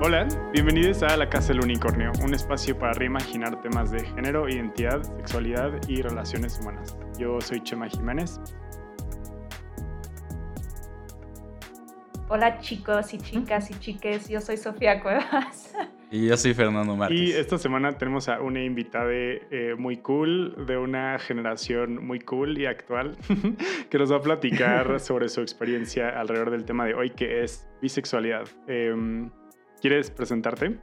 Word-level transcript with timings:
Hola, 0.00 0.28
bienvenidos 0.52 1.02
a 1.02 1.16
La 1.16 1.28
Casa 1.28 1.48
del 1.48 1.60
Unicornio, 1.60 2.12
un 2.22 2.32
espacio 2.32 2.78
para 2.78 2.92
reimaginar 2.92 3.60
temas 3.60 3.90
de 3.90 4.04
género, 4.04 4.48
identidad, 4.48 5.02
sexualidad 5.02 5.72
y 5.88 6.02
relaciones 6.02 6.56
humanas. 6.60 6.96
Yo 7.18 7.40
soy 7.40 7.60
Chema 7.64 7.88
Jiménez. 7.88 8.40
Hola 12.28 12.60
chicos 12.60 13.12
y 13.12 13.18
chicas 13.18 13.72
y 13.72 13.74
chiques, 13.80 14.28
yo 14.28 14.40
soy 14.40 14.56
Sofía 14.56 15.02
Cuevas. 15.02 15.74
Y 16.10 16.28
yo 16.28 16.38
soy 16.38 16.54
Fernando 16.54 16.96
Márquez. 16.96 17.20
Y 17.20 17.32
esta 17.32 17.58
semana 17.58 17.92
tenemos 17.98 18.30
a 18.30 18.40
una 18.40 18.64
invitada 18.64 19.10
eh, 19.12 19.74
muy 19.76 19.98
cool, 19.98 20.54
de 20.66 20.78
una 20.78 21.18
generación 21.18 22.02
muy 22.02 22.20
cool 22.20 22.56
y 22.56 22.64
actual, 22.64 23.14
que 23.90 23.98
nos 23.98 24.10
va 24.10 24.16
a 24.16 24.22
platicar 24.22 25.00
sobre 25.00 25.28
su 25.28 25.42
experiencia 25.42 26.08
alrededor 26.18 26.50
del 26.50 26.64
tema 26.64 26.86
de 26.86 26.94
hoy, 26.94 27.10
que 27.10 27.42
es 27.42 27.68
bisexualidad. 27.82 28.48
Em, 28.68 29.30
¿Quieres 29.80 30.10
presentarte? 30.10 30.76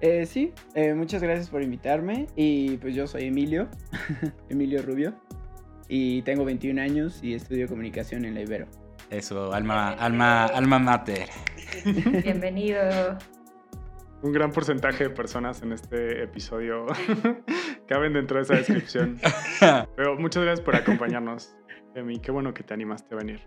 Eh, 0.00 0.26
sí, 0.26 0.52
eh, 0.74 0.94
muchas 0.94 1.22
gracias 1.22 1.50
por 1.50 1.62
invitarme. 1.62 2.26
Y 2.36 2.76
pues 2.78 2.94
yo 2.94 3.06
soy 3.06 3.24
Emilio, 3.24 3.68
Emilio 4.48 4.82
Rubio, 4.82 5.14
y 5.88 6.22
tengo 6.22 6.44
21 6.44 6.80
años 6.80 7.20
y 7.22 7.34
estudio 7.34 7.68
comunicación 7.68 8.24
en 8.24 8.34
la 8.34 8.42
Ibero. 8.42 8.66
Eso, 9.10 9.52
alma, 9.52 9.90
alma, 9.92 10.46
alma 10.46 10.78
mater. 10.78 11.28
Bienvenido 12.24 12.78
un 14.22 14.32
gran 14.32 14.50
porcentaje 14.50 15.04
de 15.04 15.10
personas 15.10 15.62
en 15.62 15.72
este 15.72 16.24
episodio 16.24 16.86
caben 17.86 18.12
dentro 18.12 18.38
de 18.38 18.42
esa 18.42 18.54
descripción. 18.54 19.18
Pero 19.96 20.18
muchas 20.18 20.42
gracias 20.42 20.64
por 20.64 20.76
acompañarnos, 20.76 21.56
Emi. 21.94 22.18
Qué 22.18 22.32
bueno 22.32 22.52
que 22.52 22.62
te 22.62 22.74
animaste 22.74 23.14
a 23.14 23.18
venir. 23.18 23.40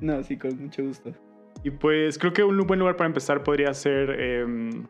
No, 0.00 0.22
sí, 0.22 0.36
con 0.36 0.56
mucho 0.60 0.82
gusto. 0.84 1.12
Y 1.64 1.70
pues 1.70 2.18
creo 2.18 2.32
que 2.32 2.44
un 2.44 2.56
buen 2.66 2.78
lugar 2.78 2.96
para 2.96 3.08
empezar 3.08 3.42
podría 3.42 3.74
ser 3.74 4.10
em, 4.20 4.86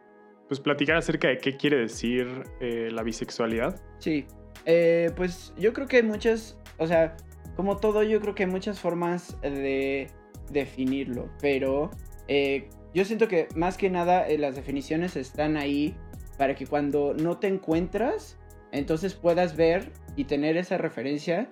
pues 0.48 0.60
platicar 0.60 0.96
acerca 0.96 1.28
de 1.28 1.38
qué 1.38 1.56
quiere 1.56 1.78
decir 1.78 2.42
eh, 2.60 2.88
la 2.92 3.02
bisexualidad. 3.02 3.80
Sí, 3.98 4.26
eh, 4.64 5.10
pues 5.16 5.52
yo 5.58 5.72
creo 5.72 5.86
que 5.86 5.98
hay 5.98 6.02
muchas, 6.02 6.58
o 6.78 6.86
sea, 6.86 7.16
como 7.56 7.76
todo, 7.76 8.02
yo 8.02 8.20
creo 8.20 8.34
que 8.34 8.44
hay 8.44 8.50
muchas 8.50 8.80
formas 8.80 9.40
de 9.42 10.08
definirlo, 10.50 11.28
pero 11.40 11.90
eh, 12.28 12.68
yo 12.94 13.04
siento 13.04 13.28
que 13.28 13.48
más 13.54 13.76
que 13.76 13.90
nada 13.90 14.26
las 14.38 14.56
definiciones 14.56 15.16
están 15.16 15.56
ahí 15.56 15.94
para 16.36 16.54
que 16.54 16.66
cuando 16.66 17.14
no 17.14 17.38
te 17.38 17.48
encuentras, 17.48 18.38
entonces 18.72 19.14
puedas 19.14 19.56
ver 19.56 19.90
y 20.16 20.24
tener 20.24 20.56
esa 20.56 20.78
referencia 20.78 21.50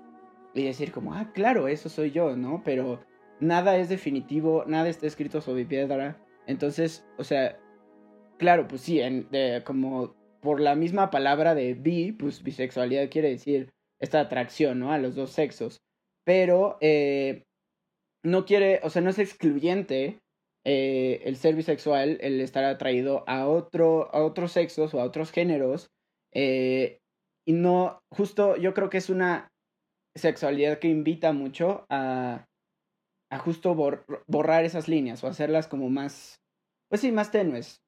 y 0.55 0.65
decir 0.65 0.93
como, 0.93 1.15
ah, 1.15 1.31
claro, 1.35 1.69
eso 1.69 1.89
soy 1.89 2.13
yo, 2.13 2.37
¿no? 2.37 2.63
Pero 2.65 3.01
nada 3.41 3.77
es 3.77 3.89
definitivo, 3.89 4.65
nada 4.67 4.89
está 4.89 5.07
escrito 5.07 5.41
sobre 5.41 5.65
piedra. 5.65 6.17
Entonces, 6.47 7.05
o 7.19 7.25
sea, 7.25 7.59
claro, 8.39 8.69
pues 8.69 8.83
sí, 8.83 9.01
como 9.65 10.15
por 10.41 10.61
la 10.61 10.75
misma 10.75 11.11
palabra 11.11 11.55
de 11.55 11.75
bi, 11.75 12.13
pues 12.13 12.43
bisexualidad 12.43 13.11
quiere 13.11 13.31
decir 13.31 13.73
esta 14.01 14.21
atracción, 14.21 14.79
¿no? 14.79 14.93
A 14.93 14.99
los 14.99 15.15
dos 15.15 15.31
sexos. 15.31 15.79
Pero 16.25 16.79
eh, 16.81 17.45
no 18.23 18.45
quiere, 18.45 18.81
o 18.83 18.91
sea, 18.91 19.03
no 19.03 19.11
es 19.11 19.19
excluyente 19.19 20.19
eh, 20.65 21.23
el 21.25 21.37
ser 21.37 21.55
bisexual, 21.55 22.19
el 22.21 22.41
estar 22.41 22.65
atraído 22.65 23.25
a, 23.27 23.47
otro, 23.47 24.13
a 24.15 24.25
otros 24.25 24.53
sexos 24.53 24.95
o 24.95 25.01
a 25.01 25.05
otros 25.05 25.31
géneros. 25.31 25.89
Eh, 26.33 26.99
y 27.47 27.53
no, 27.53 28.01
justo 28.11 28.57
yo 28.57 28.75
creo 28.75 28.91
que 28.91 28.99
es 28.99 29.09
una 29.09 29.49
sexualidad 30.17 30.79
que 30.79 30.89
invita 30.89 31.33
mucho 31.33 31.87
a, 31.89 32.47
a 33.31 33.39
justo 33.39 33.75
borrar 34.27 34.65
esas 34.65 34.89
líneas 34.89 35.23
o 35.25 35.27
hacerlas 35.27 35.67
como 35.67 35.89
más, 35.91 36.41
pues 36.89 37.01
sí, 37.01 37.13
más 37.13 37.31
tenues. 37.31 37.83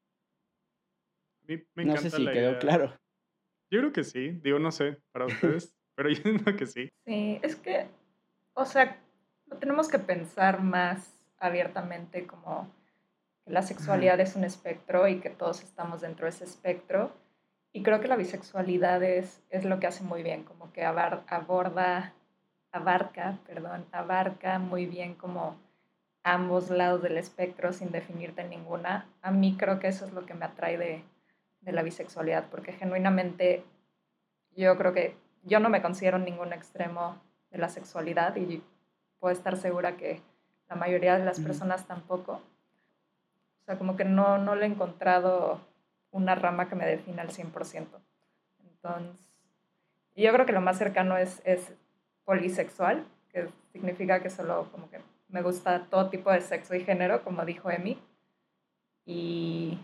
no 1.76 1.96
sé 1.96 2.10
si 2.10 2.26
quedó 2.26 2.58
claro. 2.58 2.98
Yo 3.70 3.80
creo 3.80 3.92
que 3.92 4.04
sí, 4.04 4.30
digo, 4.42 4.58
no 4.58 4.72
sé, 4.72 4.98
para 5.12 5.26
ustedes, 5.26 5.76
pero 5.94 6.10
yo 6.10 6.22
creo 6.22 6.56
que 6.56 6.66
sí. 6.66 6.88
Sí, 7.04 7.38
es 7.42 7.56
que, 7.56 7.86
o 8.54 8.64
sea, 8.64 9.00
tenemos 9.60 9.88
que 9.88 9.98
pensar 9.98 10.62
más 10.62 11.14
abiertamente 11.38 12.26
como 12.26 12.72
que 13.44 13.52
la 13.52 13.62
sexualidad 13.62 14.20
es 14.20 14.36
un 14.36 14.44
espectro 14.44 15.06
y 15.08 15.20
que 15.20 15.30
todos 15.30 15.62
estamos 15.62 16.00
dentro 16.00 16.24
de 16.24 16.30
ese 16.30 16.44
espectro. 16.44 17.12
Y 17.72 17.82
creo 17.82 18.00
que 18.00 18.08
la 18.08 18.16
bisexualidad 18.16 19.02
es, 19.02 19.42
es 19.50 19.64
lo 19.64 19.78
que 19.78 19.86
hace 19.86 20.02
muy 20.02 20.22
bien, 20.22 20.42
como 20.42 20.72
que 20.72 20.84
aborda, 20.84 22.14
abarca, 22.72 23.38
perdón, 23.46 23.86
abarca 23.92 24.58
muy 24.58 24.86
bien 24.86 25.14
como 25.14 25.56
ambos 26.22 26.70
lados 26.70 27.02
del 27.02 27.16
espectro 27.16 27.72
sin 27.72 27.90
definirte 27.90 28.44
ninguna. 28.44 29.06
A 29.22 29.30
mí 29.30 29.56
creo 29.58 29.78
que 29.78 29.88
eso 29.88 30.04
es 30.04 30.12
lo 30.12 30.26
que 30.26 30.34
me 30.34 30.44
atrae 30.44 30.76
de, 30.76 31.04
de 31.60 31.72
la 31.72 31.82
bisexualidad, 31.82 32.46
porque 32.50 32.72
genuinamente 32.72 33.64
yo 34.56 34.76
creo 34.76 34.92
que 34.92 35.16
yo 35.44 35.60
no 35.60 35.70
me 35.70 35.82
considero 35.82 36.16
en 36.18 36.24
ningún 36.24 36.52
extremo 36.52 37.16
de 37.50 37.58
la 37.58 37.68
sexualidad 37.68 38.36
y 38.36 38.62
puedo 39.18 39.32
estar 39.32 39.56
segura 39.56 39.96
que 39.96 40.20
la 40.68 40.76
mayoría 40.76 41.18
de 41.18 41.24
las 41.24 41.40
personas 41.40 41.86
tampoco. 41.86 42.42
O 43.62 43.64
sea, 43.64 43.78
como 43.78 43.96
que 43.96 44.04
no, 44.04 44.38
no 44.38 44.54
le 44.54 44.66
he 44.66 44.68
encontrado 44.68 45.60
una 46.10 46.34
rama 46.34 46.68
que 46.68 46.74
me 46.74 46.86
defina 46.86 47.22
al 47.22 47.30
100%. 47.30 47.86
Entonces, 48.60 49.28
yo 50.16 50.32
creo 50.32 50.46
que 50.46 50.52
lo 50.52 50.60
más 50.60 50.78
cercano 50.78 51.16
es, 51.16 51.40
es 51.44 51.72
polisexual, 52.28 53.06
que 53.32 53.48
significa 53.72 54.22
que 54.22 54.28
solo 54.28 54.68
como 54.70 54.90
que 54.90 54.98
me 55.30 55.40
gusta 55.40 55.86
todo 55.88 56.10
tipo 56.10 56.30
de 56.30 56.42
sexo 56.42 56.74
y 56.74 56.84
género, 56.84 57.22
como 57.22 57.42
dijo 57.46 57.70
Emi. 57.70 57.96
Y, 59.06 59.78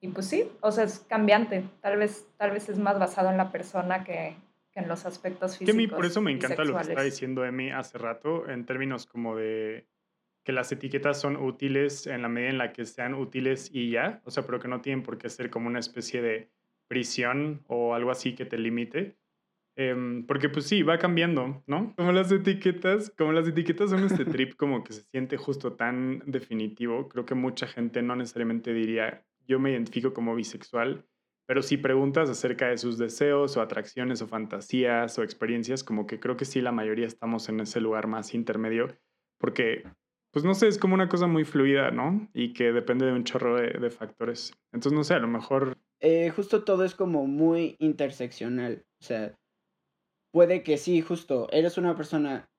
y 0.00 0.08
pues 0.08 0.26
sí, 0.26 0.50
o 0.60 0.72
sea, 0.72 0.82
es 0.82 0.98
cambiante. 1.08 1.62
Tal 1.80 1.98
vez, 1.98 2.26
tal 2.36 2.50
vez 2.50 2.68
es 2.68 2.80
más 2.80 2.98
basado 2.98 3.30
en 3.30 3.36
la 3.36 3.52
persona 3.52 4.02
que, 4.02 4.34
que 4.72 4.80
en 4.80 4.88
los 4.88 5.06
aspectos 5.06 5.56
físicos. 5.56 5.66
Que 5.66 5.70
a 5.70 5.80
mí 5.80 5.86
por 5.86 6.04
eso 6.04 6.20
me 6.20 6.32
encanta 6.32 6.64
lo 6.64 6.74
que 6.74 6.82
está 6.82 7.02
diciendo 7.04 7.44
Emi 7.44 7.70
hace 7.70 7.96
rato, 7.96 8.48
en 8.48 8.66
términos 8.66 9.06
como 9.06 9.36
de 9.36 9.86
que 10.42 10.50
las 10.50 10.72
etiquetas 10.72 11.20
son 11.20 11.36
útiles 11.36 12.08
en 12.08 12.22
la 12.22 12.28
medida 12.28 12.50
en 12.50 12.58
la 12.58 12.72
que 12.72 12.84
sean 12.86 13.14
útiles 13.14 13.70
y 13.72 13.92
ya, 13.92 14.20
o 14.24 14.32
sea, 14.32 14.44
pero 14.44 14.58
que 14.58 14.66
no 14.66 14.80
tienen 14.80 15.04
por 15.04 15.16
qué 15.16 15.30
ser 15.30 15.48
como 15.48 15.68
una 15.68 15.78
especie 15.78 16.20
de 16.22 16.48
prisión 16.88 17.62
o 17.68 17.94
algo 17.94 18.10
así 18.10 18.34
que 18.34 18.46
te 18.46 18.58
limite. 18.58 19.14
Em, 19.74 20.26
porque 20.26 20.50
pues 20.50 20.66
sí, 20.66 20.82
va 20.82 20.98
cambiando, 20.98 21.62
¿no? 21.66 21.94
Como 21.96 22.12
las 22.12 22.30
etiquetas, 22.30 23.10
como 23.16 23.32
las 23.32 23.48
etiquetas 23.48 23.90
son 23.90 24.04
este 24.04 24.24
trip 24.26 24.54
como 24.56 24.84
que 24.84 24.92
se 24.92 25.02
siente 25.04 25.38
justo 25.38 25.72
tan 25.72 26.22
definitivo, 26.26 27.08
creo 27.08 27.24
que 27.24 27.34
mucha 27.34 27.66
gente 27.66 28.02
no 28.02 28.14
necesariamente 28.14 28.74
diría, 28.74 29.24
yo 29.46 29.58
me 29.58 29.70
identifico 29.70 30.12
como 30.12 30.34
bisexual, 30.34 31.06
pero 31.46 31.62
si 31.62 31.78
preguntas 31.78 32.28
acerca 32.28 32.68
de 32.68 32.76
sus 32.76 32.98
deseos 32.98 33.56
o 33.56 33.62
atracciones 33.62 34.20
o 34.20 34.28
fantasías 34.28 35.18
o 35.18 35.22
experiencias, 35.22 35.82
como 35.82 36.06
que 36.06 36.20
creo 36.20 36.36
que 36.36 36.44
sí, 36.44 36.60
la 36.60 36.72
mayoría 36.72 37.06
estamos 37.06 37.48
en 37.48 37.60
ese 37.60 37.80
lugar 37.80 38.08
más 38.08 38.34
intermedio, 38.34 38.88
porque 39.38 39.84
pues 40.32 40.44
no 40.46 40.54
sé, 40.54 40.68
es 40.68 40.78
como 40.78 40.94
una 40.94 41.08
cosa 41.08 41.26
muy 41.26 41.44
fluida, 41.44 41.90
¿no? 41.90 42.28
Y 42.32 42.54
que 42.54 42.72
depende 42.72 43.04
de 43.04 43.12
un 43.12 43.24
chorro 43.24 43.56
de, 43.56 43.90
factores. 43.90 44.52
Entonces, 44.72 44.96
no 44.96 45.04
sé, 45.04 45.12
a 45.12 45.18
lo 45.18 45.28
mejor... 45.28 45.76
Eh, 46.00 46.30
justo 46.30 46.64
todo 46.64 46.84
es 46.84 46.94
como 46.94 47.26
muy 47.26 47.76
interseccional. 47.78 48.86
O 48.98 49.04
sea, 49.04 49.34
puede 50.32 50.62
que 50.62 50.78
sí, 50.78 51.00
justo, 51.00 51.48
eres 51.52 51.78
una 51.78 51.94
persona 51.96 52.50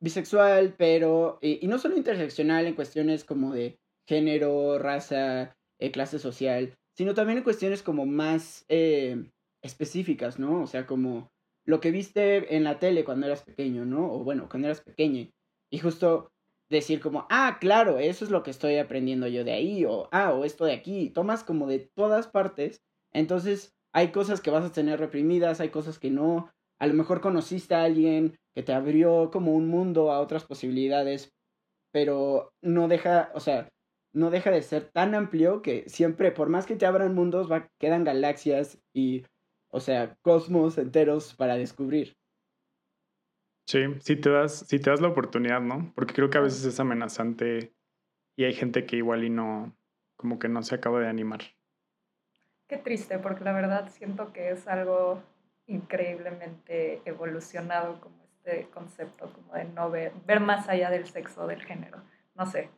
bisexual, 0.00 0.74
pero... 0.76 1.38
Y, 1.40 1.66
no 1.68 1.78
solo 1.78 1.96
interseccional 1.96 2.66
en 2.66 2.74
cuestiones 2.74 3.24
como 3.24 3.52
de 3.52 3.78
género, 4.08 4.78
raza, 4.78 5.56
eh, 5.78 5.92
clase 5.92 6.18
social, 6.18 6.74
sino 6.96 7.14
también 7.14 7.38
en 7.38 7.44
cuestiones 7.44 7.82
como 7.82 8.06
más 8.06 8.64
eh, 8.68 9.30
específicas, 9.62 10.38
¿no? 10.38 10.62
O 10.62 10.66
sea, 10.66 10.86
como 10.86 11.30
lo 11.64 11.80
que 11.80 11.90
viste 11.90 12.56
en 12.56 12.64
la 12.64 12.78
tele 12.78 13.04
cuando 13.04 13.26
eras 13.26 13.42
pequeño, 13.42 13.84
¿no? 13.84 14.12
O 14.12 14.24
bueno, 14.24 14.48
cuando 14.48 14.68
eras 14.68 14.80
pequeña. 14.80 15.28
Y 15.70 15.78
justo 15.78 16.32
decir 16.68 17.00
como, 17.00 17.26
ah, 17.30 17.58
claro, 17.60 17.98
eso 17.98 18.24
es 18.24 18.30
lo 18.30 18.42
que 18.42 18.50
estoy 18.50 18.76
aprendiendo 18.78 19.26
yo 19.26 19.44
de 19.44 19.52
ahí, 19.52 19.84
o 19.84 20.08
ah, 20.12 20.32
o 20.32 20.44
esto 20.44 20.64
de 20.64 20.72
aquí, 20.72 21.10
tomas 21.10 21.44
como 21.44 21.66
de 21.66 21.90
todas 21.94 22.28
partes, 22.28 22.80
entonces 23.12 23.74
hay 23.92 24.12
cosas 24.12 24.40
que 24.40 24.50
vas 24.50 24.64
a 24.64 24.72
tener 24.72 25.00
reprimidas, 25.00 25.60
hay 25.60 25.70
cosas 25.70 25.98
que 25.98 26.10
no, 26.10 26.50
a 26.80 26.86
lo 26.86 26.94
mejor 26.94 27.20
conociste 27.20 27.74
a 27.74 27.84
alguien 27.84 28.38
que 28.54 28.62
te 28.62 28.72
abrió 28.72 29.30
como 29.30 29.52
un 29.54 29.68
mundo 29.68 30.10
a 30.10 30.20
otras 30.20 30.44
posibilidades, 30.44 31.32
pero 31.92 32.52
no 32.62 32.88
deja, 32.88 33.30
o 33.34 33.40
sea, 33.40 33.68
no 34.12 34.30
deja 34.30 34.50
de 34.50 34.62
ser 34.62 34.90
tan 34.90 35.14
amplio 35.14 35.62
que 35.62 35.84
siempre, 35.88 36.32
por 36.32 36.48
más 36.48 36.66
que 36.66 36.76
te 36.76 36.86
abran 36.86 37.14
mundos, 37.14 37.52
va, 37.52 37.68
quedan 37.78 38.04
galaxias 38.04 38.78
y, 38.94 39.24
o 39.68 39.78
sea, 39.78 40.16
cosmos 40.22 40.78
enteros 40.78 41.34
para 41.34 41.56
descubrir. 41.56 42.16
Sí, 43.66 43.80
si 44.00 44.16
te 44.16 44.30
das, 44.30 44.66
si 44.66 44.80
te 44.80 44.90
das 44.90 45.00
la 45.00 45.08
oportunidad, 45.08 45.60
¿no? 45.60 45.92
Porque 45.94 46.14
creo 46.14 46.30
que 46.30 46.38
a 46.38 46.42
veces 46.42 46.64
es 46.64 46.80
amenazante 46.80 47.74
y 48.36 48.44
hay 48.44 48.54
gente 48.54 48.86
que 48.86 48.96
igual 48.96 49.22
y 49.22 49.30
no, 49.30 49.76
como 50.16 50.38
que 50.38 50.48
no 50.48 50.62
se 50.62 50.74
acaba 50.74 50.98
de 50.98 51.08
animar. 51.08 51.40
Qué 52.66 52.78
triste, 52.78 53.18
porque 53.18 53.44
la 53.44 53.52
verdad 53.52 53.90
siento 53.92 54.32
que 54.32 54.50
es 54.50 54.66
algo 54.66 55.22
increíblemente 55.70 57.02
evolucionado 57.04 58.00
como 58.00 58.22
este 58.24 58.68
concepto, 58.70 59.32
como 59.32 59.54
de 59.54 59.64
no 59.64 59.90
ver, 59.90 60.12
ver 60.26 60.40
más 60.40 60.68
allá 60.68 60.90
del 60.90 61.06
sexo, 61.06 61.46
del 61.46 61.62
género. 61.62 62.02
No 62.34 62.46
sé. 62.46 62.70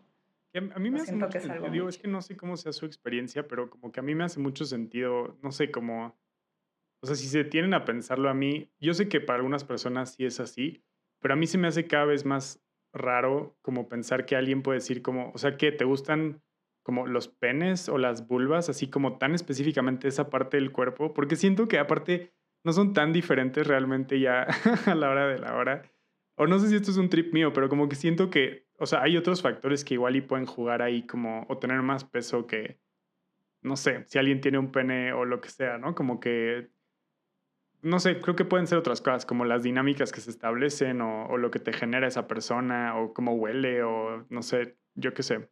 a 0.54 0.78
mí 0.78 0.90
me 0.90 1.00
hace 1.00 1.14
mucho 1.14 1.40
sentido, 1.40 1.88
es 1.88 1.98
que 1.98 2.08
no 2.08 2.22
sé 2.22 2.36
cómo 2.36 2.56
sea 2.56 2.72
su 2.72 2.86
experiencia, 2.86 3.46
pero 3.46 3.70
como 3.70 3.90
que 3.90 4.00
a 4.00 4.02
mí 4.02 4.14
me 4.14 4.24
hace 4.24 4.40
mucho 4.40 4.64
sentido, 4.64 5.36
no 5.42 5.52
sé, 5.52 5.70
cómo 5.70 6.16
o 7.02 7.06
sea, 7.06 7.16
si 7.16 7.26
se 7.26 7.42
tienen 7.42 7.74
a 7.74 7.84
pensarlo 7.84 8.30
a 8.30 8.34
mí, 8.34 8.70
yo 8.80 8.94
sé 8.94 9.08
que 9.08 9.20
para 9.20 9.38
algunas 9.38 9.64
personas 9.64 10.14
sí 10.14 10.24
es 10.24 10.38
así, 10.38 10.84
pero 11.20 11.34
a 11.34 11.36
mí 11.36 11.48
se 11.48 11.58
me 11.58 11.66
hace 11.66 11.88
cada 11.88 12.04
vez 12.04 12.24
más 12.24 12.62
raro 12.92 13.56
como 13.60 13.88
pensar 13.88 14.24
que 14.24 14.36
alguien 14.36 14.62
puede 14.62 14.78
decir 14.78 15.02
como, 15.02 15.32
o 15.34 15.38
sea, 15.38 15.56
que 15.56 15.72
te 15.72 15.84
gustan 15.84 16.42
como 16.84 17.06
los 17.06 17.26
penes 17.26 17.88
o 17.88 17.98
las 17.98 18.28
vulvas, 18.28 18.68
así 18.68 18.88
como 18.88 19.18
tan 19.18 19.34
específicamente 19.34 20.06
esa 20.06 20.30
parte 20.30 20.56
del 20.56 20.70
cuerpo, 20.70 21.12
porque 21.12 21.34
siento 21.34 21.66
que 21.66 21.78
aparte 21.78 22.32
no 22.64 22.72
son 22.72 22.92
tan 22.92 23.12
diferentes 23.12 23.66
realmente 23.66 24.20
ya 24.20 24.46
a 24.86 24.94
la 24.94 25.10
hora 25.10 25.26
de 25.28 25.38
la 25.38 25.54
hora. 25.54 25.82
O 26.36 26.46
no 26.46 26.58
sé 26.58 26.68
si 26.68 26.76
esto 26.76 26.90
es 26.90 26.96
un 26.96 27.10
trip 27.10 27.32
mío, 27.34 27.52
pero 27.52 27.68
como 27.68 27.88
que 27.88 27.96
siento 27.96 28.30
que, 28.30 28.66
o 28.78 28.86
sea, 28.86 29.02
hay 29.02 29.16
otros 29.16 29.42
factores 29.42 29.84
que 29.84 29.94
igual 29.94 30.16
y 30.16 30.22
pueden 30.22 30.46
jugar 30.46 30.82
ahí 30.82 31.06
como 31.06 31.46
o 31.48 31.58
tener 31.58 31.82
más 31.82 32.04
peso 32.04 32.46
que, 32.46 32.80
no 33.60 33.76
sé, 33.76 34.04
si 34.06 34.18
alguien 34.18 34.40
tiene 34.40 34.58
un 34.58 34.72
pene 34.72 35.12
o 35.12 35.24
lo 35.24 35.40
que 35.40 35.50
sea, 35.50 35.78
¿no? 35.78 35.94
Como 35.94 36.20
que 36.20 36.70
no 37.82 37.98
sé, 37.98 38.20
creo 38.20 38.36
que 38.36 38.44
pueden 38.44 38.66
ser 38.66 38.78
otras 38.78 39.00
cosas, 39.00 39.26
como 39.26 39.44
las 39.44 39.64
dinámicas 39.64 40.12
que 40.12 40.20
se 40.20 40.30
establecen 40.30 41.00
o, 41.00 41.36
lo 41.36 41.50
que 41.50 41.58
te 41.58 41.72
genera 41.72 42.06
esa 42.06 42.28
persona 42.28 42.96
o 42.96 43.12
cómo 43.12 43.34
huele 43.34 43.82
o 43.82 44.24
no 44.30 44.42
sé, 44.42 44.76
yo 44.94 45.12
qué 45.12 45.22
sé. 45.22 45.48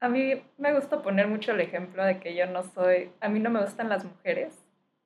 A 0.00 0.08
mí 0.08 0.42
me 0.58 0.74
gusta 0.74 1.00
poner 1.00 1.28
mucho 1.28 1.52
el 1.52 1.60
ejemplo 1.60 2.04
de 2.04 2.20
que 2.20 2.34
yo 2.34 2.46
no 2.46 2.62
soy, 2.62 3.10
a 3.20 3.28
mí 3.28 3.40
no 3.40 3.50
me 3.50 3.60
gustan 3.60 3.88
las 3.88 4.04
mujeres, 4.04 4.61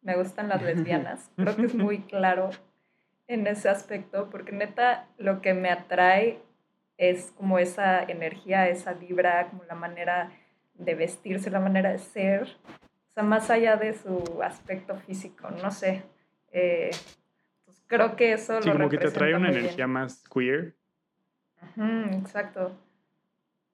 me 0.06 0.16
gustan 0.16 0.48
las 0.48 0.62
lesbianas. 0.62 1.30
Creo 1.36 1.56
que 1.56 1.66
es 1.66 1.74
muy 1.74 1.98
claro 1.98 2.50
en 3.26 3.46
ese 3.48 3.68
aspecto, 3.68 4.30
porque 4.30 4.52
neta 4.52 5.08
lo 5.18 5.42
que 5.42 5.52
me 5.52 5.68
atrae 5.68 6.38
es 6.96 7.32
como 7.36 7.58
esa 7.58 8.04
energía, 8.04 8.68
esa 8.68 8.94
vibra, 8.94 9.48
como 9.48 9.64
la 9.64 9.74
manera 9.74 10.30
de 10.74 10.94
vestirse, 10.94 11.50
la 11.50 11.58
manera 11.58 11.90
de 11.90 11.98
ser, 11.98 12.44
o 12.44 13.12
sea, 13.12 13.24
más 13.24 13.50
allá 13.50 13.76
de 13.76 13.94
su 13.94 14.40
aspecto 14.42 14.94
físico, 14.96 15.50
no 15.50 15.70
sé, 15.72 16.04
eh, 16.52 16.90
pues 17.64 17.82
creo 17.88 18.14
que 18.14 18.32
eso 18.32 18.62
sí, 18.62 18.70
como 18.70 18.88
que 18.88 18.98
te 18.98 19.10
trae 19.10 19.34
una 19.34 19.50
energía 19.50 19.88
más 19.88 20.22
queer. 20.28 20.76
exacto. 22.12 22.76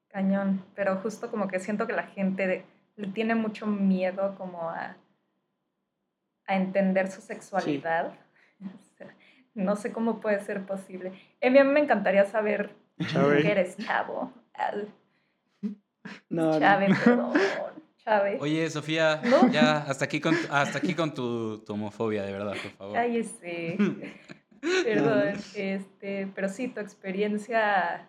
Cañón. 0.09 0.65
Pero 0.75 0.97
justo 0.97 1.31
como 1.31 1.49
que 1.49 1.59
siento 1.59 1.87
que 1.87 1.93
la 1.93 2.03
gente 2.05 2.65
le 2.97 3.07
tiene 3.09 3.35
mucho 3.35 3.67
miedo 3.67 4.35
como 4.37 4.69
a, 4.71 4.97
a 6.47 6.57
entender 6.57 7.11
su 7.11 7.21
sexualidad. 7.21 8.13
no 9.55 9.77
sé 9.77 9.93
cómo 9.93 10.21
puede 10.21 10.41
ser 10.41 10.65
posible. 10.65 11.13
a 11.43 11.51
mí 11.51 11.63
me 11.65 11.81
encantaría 11.81 12.25
saber 12.25 12.75
qué 12.99 13.51
eres 13.51 13.77
chavo. 13.77 14.33
No, 16.29 16.59
Chave, 16.59 16.89
perdón. 17.05 17.33
Oye, 18.41 18.69
Sofía, 18.71 19.23
ya 19.53 19.79
hasta 19.79 20.07
aquí 20.07 20.21
con, 20.21 20.35
hasta 20.51 20.79
aquí 20.79 20.95
con 20.95 21.15
tu, 21.15 21.63
homofobia, 21.69 22.25
de 22.25 22.33
verdad, 22.33 22.55
por 22.61 22.73
favor. 22.73 22.97
Ay, 22.97 23.23
sí. 23.23 23.77
Perdón, 24.85 25.35
este, 25.55 26.29
pero 26.35 26.49
sí, 26.49 26.69
tu 26.69 26.81
experiencia, 26.81 28.09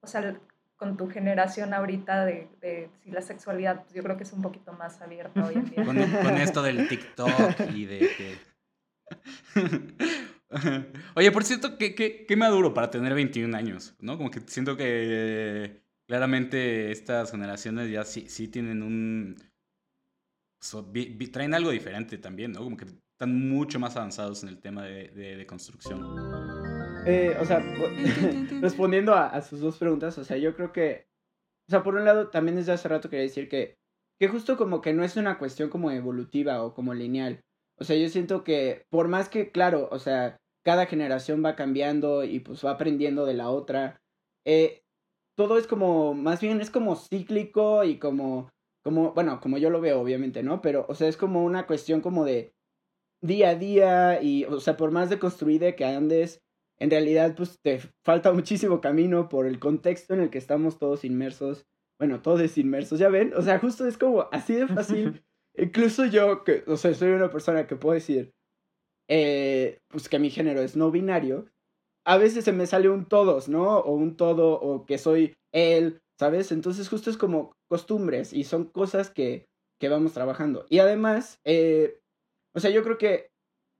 o 0.00 0.06
sea, 0.06 0.38
con 0.76 0.96
tu 0.96 1.08
generación 1.08 1.72
ahorita 1.72 2.24
de, 2.24 2.48
de 2.60 2.90
si 3.02 3.10
la 3.10 3.22
sexualidad, 3.22 3.82
pues 3.82 3.94
yo 3.94 4.02
creo 4.02 4.16
que 4.16 4.24
es 4.24 4.32
un 4.32 4.42
poquito 4.42 4.72
más 4.72 5.00
abierta 5.00 5.44
hoy 5.44 5.54
en 5.54 5.70
día. 5.70 5.84
Con, 5.84 5.96
con 5.96 6.36
esto 6.36 6.62
del 6.62 6.88
TikTok 6.88 7.60
y 7.74 7.86
de 7.86 7.98
que... 7.98 8.38
Oye, 11.16 11.32
por 11.32 11.44
cierto, 11.44 11.78
qué, 11.78 11.94
qué, 11.94 12.26
qué 12.26 12.36
maduro 12.36 12.74
para 12.74 12.90
tener 12.90 13.14
21 13.14 13.56
años, 13.56 13.94
¿no? 14.00 14.16
Como 14.16 14.30
que 14.30 14.40
siento 14.46 14.76
que 14.76 15.82
claramente 16.06 16.90
estas 16.92 17.30
generaciones 17.30 17.90
ya 17.90 18.04
sí, 18.04 18.26
sí 18.28 18.48
tienen 18.48 18.82
un... 18.82 19.36
traen 21.32 21.54
algo 21.54 21.70
diferente 21.70 22.18
también, 22.18 22.52
¿no? 22.52 22.60
Como 22.62 22.76
que 22.76 22.86
están 23.14 23.48
mucho 23.48 23.78
más 23.78 23.96
avanzados 23.96 24.42
en 24.42 24.48
el 24.48 24.60
tema 24.60 24.82
de, 24.84 25.08
de, 25.08 25.46
construcción. 25.46 26.63
Eh, 27.06 27.36
o 27.38 27.44
sea, 27.44 27.58
respondiendo 28.62 29.14
a, 29.14 29.40
sus 29.42 29.60
dos 29.60 29.76
preguntas, 29.76 30.16
o 30.16 30.24
sea, 30.24 30.38
yo 30.38 30.54
creo 30.56 30.72
que, 30.72 31.06
o 31.68 31.70
sea, 31.70 31.82
por 31.82 31.96
un 31.96 32.04
lado, 32.04 32.30
también 32.30 32.56
desde 32.56 32.72
hace 32.72 32.88
rato 32.88 33.10
quería 33.10 33.24
decir 33.24 33.48
que, 33.48 33.76
que 34.18 34.28
justo 34.28 34.56
como 34.56 34.80
que 34.80 34.94
no 34.94 35.04
es 35.04 35.16
una 35.16 35.38
cuestión 35.38 35.68
como 35.68 35.90
evolutiva 35.90 36.62
o 36.64 36.72
como 36.72 36.94
lineal. 36.94 37.40
O 37.78 37.84
sea, 37.84 37.96
yo 37.96 38.08
siento 38.08 38.42
que 38.42 38.86
por 38.88 39.08
más 39.08 39.28
que, 39.28 39.50
claro, 39.50 39.88
o 39.90 39.98
sea, 39.98 40.38
cada 40.64 40.86
generación 40.86 41.44
va 41.44 41.56
cambiando 41.56 42.24
y 42.24 42.40
pues 42.40 42.64
va 42.64 42.70
aprendiendo 42.70 43.26
de 43.26 43.34
la 43.34 43.50
otra, 43.50 44.00
eh, 44.46 44.82
todo 45.36 45.58
es 45.58 45.66
como, 45.66 46.14
más 46.14 46.40
bien 46.40 46.60
es 46.60 46.70
como 46.70 46.96
cíclico 46.96 47.84
y 47.84 47.98
como, 47.98 48.50
como, 48.82 49.12
bueno, 49.12 49.40
como 49.40 49.58
yo 49.58 49.68
lo 49.68 49.80
veo, 49.80 50.00
obviamente, 50.00 50.42
¿no? 50.42 50.62
Pero, 50.62 50.86
o 50.88 50.94
sea, 50.94 51.08
es 51.08 51.18
como 51.18 51.44
una 51.44 51.66
cuestión 51.66 52.00
como 52.00 52.24
de 52.24 52.54
día 53.20 53.50
a 53.50 53.54
día 53.56 54.22
y, 54.22 54.44
o 54.44 54.60
sea, 54.60 54.76
por 54.76 54.90
más 54.90 55.10
de 55.10 55.18
construida 55.18 55.76
que 55.76 55.84
andes, 55.84 56.43
en 56.78 56.90
realidad, 56.90 57.34
pues 57.36 57.58
te 57.62 57.80
falta 58.04 58.32
muchísimo 58.32 58.80
camino 58.80 59.28
por 59.28 59.46
el 59.46 59.58
contexto 59.58 60.14
en 60.14 60.20
el 60.20 60.30
que 60.30 60.38
estamos 60.38 60.78
todos 60.78 61.04
inmersos. 61.04 61.66
Bueno, 61.98 62.22
todos 62.22 62.58
inmersos, 62.58 62.98
ya 62.98 63.08
ven, 63.08 63.32
o 63.36 63.42
sea, 63.42 63.58
justo 63.60 63.86
es 63.86 63.96
como 63.96 64.28
así 64.32 64.54
de 64.54 64.66
fácil. 64.66 65.24
Incluso 65.56 66.04
yo, 66.06 66.42
que, 66.42 66.64
o 66.66 66.76
sea, 66.76 66.92
soy 66.94 67.10
una 67.10 67.30
persona 67.30 67.66
que 67.68 67.76
puedo 67.76 67.94
decir, 67.94 68.32
eh, 69.08 69.78
pues 69.88 70.08
que 70.08 70.18
mi 70.18 70.30
género 70.30 70.60
es 70.60 70.76
no 70.76 70.90
binario, 70.90 71.46
a 72.04 72.18
veces 72.18 72.44
se 72.44 72.52
me 72.52 72.66
sale 72.66 72.88
un 72.88 73.06
todos, 73.06 73.48
¿no? 73.48 73.78
O 73.78 73.94
un 73.94 74.16
todo, 74.16 74.60
o 74.60 74.84
que 74.84 74.98
soy 74.98 75.34
él, 75.52 76.02
¿sabes? 76.18 76.52
Entonces 76.52 76.88
justo 76.88 77.10
es 77.10 77.16
como 77.16 77.52
costumbres 77.68 78.32
y 78.32 78.44
son 78.44 78.64
cosas 78.64 79.10
que, 79.10 79.46
que 79.80 79.88
vamos 79.88 80.12
trabajando. 80.12 80.66
Y 80.68 80.80
además, 80.80 81.40
eh, 81.44 82.00
o 82.54 82.60
sea, 82.60 82.70
yo 82.70 82.82
creo 82.82 82.98
que 82.98 83.30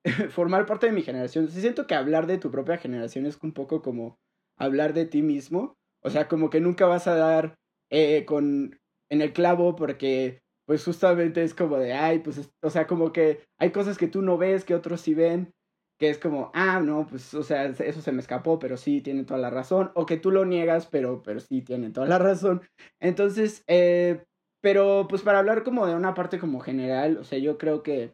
formar 0.30 0.66
parte 0.66 0.86
de 0.86 0.92
mi 0.92 1.02
generación, 1.02 1.48
siento 1.50 1.86
que 1.86 1.94
hablar 1.94 2.26
de 2.26 2.38
tu 2.38 2.50
propia 2.50 2.78
generación 2.78 3.26
es 3.26 3.38
un 3.42 3.52
poco 3.52 3.82
como 3.82 4.16
hablar 4.58 4.94
de 4.94 5.06
ti 5.06 5.22
mismo. 5.22 5.74
O 6.02 6.10
sea, 6.10 6.28
como 6.28 6.50
que 6.50 6.60
nunca 6.60 6.86
vas 6.86 7.06
a 7.06 7.16
dar 7.16 7.54
eh, 7.90 8.24
con 8.26 8.78
en 9.10 9.22
el 9.22 9.32
clavo 9.32 9.76
porque 9.76 10.40
pues 10.66 10.84
justamente 10.84 11.42
es 11.42 11.54
como 11.54 11.76
de, 11.78 11.92
ay, 11.92 12.20
pues, 12.20 12.50
o 12.62 12.70
sea, 12.70 12.86
como 12.86 13.12
que 13.12 13.44
hay 13.58 13.70
cosas 13.70 13.98
que 13.98 14.08
tú 14.08 14.22
no 14.22 14.38
ves, 14.38 14.64
que 14.64 14.74
otros 14.74 15.00
sí 15.02 15.14
ven 15.14 15.52
que 15.98 16.10
es 16.10 16.18
como, 16.18 16.50
ah, 16.54 16.80
no, 16.80 17.06
pues, 17.06 17.34
o 17.34 17.42
sea, 17.42 17.66
eso 17.66 18.00
se 18.00 18.12
me 18.12 18.20
escapó, 18.20 18.58
pero 18.58 18.76
sí 18.76 19.00
tiene 19.00 19.24
toda 19.24 19.38
la 19.38 19.50
razón, 19.50 19.92
o 19.94 20.06
que 20.06 20.16
tú 20.16 20.30
lo 20.30 20.44
niegas, 20.44 20.86
pero, 20.86 21.22
pero 21.22 21.40
sí 21.40 21.62
tiene 21.62 21.90
toda 21.90 22.06
la 22.08 22.18
razón. 22.18 22.62
Entonces, 23.00 23.62
eh, 23.68 24.24
pero 24.60 25.06
pues 25.08 25.22
para 25.22 25.38
hablar 25.38 25.62
como 25.62 25.86
de 25.86 25.94
una 25.94 26.14
parte 26.14 26.38
como 26.38 26.60
general, 26.60 27.18
o 27.18 27.24
sea, 27.24 27.38
yo 27.38 27.58
creo 27.58 27.82
que 27.82 28.12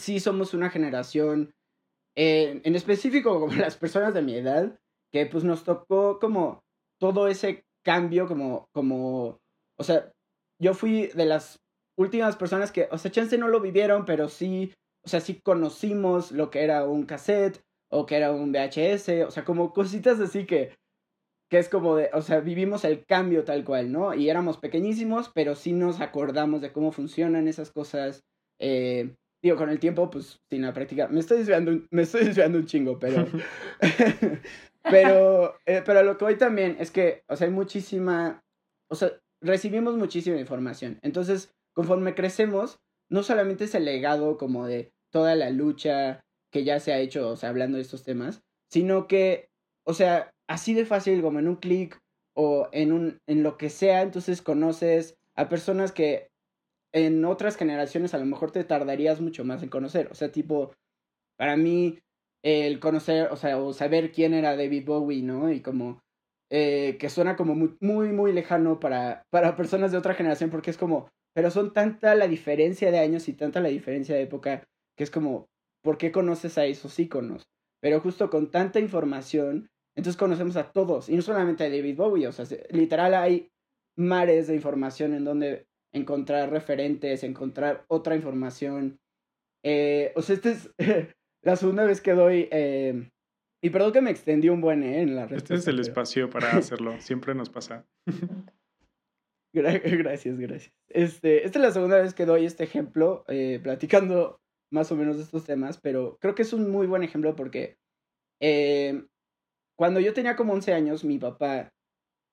sí 0.00 0.20
somos 0.20 0.54
una 0.54 0.70
generación, 0.70 1.52
eh, 2.16 2.60
en 2.64 2.74
específico 2.74 3.38
como 3.40 3.52
las 3.54 3.76
personas 3.76 4.14
de 4.14 4.22
mi 4.22 4.34
edad, 4.34 4.78
que 5.12 5.26
pues 5.26 5.44
nos 5.44 5.64
tocó 5.64 6.18
como 6.18 6.60
todo 7.00 7.28
ese 7.28 7.64
cambio, 7.84 8.26
como, 8.26 8.68
como, 8.72 9.38
o 9.78 9.84
sea, 9.84 10.12
yo 10.60 10.74
fui 10.74 11.06
de 11.08 11.24
las 11.24 11.60
últimas 11.96 12.36
personas 12.36 12.72
que, 12.72 12.88
o 12.90 12.98
sea, 12.98 13.10
chance 13.10 13.38
no 13.38 13.48
lo 13.48 13.60
vivieron, 13.60 14.04
pero 14.04 14.28
sí 14.28 14.72
o 15.04 15.08
sea, 15.08 15.20
sí 15.20 15.40
conocimos 15.40 16.32
lo 16.32 16.50
que 16.50 16.62
era 16.62 16.84
un 16.84 17.04
cassette 17.04 17.62
o 17.90 18.06
que 18.06 18.16
era 18.16 18.32
un 18.32 18.52
VHS, 18.52 19.26
o 19.26 19.30
sea, 19.30 19.44
como 19.44 19.72
cositas 19.72 20.20
así 20.20 20.46
que, 20.46 20.74
que 21.50 21.58
es 21.58 21.68
como 21.68 21.96
de, 21.96 22.10
o 22.12 22.22
sea, 22.22 22.40
vivimos 22.40 22.84
el 22.84 23.04
cambio 23.04 23.44
tal 23.44 23.64
cual, 23.64 23.90
¿no? 23.90 24.14
Y 24.14 24.28
éramos 24.28 24.58
pequeñísimos, 24.58 25.30
pero 25.34 25.54
sí 25.54 25.72
nos 25.72 26.00
acordamos 26.00 26.60
de 26.60 26.72
cómo 26.72 26.92
funcionan 26.92 27.48
esas 27.48 27.72
cosas. 27.72 28.22
Eh, 28.60 29.16
digo, 29.42 29.56
con 29.56 29.70
el 29.70 29.80
tiempo, 29.80 30.10
pues, 30.10 30.40
sin 30.50 30.62
la 30.62 30.72
práctica, 30.72 31.08
me 31.08 31.20
estoy 31.20 31.38
desviando, 31.38 31.80
me 31.90 32.02
estoy 32.02 32.24
desviando 32.24 32.58
un 32.58 32.66
chingo, 32.66 32.98
pero... 32.98 33.26
pero, 34.82 35.56
eh, 35.66 35.82
pero 35.84 36.02
lo 36.02 36.16
que 36.16 36.24
hoy 36.24 36.38
también 36.38 36.76
es 36.78 36.90
que, 36.90 37.22
o 37.28 37.36
sea, 37.36 37.46
hay 37.46 37.52
muchísima, 37.52 38.42
o 38.88 38.94
sea, 38.94 39.12
recibimos 39.42 39.96
muchísima 39.96 40.38
información. 40.38 40.98
Entonces, 41.02 41.52
conforme 41.74 42.14
crecemos, 42.14 42.80
no 43.10 43.22
solamente 43.22 43.64
es 43.64 43.74
el 43.74 43.84
legado 43.84 44.36
como 44.38 44.66
de 44.66 44.92
toda 45.10 45.34
la 45.34 45.50
lucha 45.50 46.24
que 46.52 46.64
ya 46.64 46.80
se 46.80 46.92
ha 46.92 46.98
hecho, 46.98 47.28
o 47.28 47.36
sea, 47.36 47.50
hablando 47.50 47.76
de 47.76 47.82
estos 47.82 48.04
temas, 48.04 48.42
sino 48.70 49.06
que, 49.06 49.48
o 49.84 49.94
sea, 49.94 50.30
así 50.48 50.74
de 50.74 50.86
fácil 50.86 51.22
como 51.22 51.38
en 51.38 51.48
un 51.48 51.56
clic 51.56 51.98
o 52.34 52.68
en, 52.72 52.92
un, 52.92 53.18
en 53.26 53.42
lo 53.42 53.56
que 53.56 53.70
sea, 53.70 54.02
entonces 54.02 54.42
conoces 54.42 55.16
a 55.36 55.48
personas 55.48 55.92
que 55.92 56.29
en 56.92 57.24
otras 57.24 57.56
generaciones 57.56 58.14
a 58.14 58.18
lo 58.18 58.26
mejor 58.26 58.50
te 58.50 58.64
tardarías 58.64 59.20
mucho 59.20 59.44
más 59.44 59.62
en 59.62 59.68
conocer. 59.68 60.08
O 60.10 60.14
sea, 60.14 60.32
tipo, 60.32 60.72
para 61.36 61.56
mí, 61.56 61.98
el 62.42 62.80
conocer, 62.80 63.28
o 63.30 63.36
sea, 63.36 63.58
o 63.58 63.72
saber 63.72 64.12
quién 64.12 64.34
era 64.34 64.56
David 64.56 64.86
Bowie, 64.86 65.22
¿no? 65.22 65.52
Y 65.52 65.60
como, 65.60 66.00
eh, 66.50 66.96
que 66.98 67.08
suena 67.08 67.36
como 67.36 67.54
muy, 67.54 67.76
muy, 67.80 68.08
muy 68.12 68.32
lejano 68.32 68.80
para, 68.80 69.22
para 69.30 69.56
personas 69.56 69.92
de 69.92 69.98
otra 69.98 70.14
generación, 70.14 70.50
porque 70.50 70.70
es 70.70 70.76
como, 70.76 71.08
pero 71.34 71.50
son 71.50 71.72
tanta 71.72 72.14
la 72.14 72.26
diferencia 72.26 72.90
de 72.90 72.98
años 72.98 73.28
y 73.28 73.34
tanta 73.34 73.60
la 73.60 73.68
diferencia 73.68 74.14
de 74.14 74.22
época 74.22 74.64
que 74.96 75.04
es 75.04 75.10
como, 75.10 75.46
¿por 75.82 75.96
qué 75.96 76.12
conoces 76.12 76.58
a 76.58 76.66
esos 76.66 76.98
íconos? 76.98 77.44
Pero 77.80 78.00
justo 78.00 78.28
con 78.28 78.50
tanta 78.50 78.80
información, 78.80 79.70
entonces 79.96 80.18
conocemos 80.18 80.56
a 80.56 80.72
todos, 80.72 81.08
y 81.08 81.16
no 81.16 81.22
solamente 81.22 81.64
a 81.64 81.70
David 81.70 81.96
Bowie, 81.96 82.26
o 82.26 82.32
sea, 82.32 82.44
literal 82.70 83.14
hay 83.14 83.48
mares 83.96 84.48
de 84.48 84.56
información 84.56 85.14
en 85.14 85.24
donde 85.24 85.66
encontrar 85.92 86.50
referentes, 86.50 87.24
encontrar 87.24 87.84
otra 87.88 88.16
información. 88.16 88.98
Eh, 89.64 90.12
o 90.16 90.22
sea, 90.22 90.36
esta 90.36 90.50
es 90.50 90.70
la 91.44 91.56
segunda 91.56 91.84
vez 91.84 92.00
que 92.00 92.12
doy... 92.12 92.48
Eh, 92.50 93.08
y 93.62 93.68
perdón 93.70 93.92
que 93.92 94.00
me 94.00 94.10
extendí 94.10 94.48
un 94.48 94.60
buen 94.60 94.82
¿eh? 94.82 95.02
en 95.02 95.14
la 95.14 95.22
respuesta. 95.22 95.54
Este 95.54 95.70
es 95.70 95.74
el 95.74 95.80
espacio 95.80 96.30
para 96.30 96.50
hacerlo, 96.56 96.98
siempre 97.00 97.34
nos 97.34 97.50
pasa. 97.50 97.86
Gracias, 99.52 100.38
gracias. 100.38 100.72
Este, 100.88 101.44
esta 101.44 101.58
es 101.58 101.64
la 101.64 101.72
segunda 101.72 102.00
vez 102.00 102.14
que 102.14 102.24
doy 102.24 102.46
este 102.46 102.64
ejemplo, 102.64 103.24
eh, 103.28 103.60
platicando 103.62 104.40
más 104.72 104.92
o 104.92 104.96
menos 104.96 105.16
de 105.16 105.24
estos 105.24 105.44
temas, 105.44 105.78
pero 105.80 106.16
creo 106.20 106.34
que 106.34 106.42
es 106.42 106.52
un 106.52 106.70
muy 106.70 106.86
buen 106.86 107.02
ejemplo 107.02 107.34
porque 107.34 107.76
eh, 108.40 109.04
cuando 109.76 109.98
yo 110.00 110.14
tenía 110.14 110.36
como 110.36 110.52
11 110.52 110.72
años, 110.72 111.04
mi 111.04 111.18
papá, 111.18 111.72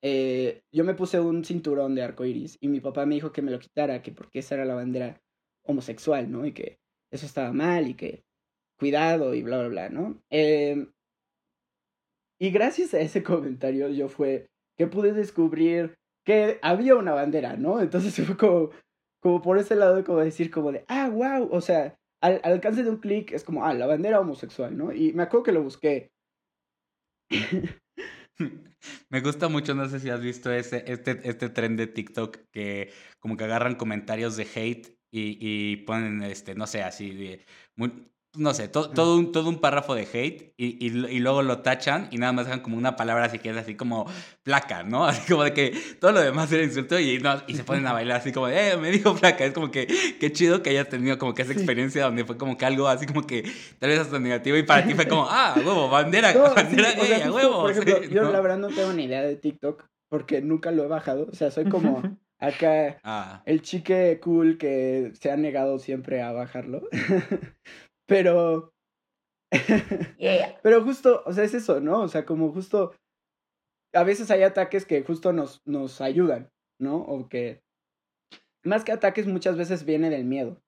eh, 0.01 0.61
yo 0.71 0.83
me 0.83 0.93
puse 0.93 1.19
un 1.19 1.43
cinturón 1.43 1.95
de 1.95 2.03
arco 2.03 2.25
iris 2.25 2.57
y 2.61 2.67
mi 2.67 2.79
papá 2.79 3.05
me 3.05 3.15
dijo 3.15 3.31
que 3.31 3.41
me 3.41 3.51
lo 3.51 3.59
quitara, 3.59 4.01
que 4.01 4.11
porque 4.11 4.39
esa 4.39 4.55
era 4.55 4.65
la 4.65 4.75
bandera 4.75 5.21
homosexual, 5.63 6.31
¿no? 6.31 6.45
Y 6.45 6.53
que 6.53 6.79
eso 7.11 7.25
estaba 7.25 7.51
mal 7.53 7.87
y 7.87 7.95
que 7.95 8.23
cuidado 8.79 9.33
y 9.33 9.43
bla, 9.43 9.59
bla, 9.59 9.67
bla, 9.69 9.89
¿no? 9.89 10.21
Em, 10.29 10.91
y 12.39 12.51
gracias 12.51 12.93
a 12.93 12.99
ese 12.99 13.23
comentario 13.23 13.89
yo 13.89 14.09
fue 14.09 14.47
que 14.77 14.87
pude 14.87 15.13
descubrir 15.13 15.95
que 16.25 16.59
había 16.61 16.95
una 16.95 17.13
bandera, 17.13 17.57
¿no? 17.57 17.79
Entonces 17.81 18.15
fue 18.25 18.37
como, 18.37 18.69
como 19.21 19.41
por 19.41 19.57
ese 19.57 19.75
lado, 19.75 20.03
como 20.03 20.19
decir, 20.19 20.51
como 20.51 20.71
de, 20.71 20.85
ah, 20.87 21.09
wow, 21.09 21.49
o 21.51 21.61
sea, 21.61 21.97
al, 22.21 22.41
alcance 22.43 22.83
de 22.83 22.89
un 22.89 22.97
clic 22.97 23.31
es 23.31 23.43
como, 23.43 23.65
ah, 23.65 23.73
la 23.73 23.87
bandera 23.87 24.19
homosexual, 24.19 24.77
¿no? 24.77 24.93
Y 24.93 25.13
me 25.13 25.23
acuerdo 25.23 25.43
que 25.43 25.51
lo 25.53 25.63
busqué. 25.63 26.11
Me 29.09 29.21
gusta 29.21 29.47
mucho, 29.49 29.73
no 29.75 29.87
sé 29.89 29.99
si 29.99 30.09
has 30.09 30.21
visto 30.21 30.51
ese, 30.51 30.83
este, 30.91 31.27
este 31.27 31.49
tren 31.49 31.75
de 31.77 31.87
TikTok 31.87 32.37
que 32.51 32.91
como 33.19 33.37
que 33.37 33.43
agarran 33.45 33.75
comentarios 33.75 34.37
de 34.37 34.43
hate 34.55 34.99
y, 35.11 35.37
y 35.73 35.77
ponen, 35.77 36.21
este, 36.23 36.55
no 36.55 36.67
sé, 36.67 36.83
así 36.83 37.11
de, 37.15 37.45
no 38.37 38.53
sé, 38.53 38.67
todo, 38.67 39.17
un, 39.17 39.31
todo 39.31 39.49
un 39.49 39.59
párrafo 39.59 39.95
de 39.95 40.03
hate 40.03 40.53
y, 40.57 40.85
y, 40.85 41.19
luego 41.19 41.41
lo 41.41 41.59
tachan 41.59 42.07
y 42.11 42.17
nada 42.17 42.31
más 42.33 42.45
dejan 42.45 42.61
como 42.61 42.77
una 42.77 42.95
palabra 42.95 43.25
así 43.25 43.39
que 43.39 43.49
es 43.49 43.57
así 43.57 43.75
como 43.75 44.05
placa, 44.43 44.83
¿no? 44.83 45.05
Así 45.07 45.29
como 45.29 45.43
de 45.43 45.53
que 45.53 45.77
todo 45.99 46.11
lo 46.11 46.21
demás 46.21 46.51
era 46.51 46.63
insulto 46.63 46.99
y, 46.99 47.19
no, 47.19 47.41
y 47.47 47.55
se 47.55 47.63
ponen 47.63 47.85
a 47.87 47.93
bailar 47.93 48.17
así 48.17 48.31
como 48.31 48.47
de, 48.47 48.71
eh, 48.71 48.77
me 48.77 48.91
dijo 48.91 49.15
placa. 49.15 49.45
Es 49.45 49.53
como 49.53 49.71
que 49.71 49.87
qué 50.19 50.31
chido 50.31 50.61
que 50.61 50.69
hayas 50.69 50.89
tenido 50.89 51.17
como 51.17 51.33
que 51.33 51.41
esa 51.41 51.53
experiencia 51.53 52.03
donde 52.03 52.25
fue 52.25 52.37
como 52.37 52.57
que 52.57 52.65
algo 52.65 52.87
así 52.87 53.05
como 53.05 53.23
que 53.25 53.43
tal 53.79 53.89
vez 53.89 53.99
hasta 53.99 54.19
negativo 54.19 54.57
y 54.57 54.63
para 54.63 54.85
ti 54.85 54.93
fue 54.93 55.07
como, 55.07 55.25
ah, 55.29 55.55
huevo, 55.57 55.89
bandera, 55.89 56.33
bandera 56.33 56.93
gay, 56.93 57.29
huevo. 57.29 57.61
Por 57.61 57.71
ejemplo, 57.71 58.03
yo 58.03 58.31
la 58.31 58.41
verdad 58.41 58.57
no 58.57 58.69
tengo 58.69 58.93
ni 58.93 59.05
idea 59.05 59.21
de 59.21 59.35
TikTok 59.35 59.85
porque 60.09 60.41
nunca 60.41 60.71
lo 60.71 60.83
he 60.83 60.87
bajado. 60.87 61.27
O 61.31 61.35
sea, 61.35 61.51
soy 61.51 61.65
como 61.65 62.01
acá 62.39 62.99
ah. 63.03 63.41
el 63.45 63.61
chique 63.61 64.19
cool 64.21 64.57
que 64.57 65.11
se 65.19 65.31
ha 65.31 65.37
negado 65.37 65.79
siempre 65.79 66.21
a 66.21 66.31
bajarlo. 66.31 66.87
Pero. 68.07 68.73
Pero 70.63 70.83
justo, 70.83 71.21
o 71.25 71.31
sea, 71.31 71.43
es 71.43 71.53
eso, 71.53 71.79
¿no? 71.79 72.01
O 72.01 72.07
sea, 72.07 72.25
como 72.25 72.51
justo. 72.51 72.95
A 73.93 74.03
veces 74.03 74.31
hay 74.31 74.43
ataques 74.43 74.85
que 74.85 75.03
justo 75.03 75.31
nos, 75.31 75.61
nos 75.65 76.01
ayudan, 76.01 76.51
¿no? 76.79 76.97
O 76.97 77.29
que. 77.29 77.61
Más 78.63 78.83
que 78.83 78.91
ataques, 78.91 79.27
muchas 79.27 79.55
veces 79.55 79.85
viene 79.85 80.09
del 80.09 80.25
miedo. 80.25 80.61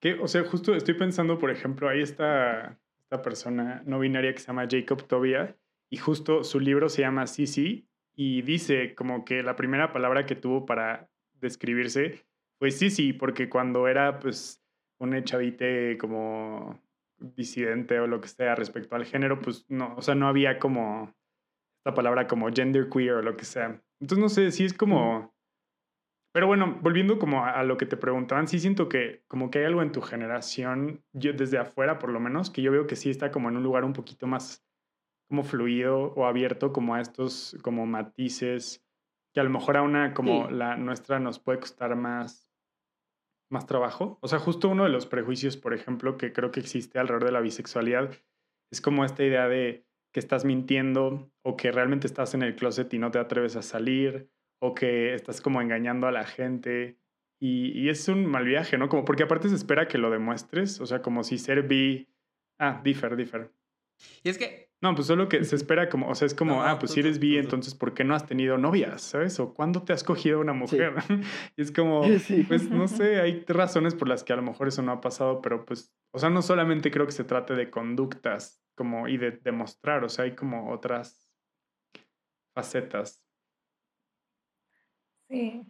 Que, 0.00 0.14
o 0.14 0.28
sea, 0.28 0.44
justo 0.44 0.74
estoy 0.74 0.94
pensando, 0.94 1.38
por 1.38 1.50
ejemplo, 1.50 1.88
ahí 1.88 2.02
está 2.02 2.78
esta 3.12 3.22
persona 3.22 3.82
no 3.84 3.98
binaria 3.98 4.32
que 4.32 4.40
se 4.40 4.46
llama 4.46 4.66
Jacob 4.70 5.06
Tobia, 5.06 5.54
y 5.90 5.98
justo 5.98 6.44
su 6.44 6.58
libro 6.60 6.88
se 6.88 7.02
llama 7.02 7.26
Sisi, 7.26 7.86
y 8.14 8.40
dice 8.40 8.94
como 8.94 9.26
que 9.26 9.42
la 9.42 9.54
primera 9.54 9.92
palabra 9.92 10.24
que 10.24 10.34
tuvo 10.34 10.64
para 10.64 11.10
describirse 11.34 12.24
fue 12.58 12.70
Sisi, 12.70 13.12
porque 13.12 13.50
cuando 13.50 13.86
era, 13.86 14.18
pues, 14.18 14.61
un 15.02 15.24
chavite 15.24 15.98
como 15.98 16.80
disidente 17.18 18.00
o 18.00 18.06
lo 18.06 18.20
que 18.20 18.28
sea 18.28 18.54
respecto 18.54 18.96
al 18.96 19.04
género, 19.04 19.40
pues 19.40 19.66
no, 19.68 19.94
o 19.96 20.02
sea, 20.02 20.14
no 20.14 20.28
había 20.28 20.58
como 20.58 21.14
esta 21.80 21.94
palabra 21.94 22.26
como 22.26 22.50
gender 22.52 22.88
queer 22.88 23.14
o 23.14 23.22
lo 23.22 23.36
que 23.36 23.44
sea. 23.44 23.80
Entonces, 24.00 24.18
no 24.18 24.28
sé, 24.28 24.50
sí 24.52 24.64
es 24.64 24.74
como... 24.74 25.32
Pero 26.32 26.46
bueno, 26.46 26.78
volviendo 26.80 27.18
como 27.18 27.44
a, 27.44 27.62
lo 27.62 27.76
que 27.76 27.84
te 27.84 27.98
preguntaban, 27.98 28.48
sí 28.48 28.58
siento 28.58 28.88
que 28.88 29.22
como 29.28 29.50
que 29.50 29.58
hay 29.58 29.64
algo 29.66 29.82
en 29.82 29.92
tu 29.92 30.00
generación, 30.00 31.04
yo 31.12 31.34
desde 31.34 31.58
afuera 31.58 31.98
por 31.98 32.10
lo 32.10 32.20
menos, 32.20 32.48
que 32.48 32.62
yo 32.62 32.72
veo 32.72 32.86
que 32.86 32.96
sí 32.96 33.10
está 33.10 33.30
como 33.30 33.50
en 33.50 33.58
un 33.58 33.62
lugar 33.62 33.84
un 33.84 33.92
poquito 33.92 34.26
más 34.26 34.64
como 35.28 35.44
fluido 35.44 36.14
o 36.14 36.24
abierto 36.24 36.72
como 36.72 36.94
a 36.94 37.02
estos 37.02 37.58
como 37.62 37.84
matices 37.84 38.82
que 39.34 39.40
a 39.40 39.44
lo 39.44 39.50
mejor 39.50 39.76
a 39.76 39.82
una 39.82 40.14
como 40.14 40.50
la 40.50 40.76
nuestra 40.76 41.20
nos 41.20 41.38
puede 41.38 41.60
costar 41.60 41.96
más 41.96 42.51
más 43.52 43.66
trabajo. 43.66 44.18
O 44.20 44.28
sea, 44.28 44.38
justo 44.38 44.68
uno 44.68 44.84
de 44.84 44.90
los 44.90 45.06
prejuicios, 45.06 45.56
por 45.56 45.74
ejemplo, 45.74 46.16
que 46.16 46.32
creo 46.32 46.50
que 46.50 46.60
existe 46.60 46.98
alrededor 46.98 47.26
de 47.26 47.32
la 47.32 47.40
bisexualidad 47.40 48.10
es 48.72 48.80
como 48.80 49.04
esta 49.04 49.22
idea 49.22 49.48
de 49.48 49.86
que 50.12 50.20
estás 50.20 50.44
mintiendo 50.44 51.30
o 51.42 51.56
que 51.56 51.70
realmente 51.70 52.06
estás 52.06 52.34
en 52.34 52.42
el 52.42 52.56
closet 52.56 52.92
y 52.92 52.98
no 52.98 53.10
te 53.10 53.18
atreves 53.18 53.54
a 53.56 53.62
salir 53.62 54.30
o 54.60 54.74
que 54.74 55.14
estás 55.14 55.40
como 55.40 55.60
engañando 55.60 56.06
a 56.06 56.12
la 56.12 56.24
gente. 56.24 56.98
Y, 57.40 57.88
es 57.88 58.08
un 58.08 58.24
mal 58.24 58.44
viaje, 58.44 58.78
¿no? 58.78 58.88
Como 58.88 59.04
porque 59.04 59.24
aparte 59.24 59.48
se 59.48 59.56
espera 59.56 59.88
que 59.88 59.98
lo 59.98 60.10
demuestres, 60.10 60.80
o 60.80 60.86
sea, 60.86 61.02
como 61.02 61.24
si 61.24 61.38
ser 61.38 61.64
bi... 61.64 62.08
Ah, 62.58 62.80
differ, 62.84 63.16
differ. 63.16 63.50
Y 64.22 64.28
es 64.28 64.38
que 64.38 64.71
no, 64.82 64.96
pues 64.96 65.06
solo 65.06 65.28
que 65.28 65.44
se 65.44 65.54
espera 65.54 65.88
como, 65.88 66.08
o 66.08 66.14
sea, 66.16 66.26
es 66.26 66.34
como, 66.34 66.64
ah, 66.64 66.80
pues 66.80 66.90
si 66.90 67.00
eres 67.00 67.20
bi, 67.20 67.38
entonces 67.38 67.72
¿por 67.72 67.94
qué 67.94 68.02
no 68.02 68.16
has 68.16 68.26
tenido 68.26 68.58
novias? 68.58 69.00
¿Sabes? 69.00 69.38
O 69.38 69.54
¿cuándo 69.54 69.84
te 69.84 69.92
has 69.92 70.02
cogido 70.02 70.40
una 70.40 70.54
mujer? 70.54 70.94
y 71.56 71.62
es 71.62 71.70
como, 71.70 72.02
pues 72.48 72.68
no 72.68 72.88
sé, 72.88 73.20
hay 73.20 73.44
razones 73.46 73.94
por 73.94 74.08
las 74.08 74.24
que 74.24 74.32
a 74.32 74.36
lo 74.36 74.42
mejor 74.42 74.66
eso 74.66 74.82
no 74.82 74.90
ha 74.90 75.00
pasado, 75.00 75.40
pero 75.40 75.64
pues, 75.64 75.94
o 76.10 76.18
sea, 76.18 76.30
no 76.30 76.42
solamente 76.42 76.90
creo 76.90 77.06
que 77.06 77.12
se 77.12 77.22
trate 77.22 77.54
de 77.54 77.70
conductas 77.70 78.60
como 78.74 79.06
y 79.06 79.18
de 79.18 79.30
demostrar, 79.30 80.02
o 80.02 80.08
sea, 80.08 80.24
hay 80.24 80.34
como 80.34 80.72
otras 80.72 81.30
facetas. 82.52 83.24
Sí, 85.28 85.62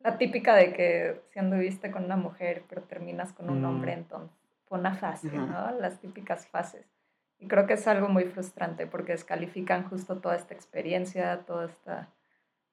la 0.00 0.18
típica 0.18 0.56
de 0.56 0.72
que 0.72 1.22
si 1.30 1.38
anduviste 1.38 1.92
con 1.92 2.04
una 2.04 2.16
mujer, 2.16 2.64
pero 2.68 2.82
terminas 2.82 3.32
con 3.32 3.50
un 3.50 3.64
hombre, 3.64 3.94
mm. 3.94 3.98
entonces 4.00 4.36
fue 4.66 4.80
una 4.80 4.96
fase, 4.96 5.30
¿no? 5.30 5.46
Las 5.78 6.00
típicas 6.00 6.48
fases. 6.48 6.97
Y 7.38 7.46
creo 7.46 7.66
que 7.66 7.74
es 7.74 7.86
algo 7.86 8.08
muy 8.08 8.24
frustrante 8.24 8.86
porque 8.86 9.12
descalifican 9.12 9.88
justo 9.88 10.18
toda 10.20 10.36
esta 10.36 10.54
experiencia, 10.54 11.44
toda 11.46 11.66
esta, 11.66 12.12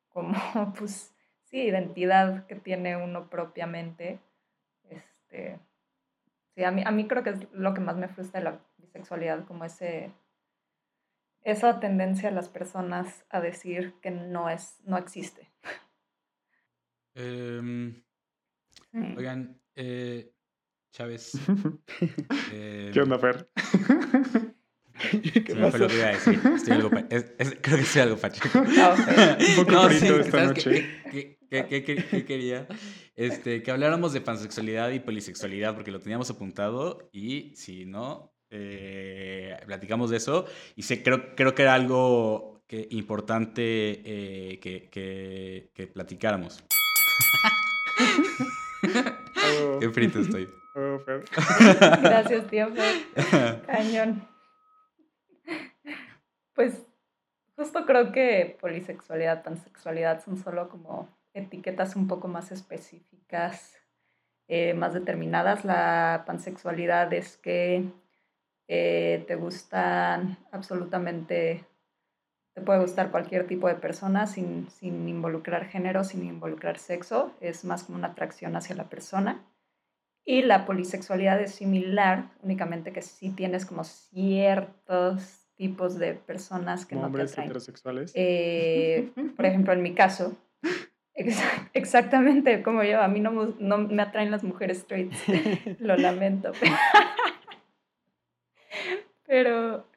como, 0.09 0.33
pues, 0.77 1.13
sí, 1.43 1.61
identidad 1.61 2.45
que 2.47 2.55
tiene 2.55 2.97
uno 2.97 3.29
propiamente. 3.29 4.19
Este, 4.89 5.59
sí, 6.55 6.63
a 6.63 6.71
mí, 6.71 6.83
a 6.85 6.91
mí 6.91 7.07
creo 7.07 7.23
que 7.23 7.31
es 7.31 7.51
lo 7.51 7.73
que 7.73 7.81
más 7.81 7.95
me 7.95 8.07
frustra 8.07 8.39
de 8.39 8.45
la 8.45 8.59
bisexualidad, 8.77 9.45
como 9.45 9.65
ese, 9.65 10.11
esa 11.43 11.79
tendencia 11.79 12.29
a 12.29 12.33
las 12.33 12.49
personas 12.49 13.23
a 13.29 13.39
decir 13.39 13.93
que 14.01 14.09
no, 14.09 14.49
es, 14.49 14.81
no 14.83 14.97
existe. 14.97 15.51
Em, 17.13 18.03
oigan, 19.15 19.61
eh, 19.75 20.34
Chávez. 20.95 21.33
Eh, 22.51 22.91
¿Qué 22.93 23.01
onda, 23.01 23.19
Fer? 23.19 23.49
¿Qué 25.11 25.43
sí, 25.45 25.53
fue 25.53 25.79
lo 25.79 25.87
que 25.87 25.95
iba 25.97 26.05
a 26.05 26.11
decir. 26.11 26.39
Estoy 26.55 26.73
algo 26.73 26.89
creo 26.89 27.59
que 27.61 27.81
estoy 27.81 28.01
algo 28.01 28.17
pacheco. 28.17 28.59
Un 28.59 29.55
poco 29.57 29.71
no, 29.71 29.89
frito 29.89 30.19
esta 30.19 30.45
noche. 30.45 30.87
¿Qué, 31.11 31.37
qué, 31.49 31.83
qué, 31.83 32.25
quería? 32.25 32.67
Este, 33.15 33.61
que 33.61 33.71
habláramos 33.71 34.13
de 34.13 34.21
pansexualidad 34.21 34.91
y 34.91 34.99
polisexualidad, 34.99 35.75
porque 35.75 35.91
lo 35.91 35.99
teníamos 35.99 36.29
apuntado 36.29 37.09
y 37.11 37.53
si 37.55 37.85
no, 37.85 38.33
eh, 38.49 39.57
platicamos 39.65 40.11
de 40.11 40.17
eso. 40.17 40.45
Y 40.77 40.83
sé, 40.83 41.03
creo, 41.03 41.35
creo 41.35 41.53
que 41.55 41.63
era 41.63 41.73
algo 41.73 42.63
que, 42.67 42.87
importante 42.91 44.01
eh, 44.05 44.59
que, 44.61 44.89
que, 44.89 45.71
que 45.73 45.87
platicáramos. 45.87 46.63
Qué 49.81 49.89
frito 49.89 50.19
estoy. 50.19 50.47
Oh, 50.75 50.99
Gracias, 52.01 52.47
tío 52.47 52.67
Cañón. 53.65 54.27
Pues 56.53 56.85
justo 57.55 57.85
creo 57.85 58.11
que 58.11 58.57
polisexualidad, 58.59 59.41
pansexualidad 59.43 60.21
son 60.21 60.37
solo 60.37 60.67
como 60.67 61.07
etiquetas 61.33 61.95
un 61.95 62.09
poco 62.09 62.27
más 62.27 62.51
específicas, 62.51 63.77
eh, 64.49 64.73
más 64.73 64.93
determinadas. 64.93 65.63
La 65.63 66.23
pansexualidad 66.27 67.13
es 67.13 67.37
que 67.37 67.85
eh, 68.67 69.23
te 69.29 69.35
gustan 69.35 70.37
absolutamente, 70.51 71.63
te 72.53 72.61
puede 72.61 72.81
gustar 72.81 73.11
cualquier 73.11 73.47
tipo 73.47 73.69
de 73.69 73.75
persona 73.75 74.27
sin, 74.27 74.69
sin 74.71 75.07
involucrar 75.07 75.67
género, 75.67 76.03
sin 76.03 76.25
involucrar 76.25 76.79
sexo, 76.79 77.33
es 77.39 77.63
más 77.63 77.85
como 77.85 77.97
una 77.97 78.09
atracción 78.09 78.57
hacia 78.57 78.75
la 78.75 78.89
persona. 78.89 79.41
Y 80.25 80.41
la 80.41 80.65
polisexualidad 80.65 81.39
es 81.39 81.53
similar, 81.53 82.31
únicamente 82.41 82.91
que 82.91 83.03
sí 83.03 83.29
tienes 83.29 83.65
como 83.65 83.83
ciertos 83.83 85.45
tipos 85.55 85.99
de 85.99 86.15
personas 86.15 86.85
que 86.85 86.95
no 86.95 87.05
hombres 87.05 87.27
te 87.27 87.33
atraen. 87.33 87.49
heterosexuales. 87.49 88.11
Eh, 88.15 89.11
por 89.35 89.45
ejemplo, 89.45 89.73
en 89.73 89.83
mi 89.83 89.93
caso, 89.93 90.35
exactamente 91.73 92.63
como 92.63 92.83
yo, 92.83 93.01
a 93.01 93.07
mí 93.07 93.19
no, 93.19 93.53
no 93.59 93.77
me 93.77 94.01
atraen 94.01 94.31
las 94.31 94.43
mujeres 94.43 94.79
straight, 94.79 95.13
lo 95.79 95.95
lamento. 95.95 96.51
Pero, 99.27 99.87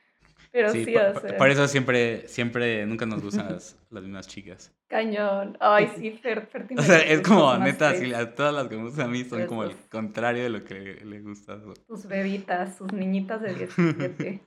pero 0.58 0.72
sí, 0.72 0.96
o 0.96 1.20
sea. 1.20 1.36
Por 1.36 1.50
eso 1.50 1.68
siempre, 1.68 2.26
siempre, 2.26 2.84
nunca 2.84 3.06
nos 3.06 3.22
gustan 3.22 3.52
las, 3.52 3.78
las 3.90 4.02
mismas 4.02 4.26
chicas. 4.26 4.74
Cañón. 4.88 5.56
Ay, 5.60 5.88
sí, 5.96 6.10
Fer, 6.10 6.48
O 6.76 6.82
sea, 6.82 6.98
es 6.98 7.20
como, 7.20 7.56
neta, 7.58 7.90
así, 7.90 8.10
todas 8.34 8.52
las 8.52 8.66
que 8.66 8.76
me 8.76 8.82
gustan 8.82 9.06
a 9.06 9.08
mí 9.08 9.22
son 9.22 9.46
como 9.46 9.62
el 9.62 9.76
contrario 9.88 10.42
de 10.42 10.50
lo 10.50 10.64
que 10.64 11.00
le 11.04 11.20
gusta. 11.20 11.60
Tus 11.86 12.08
bebitas, 12.08 12.76
tus 12.76 12.92
niñitas 12.92 13.40
de 13.40 13.54
17. 13.54 14.40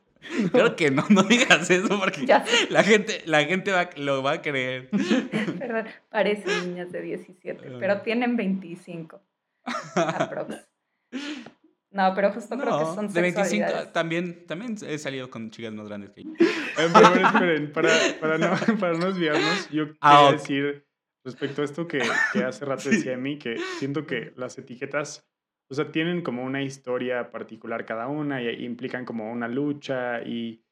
Claro 0.52 0.76
que 0.76 0.92
no, 0.92 1.06
no 1.10 1.24
digas 1.24 1.70
eso 1.70 1.98
porque 1.98 2.28
la 2.70 2.84
gente, 2.84 3.22
la 3.26 3.46
gente 3.46 3.72
va, 3.72 3.90
lo 3.96 4.22
va 4.22 4.34
a 4.34 4.42
creer. 4.42 4.90
Perdón, 5.60 5.86
parecen 6.10 6.72
niñas 6.72 6.92
de 6.92 7.02
17, 7.02 7.78
pero 7.80 8.02
tienen 8.02 8.36
25. 8.36 9.22
Aprox. 9.96 10.58
No, 11.92 12.14
pero 12.16 12.32
justo 12.32 12.58
creo 12.58 12.80
que 12.80 12.86
son 12.86 13.12
De 13.12 13.22
25 13.22 13.90
también, 13.92 14.48
también 14.48 14.78
he 14.88 14.98
salido 14.98 15.30
con 15.30 15.52
chicas 15.52 15.74
más 15.74 15.88
grandes 15.88 16.12
que 16.12 16.24
yo. 16.24 16.32
Pero 16.76 17.28
esperen, 17.28 17.74
para, 17.74 17.90
para, 18.20 18.38
no, 18.38 18.56
para 18.80 18.98
no 18.98 19.08
desviarnos, 19.08 19.70
yo 19.72 19.88
ah, 20.00 20.30
quería 20.30 20.32
decir 20.32 20.88
respecto 21.26 21.62
a 21.62 21.66
esto 21.66 21.88
que, 21.88 22.02
que 22.32 22.44
hace 22.44 22.64
rato 22.64 22.90
decía 22.90 23.18
mí, 23.18 23.38
que 23.38 23.58
siento 23.78 24.08
que 24.08 24.32
las 24.38 24.58
etiquetas, 24.58 25.30
o 25.70 25.76
sea, 25.76 25.92
tienen 25.92 26.22
como 26.22 26.44
una 26.44 26.64
historia 26.64 27.30
particular 27.30 27.86
cada 27.86 28.08
una 28.08 28.42
y 28.42 28.66
implican 28.66 29.04
como 29.04 29.30
una 29.30 29.50
lucha 29.50 30.22
y 30.24 30.64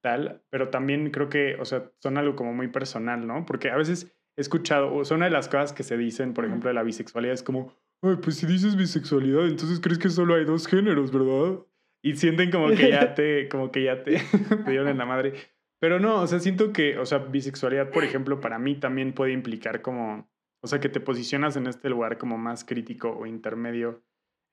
tal, 0.00 0.42
pero 0.48 0.68
también 0.68 1.10
creo 1.10 1.28
que, 1.28 1.56
o 1.56 1.64
sea, 1.64 1.90
son 2.00 2.18
algo 2.18 2.36
como 2.36 2.54
muy 2.54 2.68
personal, 2.68 3.26
¿no? 3.26 3.44
Porque 3.44 3.70
a 3.70 3.76
veces 3.76 4.14
he 4.36 4.40
escuchado, 4.40 4.94
o 4.94 5.04
sea, 5.04 5.16
una 5.16 5.26
de 5.26 5.32
las 5.32 5.48
cosas 5.48 5.72
que 5.72 5.82
se 5.82 5.96
dicen, 5.96 6.34
por 6.34 6.44
ejemplo, 6.44 6.68
de 6.68 6.74
la 6.74 6.84
bisexualidad 6.84 7.34
es 7.34 7.42
como, 7.42 7.74
Ay, 8.02 8.16
pues 8.22 8.36
si 8.36 8.46
dices 8.46 8.76
bisexualidad, 8.76 9.46
entonces 9.46 9.80
crees 9.80 9.98
que 9.98 10.08
solo 10.08 10.34
hay 10.34 10.44
dos 10.44 10.66
géneros, 10.66 11.12
¿verdad? 11.12 11.60
Y 12.02 12.14
sienten 12.14 12.50
como 12.50 12.68
que 12.68 12.90
ya 12.90 13.14
te, 13.14 13.48
como 13.48 13.72
que 13.72 13.84
ya 13.84 14.02
te, 14.02 14.18
te 14.18 14.70
dieron 14.70 14.88
en 14.88 14.98
la 14.98 15.06
madre. 15.06 15.34
Pero 15.80 15.98
no, 15.98 16.22
o 16.22 16.26
sea, 16.26 16.40
siento 16.40 16.72
que, 16.72 16.98
o 16.98 17.06
sea, 17.06 17.18
bisexualidad, 17.18 17.90
por 17.90 18.04
ejemplo, 18.04 18.40
para 18.40 18.58
mí 18.58 18.74
también 18.76 19.12
puede 19.12 19.32
implicar 19.32 19.82
como, 19.82 20.28
o 20.60 20.66
sea, 20.66 20.80
que 20.80 20.88
te 20.88 21.00
posicionas 21.00 21.56
en 21.56 21.66
este 21.66 21.88
lugar 21.88 22.18
como 22.18 22.36
más 22.36 22.64
crítico 22.64 23.10
o 23.10 23.26
intermedio. 23.26 24.02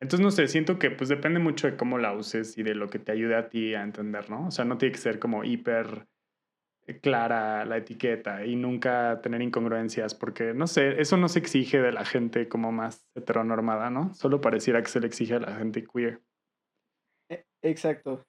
Entonces, 0.02 0.24
no 0.24 0.32
sé, 0.32 0.48
siento 0.48 0.78
que 0.78 0.92
pues 0.92 1.10
depende 1.10 1.40
mucho 1.40 1.68
de 1.68 1.78
cómo 1.78 1.98
la 1.98 2.14
uses 2.14 2.58
y 2.58 2.64
de 2.64 2.76
lo 2.76 2.90
que 2.90 3.00
te 3.00 3.12
ayude 3.12 3.36
a 3.36 3.50
ti 3.50 3.74
a 3.76 3.84
entender, 3.84 4.30
¿no? 4.30 4.48
O 4.48 4.52
sea, 4.52 4.66
no 4.66 4.78
tiene 4.78 4.94
que 4.94 5.00
ser 5.00 5.20
como 5.20 5.44
hiper 5.44 6.08
clara 7.02 7.66
la 7.66 7.78
etiqueta 7.78 8.46
y 8.46 8.56
nunca 8.56 9.20
tener 9.22 9.42
incongruencias, 9.42 10.14
porque 10.14 10.54
no 10.54 10.68
sé, 10.68 11.02
eso 11.02 11.18
no 11.18 11.28
se 11.28 11.40
exige 11.40 11.82
de 11.82 11.92
la 11.92 12.06
gente 12.06 12.48
como 12.48 12.72
más 12.72 13.08
heteronormada, 13.16 13.90
¿no? 13.90 14.14
Solo 14.14 14.40
pareciera 14.40 14.82
que 14.82 14.90
se 14.90 15.00
le 15.00 15.08
exige 15.08 15.36
a 15.36 15.40
la 15.40 15.56
gente 15.56 15.84
queer. 15.84 16.22
E, 17.30 17.44
exacto. 17.64 18.26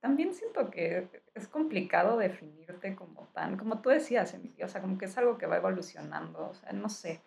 También 0.00 0.34
siento 0.34 0.70
que 0.70 1.08
es 1.34 1.48
complicado 1.48 2.18
definirte 2.18 2.94
como 2.94 3.28
tan, 3.28 3.56
como 3.56 3.80
tú 3.80 3.88
decías, 3.88 4.34
Emilio, 4.34 4.66
o 4.66 4.68
sea, 4.68 4.80
como 4.80 4.98
que 4.98 5.06
es 5.06 5.16
algo 5.16 5.38
que 5.38 5.46
va 5.46 5.56
evolucionando, 5.56 6.50
o 6.50 6.54
sea, 6.54 6.72
no 6.72 6.88
sé. 6.88 7.22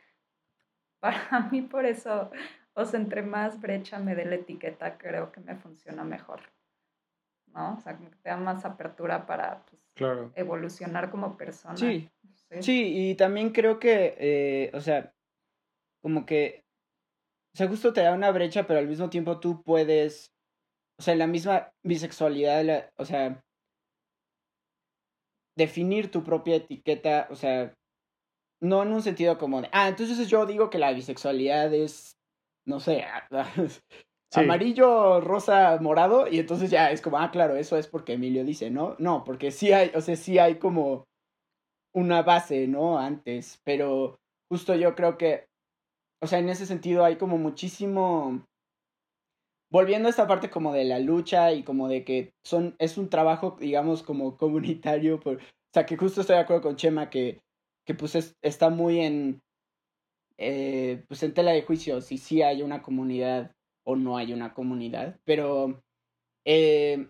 Para 1.00 1.50
mí 1.52 1.64
por 1.64 1.86
eso, 1.86 2.32
o 2.74 2.86
sea, 2.86 3.00
entre 3.00 3.24
más 3.24 3.60
brecha 3.60 3.98
me 3.98 4.14
dé 4.14 4.26
la 4.26 4.36
etiqueta, 4.36 5.00
creo 5.00 5.32
que 5.32 5.42
me 5.42 5.56
funciona 5.56 6.04
mejor. 6.04 6.42
¿no? 7.54 7.76
O 7.76 7.80
sea, 7.80 7.96
como 7.96 8.10
que 8.10 8.18
te 8.18 8.30
da 8.30 8.38
más 8.38 8.66
apertura 8.66 9.26
para 9.26 9.64
pues, 9.66 9.81
evolucionar 10.36 11.12
como 11.12 11.38
persona. 11.38 11.76
Sí, 11.76 12.10
sí, 12.60 13.10
y 13.10 13.16
también 13.16 13.52
creo 13.52 13.80
que, 13.80 14.16
eh, 14.18 14.72
o 14.74 14.82
sea, 14.82 15.14
como 16.02 16.26
que, 16.26 16.64
o 17.54 17.58
sea, 17.58 17.68
justo 17.68 17.94
te 17.94 18.02
da 18.02 18.14
una 18.14 18.32
brecha, 18.32 18.66
pero 18.66 18.80
al 18.80 18.88
mismo 18.88 19.10
tiempo 19.10 19.40
tú 19.40 19.62
puedes, 19.64 20.32
o 21.00 21.04
sea, 21.04 21.16
la 21.16 21.28
misma 21.28 21.72
bisexualidad, 21.84 22.92
o 22.98 23.06
sea, 23.06 23.44
definir 25.58 26.10
tu 26.10 26.24
propia 26.24 26.56
etiqueta, 26.56 27.28
o 27.30 27.36
sea, 27.36 27.74
no 28.62 28.84
en 28.84 28.94
un 28.94 29.02
sentido 29.02 29.38
como 29.38 29.62
de, 29.62 29.70
ah, 29.72 29.90
entonces 29.90 30.28
yo 30.30 30.46
digo 30.46 30.70
que 30.70 30.80
la 30.80 30.94
bisexualidad 30.94 31.74
es, 31.74 32.18
no 32.66 32.80
sé, 32.80 33.06
amarillo, 34.34 35.20
rosa, 35.22 35.78
morado, 35.82 36.28
y 36.28 36.40
entonces 36.40 36.70
ya 36.70 36.92
es 36.92 37.02
como, 37.02 37.18
ah, 37.18 37.32
claro, 37.32 37.56
eso 37.56 37.78
es 37.78 37.88
porque 37.88 38.14
Emilio 38.14 38.46
dice, 38.46 38.70
¿no? 38.70 38.96
No, 39.00 39.24
porque 39.24 39.52
sí 39.52 39.72
hay, 39.72 39.92
o 39.94 40.02
sea, 40.02 40.16
sí 40.16 40.40
hay 40.40 40.56
como 40.56 41.06
una 41.94 42.22
base, 42.22 42.68
¿no? 42.68 42.98
Antes, 42.98 43.60
pero 43.66 44.18
justo 44.50 44.76
yo 44.76 44.96
creo 44.96 45.18
que, 45.18 45.48
o 46.22 46.28
sea, 46.28 46.40
en 46.40 46.50
ese 46.50 46.66
sentido 46.66 47.04
hay 47.04 47.18
como 47.18 47.38
muchísimo, 47.38 48.46
volviendo 49.72 50.08
a 50.08 50.12
esta 50.12 50.28
parte 50.28 50.50
como 50.50 50.74
de 50.74 50.86
la 50.86 51.00
lucha 51.00 51.52
y 51.52 51.64
como 51.64 51.88
de 51.88 52.06
que 52.06 52.32
son, 52.46 52.76
es 52.80 52.98
un 52.98 53.10
trabajo, 53.10 53.58
digamos, 53.60 54.04
como 54.04 54.38
comunitario, 54.38 55.20
por, 55.20 55.38
o 55.38 55.74
sea, 55.74 55.86
que 55.86 55.98
justo 55.98 56.22
estoy 56.22 56.38
de 56.38 56.44
acuerdo 56.44 56.64
con 56.64 56.76
Chema 56.78 57.10
que, 57.10 57.40
que 57.86 57.96
pues 57.96 58.36
está 58.42 58.70
muy 58.70 59.00
en, 59.00 59.42
eh, 60.38 61.04
pues 61.08 61.22
en 61.24 61.34
tela 61.34 61.52
de 61.52 61.64
juicio, 61.64 62.00
si 62.02 62.18
sí 62.18 62.42
hay 62.42 62.62
una 62.62 62.82
comunidad 62.82 63.52
no 63.96 64.18
hay 64.18 64.34
una 64.34 64.54
comunidad, 64.54 65.20
pero 65.26 65.82
eh, 66.46 67.10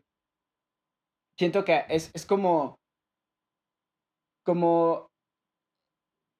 siento 1.37 1.65
que 1.65 1.85
es, 1.89 2.11
es 2.13 2.25
como, 2.25 2.79
como 4.43 5.09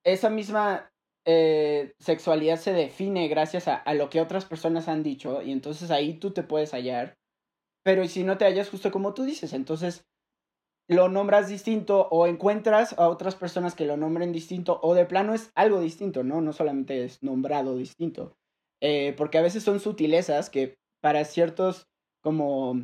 esa 0.04 0.30
misma 0.30 0.92
eh, 1.26 1.94
sexualidad 2.00 2.58
se 2.58 2.74
define 2.74 3.28
gracias 3.28 3.68
a, 3.68 3.76
a, 3.76 3.94
lo 3.94 4.10
que 4.10 4.22
otras 4.22 4.46
personas 4.46 4.88
han 4.88 5.04
dicho 5.04 5.42
y 5.42 5.52
entonces 5.52 5.92
ahí 5.92 6.16
tú 6.16 6.32
te 6.32 6.44
puedes 6.44 6.74
hallar, 6.74 7.18
pero 7.84 8.08
si 8.08 8.24
no 8.24 8.38
te 8.38 8.46
hallas 8.46 8.70
justo 8.70 8.92
como 8.92 9.14
tú 9.14 9.24
dices, 9.24 9.54
entonces 9.54 10.06
lo 10.92 11.08
nombras 11.08 11.48
distinto 11.48 12.10
o 12.12 12.28
encuentras 12.28 12.98
a 13.00 13.08
otras 13.08 13.36
personas 13.36 13.76
que 13.76 13.86
lo 13.86 13.96
nombren 13.96 14.34
distinto 14.34 14.80
o 14.84 14.94
de 14.94 15.06
plano 15.06 15.34
es 15.34 15.52
algo 15.56 15.80
distinto, 15.80 16.24
¿no? 16.24 16.42
No 16.42 16.52
solamente 16.52 17.06
es 17.06 17.24
nombrado 17.24 17.78
distinto. 17.78 18.36
Eh, 18.82 19.14
porque 19.16 19.38
a 19.38 19.44
veces 19.44 19.64
son 19.64 19.80
sutilezas 19.80 20.50
que 20.50 20.76
para 21.02 21.24
ciertos 21.24 21.88
como 22.22 22.84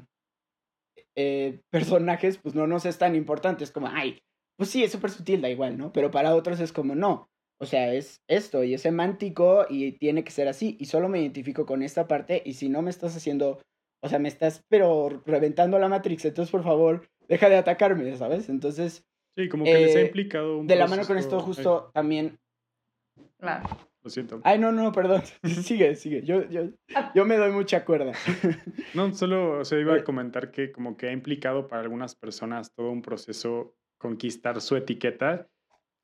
eh, 1.16 1.62
personajes 1.72 2.38
pues 2.38 2.56
no 2.56 2.68
nos 2.68 2.86
es 2.86 2.98
tan 2.98 3.16
importante, 3.16 3.64
es 3.64 3.72
como, 3.72 3.88
ay, 3.88 4.20
pues 4.58 4.70
sí, 4.70 4.84
es 4.84 4.92
súper 4.92 5.12
sutil, 5.12 5.42
da 5.42 5.50
igual, 5.50 5.78
¿no? 5.78 5.92
Pero 5.92 6.12
para 6.12 6.36
otros 6.36 6.60
es 6.60 6.72
como, 6.72 6.96
no, 6.96 7.30
o 7.60 7.66
sea, 7.66 7.94
es 7.94 8.22
esto 8.28 8.64
y 8.64 8.76
es 8.76 8.82
semántico 8.82 9.66
y 9.70 9.94
tiene 9.94 10.24
que 10.24 10.32
ser 10.32 10.48
así 10.48 10.78
y 10.80 10.86
solo 10.86 11.10
me 11.10 11.20
identifico 11.20 11.66
con 11.66 11.82
esta 11.82 12.08
parte 12.08 12.44
y 12.46 12.54
si 12.54 12.70
no 12.70 12.84
me 12.84 12.92
estás 12.92 13.16
haciendo, 13.16 13.60
o 14.02 14.10
sea, 14.10 14.20
me 14.20 14.30
estás 14.30 14.64
pero 14.70 15.24
reventando 15.26 15.80
la 15.80 15.90
Matrix, 15.90 16.26
entonces 16.26 16.52
por 16.52 16.64
favor, 16.64 17.08
deja 17.28 17.50
de 17.50 17.58
atacarme, 17.58 18.16
¿sabes? 18.16 18.50
Entonces... 18.50 19.04
Sí, 19.36 19.50
como 19.50 19.66
que 19.66 19.74
les 19.74 19.96
ha 19.96 20.00
eh, 20.00 20.06
implicado 20.06 20.58
un 20.58 20.66
De 20.66 20.76
la 20.76 20.88
mano 20.88 21.06
con 21.06 21.18
esto 21.18 21.40
justo 21.40 21.92
también... 21.94 22.40
Claro 23.40 23.87
siento. 24.10 24.42
Ay, 24.44 24.60
no, 24.60 24.72
no, 24.72 24.92
perdón. 24.92 25.22
sigue, 25.44 25.96
sigue. 25.96 26.24
Yo, 26.24 26.48
yo, 26.50 26.70
yo 27.14 27.26
me 27.26 27.38
doy 27.38 27.52
mucha 27.52 27.86
cuerda. 27.86 28.14
no, 28.94 29.14
solo, 29.14 29.60
o 29.60 29.66
sea, 29.66 29.80
iba 29.80 29.96
a 29.96 30.04
comentar 30.04 30.52
que 30.52 30.72
como 30.72 30.98
que 30.98 31.08
ha 31.08 31.12
implicado 31.12 31.68
para 31.68 31.82
algunas 31.82 32.16
personas 32.16 32.74
todo 32.74 32.92
un 32.92 33.02
proceso 33.02 33.76
conquistar 33.98 34.62
su 34.62 34.76
etiqueta. 34.76 35.48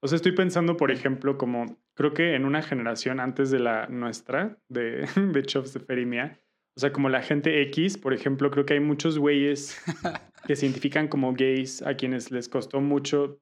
O 0.01 0.07
sea, 0.07 0.17
estoy 0.17 0.33
pensando, 0.33 0.75
por 0.75 0.91
ejemplo, 0.91 1.37
como 1.37 1.77
creo 1.95 2.13
que 2.13 2.35
en 2.35 2.45
una 2.45 2.61
generación 2.61 3.19
antes 3.19 3.51
de 3.51 3.59
la 3.59 3.87
nuestra, 3.87 4.57
de, 4.69 5.07
de 5.33 5.43
Chops 5.43 5.73
de 5.73 5.79
Ferimia, 5.79 6.39
o 6.75 6.79
sea, 6.79 6.91
como 6.91 7.09
la 7.09 7.21
gente 7.21 7.61
X, 7.61 7.97
por 7.97 8.13
ejemplo, 8.13 8.49
creo 8.49 8.65
que 8.65 8.73
hay 8.73 8.79
muchos 8.79 9.19
güeyes 9.19 9.79
que 10.47 10.55
se 10.55 10.65
identifican 10.65 11.07
como 11.07 11.33
gays 11.33 11.83
a 11.83 11.95
quienes 11.95 12.31
les 12.31 12.49
costó 12.49 12.81
mucho 12.81 13.39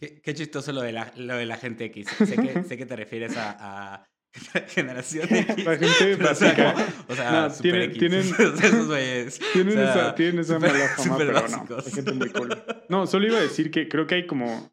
Qué, 0.00 0.34
chistoso 0.34 0.72
lo 0.72 0.80
de, 0.80 0.92
la, 0.92 1.12
lo 1.16 1.36
de 1.36 1.44
la 1.44 1.58
gente 1.58 1.84
X. 1.86 2.08
Sé 2.08 2.36
que, 2.36 2.62
sé 2.64 2.78
que 2.78 2.86
te 2.86 2.96
refieres 2.96 3.36
a, 3.36 3.96
a 3.96 4.08
generación 4.68 5.28
X. 5.30 5.64
La 5.64 5.76
gente 5.76 6.16
básica. 6.22 6.74
O 7.06 7.14
sea, 7.14 7.48
no, 7.48 7.54
tienen, 7.54 7.92
tienen, 7.92 8.20
esos 8.38 8.86
güeyes. 8.86 9.40
Tienen, 9.52 9.78
esa, 9.78 10.14
tienen 10.14 10.38
esa 10.38 10.58
mala 10.58 10.88
fama, 10.96 11.18
pero 11.18 11.32
no. 11.48 11.76
Hay 11.84 11.92
gente 11.92 12.12
muy 12.12 12.30
cool. 12.30 12.50
No, 12.88 13.06
solo 13.06 13.26
iba 13.26 13.36
a 13.36 13.42
decir 13.42 13.70
que 13.70 13.88
creo 13.88 14.06
que 14.06 14.14
hay 14.14 14.26
como. 14.26 14.72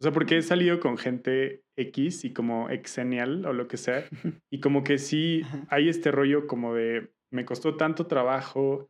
O 0.00 0.02
sea, 0.02 0.12
porque 0.12 0.38
he 0.38 0.42
salido 0.42 0.80
con 0.80 0.96
gente 0.96 1.62
X 1.76 2.24
y 2.24 2.32
como 2.32 2.70
exenial 2.70 3.44
o 3.44 3.52
lo 3.52 3.68
que 3.68 3.76
sea. 3.76 4.08
Y 4.50 4.60
como 4.60 4.82
que 4.82 4.98
sí 4.98 5.42
hay 5.68 5.90
este 5.90 6.10
rollo 6.10 6.46
como 6.46 6.74
de. 6.74 7.12
Me 7.30 7.44
costó 7.44 7.76
tanto 7.76 8.06
trabajo 8.06 8.88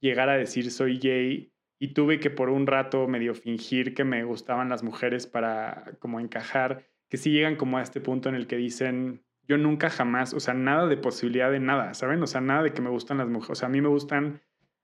llegar 0.00 0.28
a 0.28 0.36
decir 0.36 0.70
soy 0.72 0.98
gay 0.98 1.51
y 1.82 1.94
tuve 1.94 2.20
que 2.20 2.30
por 2.30 2.48
un 2.48 2.68
rato 2.68 3.08
medio 3.08 3.34
fingir 3.34 3.92
que 3.92 4.04
me 4.04 4.22
gustaban 4.22 4.68
las 4.68 4.84
mujeres 4.84 5.26
para 5.26 5.96
como 5.98 6.20
encajar, 6.20 6.86
que 7.08 7.16
sí 7.16 7.32
llegan 7.32 7.56
como 7.56 7.76
a 7.76 7.82
este 7.82 8.00
punto 8.00 8.28
en 8.28 8.36
el 8.36 8.46
que 8.46 8.56
dicen, 8.56 9.24
yo 9.48 9.58
nunca 9.58 9.90
jamás, 9.90 10.32
o 10.32 10.38
sea, 10.38 10.54
nada 10.54 10.86
de 10.86 10.96
posibilidad 10.96 11.50
de 11.50 11.58
nada, 11.58 11.92
¿saben? 11.94 12.22
O 12.22 12.28
sea, 12.28 12.40
nada 12.40 12.62
de 12.62 12.72
que 12.72 12.82
me 12.82 12.88
gustan 12.88 13.18
las 13.18 13.26
mujeres, 13.26 13.50
o 13.50 13.54
sea, 13.56 13.66
a 13.66 13.72
mí 13.72 13.80
me 13.80 13.88
gustan 13.88 14.40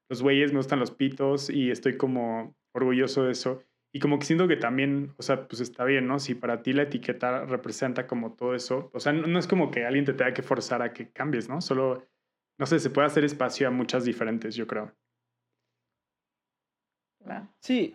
los 0.09 0.23
güeyes, 0.25 0.51
me 0.51 0.59
gustan 0.59 0.81
los 0.81 0.91
pitos 0.91 1.51
y 1.51 1.71
estoy 1.71 1.97
como 1.97 2.57
orgulloso 2.73 3.23
de 3.23 3.31
eso. 3.31 3.63
Y 3.93 4.01
como 4.01 4.19
que 4.19 4.27
siento 4.27 4.49
que 4.49 4.57
también, 4.57 5.15
o 5.19 5.23
sea, 5.23 5.47
pues 5.47 5.61
está 5.61 5.85
bien, 5.85 6.09
¿no? 6.09 6.19
Si 6.19 6.35
para 6.35 6.65
ti 6.65 6.73
la 6.73 6.83
etiqueta 6.83 7.45
representa 7.45 8.09
como 8.09 8.33
todo 8.33 8.57
eso, 8.57 8.91
o 8.93 8.99
sea, 8.99 9.13
no, 9.13 9.29
no 9.29 9.39
es 9.39 9.47
como 9.47 9.71
que 9.71 9.87
alguien 9.87 10.05
te 10.05 10.15
tenga 10.15 10.35
que 10.35 10.43
forzar 10.43 10.83
a 10.83 10.93
que 10.93 11.13
cambies, 11.13 11.49
¿no? 11.49 11.61
Solo, 11.61 12.09
no 12.59 12.67
sé, 12.67 12.81
se 12.81 12.91
puede 12.91 13.07
hacer 13.07 13.23
espacio 13.25 13.69
a 13.69 13.71
muchas 13.71 14.05
diferentes, 14.05 14.57
yo 14.57 14.67
creo. 14.67 14.93
Sí. 17.61 17.95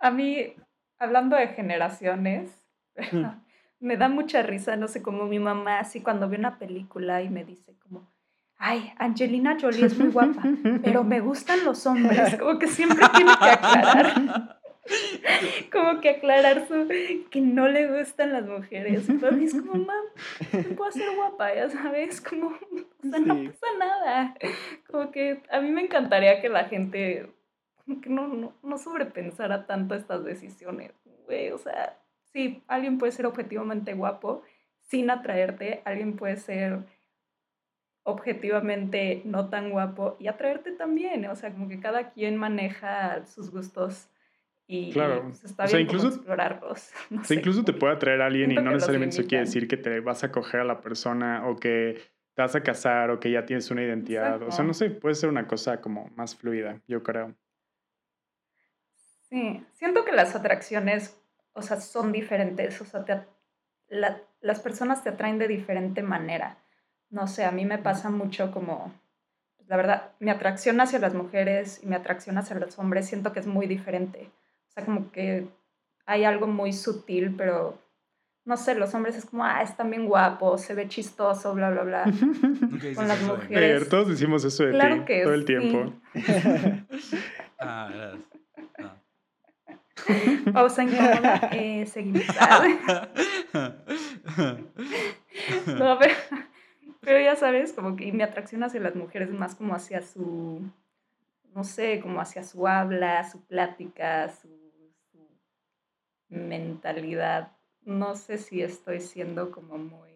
A 0.00 0.10
mí, 0.10 0.54
hablando 0.98 1.36
de 1.36 1.48
generaciones, 1.48 2.64
Mm. 2.96 3.24
me 3.80 3.96
da 3.96 4.08
mucha 4.08 4.42
risa, 4.42 4.76
no 4.76 4.88
sé, 4.88 5.02
como 5.02 5.26
mi 5.26 5.38
mamá, 5.38 5.80
así 5.80 6.00
cuando 6.00 6.28
ve 6.28 6.38
una 6.38 6.58
película 6.58 7.22
y 7.22 7.28
me 7.28 7.44
dice 7.44 7.74
como, 7.80 8.10
ay, 8.56 8.92
Angelina 8.98 9.58
Jolie 9.60 9.86
es 9.86 9.98
muy 9.98 10.08
guapa, 10.08 10.42
pero 10.82 11.04
me 11.04 11.20
gustan 11.20 11.64
los 11.64 11.86
hombres, 11.86 12.36
como 12.36 12.58
que 12.58 12.66
siempre 12.68 13.06
tiene 13.14 13.32
que 13.40 13.50
aclarar. 13.50 14.60
Como 15.72 16.02
que 16.02 16.10
aclarar 16.10 16.68
su, 16.68 16.86
que 17.30 17.40
no 17.40 17.68
le 17.68 17.88
gustan 17.88 18.34
las 18.34 18.44
mujeres. 18.44 19.06
Pero 19.18 19.34
es 19.34 19.54
como, 19.54 19.76
mamá, 19.76 19.94
puedo 20.76 20.92
ser 20.92 21.16
guapa, 21.16 21.54
ya 21.54 21.70
sabes, 21.70 22.20
como, 22.20 22.48
o 23.02 23.08
sea, 23.08 23.18
no 23.18 23.34
pasa 23.34 23.66
nada. 23.78 24.34
Como 24.86 25.10
que 25.10 25.40
a 25.50 25.60
mí 25.60 25.70
me 25.70 25.80
encantaría 25.80 26.42
que 26.42 26.50
la 26.50 26.64
gente 26.64 27.32
como 27.84 28.00
que 28.00 28.08
no, 28.10 28.28
no, 28.28 28.54
no 28.62 28.78
sobrepensara 28.78 29.66
tanto 29.66 29.94
estas 29.94 30.24
decisiones, 30.24 30.92
güey. 31.26 31.50
O 31.50 31.58
sea, 31.58 31.98
sí, 32.32 32.62
alguien 32.66 32.98
puede 32.98 33.12
ser 33.12 33.26
objetivamente 33.26 33.94
guapo 33.94 34.42
sin 34.80 35.10
atraerte, 35.10 35.82
alguien 35.84 36.16
puede 36.16 36.36
ser 36.36 36.80
objetivamente 38.02 39.22
no 39.24 39.48
tan 39.48 39.70
guapo 39.70 40.16
y 40.18 40.28
atraerte 40.28 40.72
también. 40.72 41.24
O 41.26 41.34
sea, 41.36 41.52
como 41.52 41.68
que 41.68 41.80
cada 41.80 42.10
quien 42.10 42.36
maneja 42.36 43.24
sus 43.26 43.50
gustos 43.50 44.08
y 44.66 44.92
Claro. 44.92 45.22
pues, 45.24 45.44
está 45.44 45.64
O 45.64 45.68
sea, 45.68 45.76
bien 45.78 45.88
incluso- 45.88 46.08
explorarlos. 46.08 46.90
No 47.10 47.20
O 47.20 47.24
sea, 47.24 47.28
sé, 47.28 47.34
incluso 47.34 47.64
te 47.64 47.72
puede 47.72 47.94
atraer 47.94 48.22
a 48.22 48.26
alguien 48.26 48.50
y 48.52 48.56
no 48.56 48.70
necesariamente 48.72 49.16
eso 49.20 49.28
quiere 49.28 49.44
decir 49.44 49.68
que 49.68 49.76
te 49.76 50.00
vas 50.00 50.24
a 50.24 50.32
coger 50.32 50.60
a 50.60 50.64
la 50.64 50.80
persona 50.80 51.46
o 51.48 51.56
que 51.56 52.00
te 52.34 52.42
vas 52.42 52.54
a 52.56 52.62
casar 52.62 53.10
o 53.10 53.20
que 53.20 53.30
ya 53.30 53.46
tienes 53.46 53.70
una 53.70 53.82
identidad. 53.82 54.42
O 54.42 54.50
sea, 54.50 54.64
no 54.64 54.74
sé, 54.74 54.90
puede 54.90 55.14
ser 55.14 55.28
una 55.30 55.46
cosa 55.46 55.80
como 55.80 56.10
más 56.16 56.36
fluida, 56.36 56.80
yo 56.88 57.02
creo. 57.02 57.34
Sí, 59.34 59.66
siento 59.72 60.04
que 60.04 60.12
las 60.12 60.36
atracciones, 60.36 61.20
o 61.54 61.62
sea, 61.62 61.80
son 61.80 62.12
diferentes, 62.12 62.80
o 62.80 62.84
sea, 62.84 63.04
te 63.04 63.20
la- 63.88 64.20
las 64.40 64.60
personas 64.60 65.02
te 65.02 65.08
atraen 65.08 65.40
de 65.40 65.48
diferente 65.48 66.04
manera. 66.04 66.56
No 67.10 67.26
sé, 67.26 67.44
a 67.44 67.50
mí 67.50 67.64
me 67.64 67.78
pasa 67.78 68.10
mucho 68.10 68.52
como, 68.52 68.92
la 69.66 69.76
verdad, 69.76 70.12
mi 70.20 70.30
atracción 70.30 70.80
hacia 70.80 71.00
las 71.00 71.14
mujeres 71.14 71.80
y 71.82 71.86
mi 71.86 71.96
atracción 71.96 72.38
hacia 72.38 72.54
los 72.60 72.78
hombres 72.78 73.06
siento 73.08 73.32
que 73.32 73.40
es 73.40 73.48
muy 73.48 73.66
diferente. 73.66 74.30
O 74.68 74.72
sea, 74.72 74.84
como 74.84 75.10
que 75.10 75.48
hay 76.06 76.22
algo 76.22 76.46
muy 76.46 76.72
sutil, 76.72 77.34
pero 77.36 77.76
no 78.44 78.56
sé, 78.56 78.76
los 78.76 78.94
hombres 78.94 79.16
es 79.16 79.24
como, 79.24 79.44
ah, 79.44 79.62
están 79.62 79.90
bien 79.90 80.06
guapos, 80.06 80.60
se 80.60 80.74
ve 80.74 80.86
chistoso, 80.86 81.54
bla, 81.54 81.70
bla, 81.70 81.82
bla. 81.82 82.04
Con 82.94 83.08
las 83.08 83.20
mujeres. 83.20 83.80
Ver, 83.80 83.88
todos 83.88 84.06
decimos 84.06 84.44
eso 84.44 84.62
de 84.64 84.70
Claro 84.70 84.94
ti 85.00 85.04
que 85.06 85.22
todo 85.24 85.34
el 85.34 85.40
sí. 85.40 85.46
tiempo. 85.46 85.92
Ah, 87.58 87.88
gracias. 87.92 88.24
Ah. 88.78 88.96
Pausa 90.52 90.82
incómoda, 90.84 91.48
eh, 91.52 91.86
seguimos. 91.86 92.22
No, 95.66 95.98
pero, 95.98 96.14
pero 97.00 97.20
ya 97.20 97.36
sabes, 97.36 97.72
como 97.72 97.96
que 97.96 98.10
mi 98.12 98.22
atracción 98.22 98.62
hacia 98.62 98.80
las 98.80 98.94
mujeres 98.94 99.28
es 99.28 99.34
más 99.34 99.54
como 99.54 99.74
hacia 99.74 100.00
su, 100.02 100.62
no 101.54 101.64
sé, 101.64 102.00
como 102.00 102.20
hacia 102.20 102.42
su 102.44 102.66
habla, 102.66 103.24
su 103.28 103.44
plática, 103.44 104.28
su, 104.28 104.48
su 105.10 105.18
mentalidad. 106.28 107.52
No 107.82 108.14
sé 108.16 108.38
si 108.38 108.62
estoy 108.62 109.00
siendo 109.00 109.50
como 109.50 109.76
muy... 109.78 110.10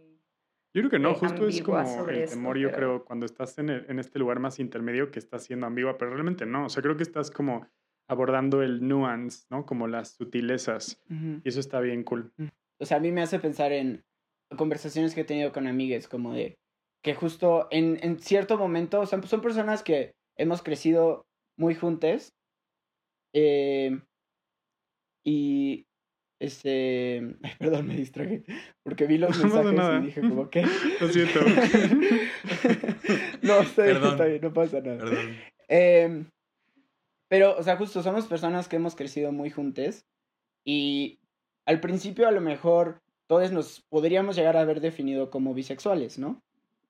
Yo 0.74 0.82
creo 0.82 0.90
que 0.90 0.98
no, 0.98 1.14
justo 1.14 1.46
es 1.48 1.62
como 1.62 1.78
el 2.08 2.16
esto, 2.18 2.36
temor, 2.36 2.56
yo 2.58 2.68
pero- 2.68 2.76
creo, 2.78 3.04
cuando 3.04 3.26
estás 3.26 3.58
en, 3.58 3.68
el- 3.70 3.86
en 3.88 3.98
este 3.98 4.18
lugar 4.18 4.38
más 4.38 4.58
intermedio 4.58 5.10
que 5.10 5.18
estás 5.18 5.44
siendo 5.44 5.66
ambigua, 5.66 5.98
pero 5.98 6.12
realmente 6.12 6.46
no. 6.46 6.66
O 6.66 6.68
sea, 6.68 6.82
creo 6.82 6.96
que 6.96 7.02
estás 7.02 7.30
como 7.30 7.66
abordando 8.08 8.62
el 8.62 8.86
nuance, 8.86 9.44
¿no? 9.50 9.66
Como 9.66 9.86
las 9.86 10.14
sutilezas. 10.16 11.00
Ujú. 11.10 11.40
Y 11.44 11.48
eso 11.48 11.60
está 11.60 11.80
bien 11.80 12.04
cool. 12.04 12.32
O 12.80 12.86
sea, 12.86 12.96
a 12.96 13.00
mí 13.00 13.12
me 13.12 13.22
hace 13.22 13.38
pensar 13.38 13.72
en 13.72 14.02
conversaciones 14.56 15.14
que 15.14 15.22
he 15.22 15.24
tenido 15.24 15.52
con 15.52 15.66
amigues, 15.66 16.08
como 16.08 16.32
de 16.32 16.56
que 17.04 17.14
justo 17.14 17.68
en, 17.70 17.98
en 18.02 18.18
cierto 18.18 18.58
momento, 18.58 19.00
o 19.00 19.06
sea, 19.06 19.22
son 19.22 19.40
personas 19.40 19.82
que 19.82 20.12
hemos 20.36 20.62
crecido 20.62 21.22
muy 21.58 21.74
juntas. 21.74 22.30
eh, 23.34 23.98
y 25.24 25.84
este, 26.40 27.34
ay, 27.42 27.50
perdón, 27.58 27.88
me 27.88 27.96
distraje 27.96 28.44
porque 28.84 29.06
vi 29.06 29.18
los 29.18 29.30
No 29.44 29.50
pasa 29.50 29.62
mensajes 29.64 29.78
nada. 29.78 30.00
y 30.00 30.06
dije 30.06 30.20
como 30.20 30.48
que 30.48 30.62
Lo 31.00 31.08
siento. 31.08 31.40
no, 33.42 33.60
está 33.60 33.82
bien, 33.84 34.04
está 34.04 34.24
bien, 34.24 34.40
no 34.42 34.52
pasa 34.52 34.80
nada. 34.80 34.98
Perdón. 34.98 35.36
Em, 35.68 36.26
pero, 37.28 37.56
o 37.58 37.62
sea, 37.62 37.76
justo 37.76 38.02
somos 38.02 38.26
personas 38.26 38.68
que 38.68 38.76
hemos 38.76 38.96
crecido 38.96 39.32
muy 39.32 39.50
juntes 39.50 40.06
y 40.64 41.20
al 41.66 41.80
principio 41.80 42.26
a 42.26 42.32
lo 42.32 42.40
mejor 42.40 43.02
todos 43.26 43.52
nos 43.52 43.82
podríamos 43.90 44.36
llegar 44.36 44.56
a 44.56 44.62
haber 44.62 44.80
definido 44.80 45.30
como 45.30 45.54
bisexuales, 45.54 46.18
¿no? 46.18 46.42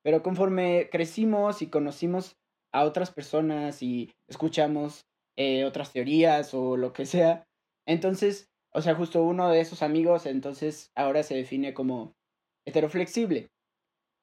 Pero 0.02 0.22
conforme 0.22 0.88
crecimos 0.90 1.62
y 1.62 1.66
conocimos 1.66 2.36
a 2.72 2.84
otras 2.84 3.10
personas 3.10 3.82
y 3.82 4.12
escuchamos 4.28 5.06
eh, 5.36 5.64
otras 5.64 5.92
teorías 5.92 6.54
o 6.54 6.76
lo 6.76 6.92
que 6.92 7.06
sea, 7.06 7.44
entonces, 7.86 8.48
o 8.72 8.80
sea, 8.80 8.94
justo 8.94 9.24
uno 9.24 9.50
de 9.50 9.60
esos 9.60 9.82
amigos 9.82 10.26
entonces 10.26 10.92
ahora 10.94 11.24
se 11.24 11.34
define 11.34 11.74
como 11.74 12.14
heteroflexible. 12.64 13.48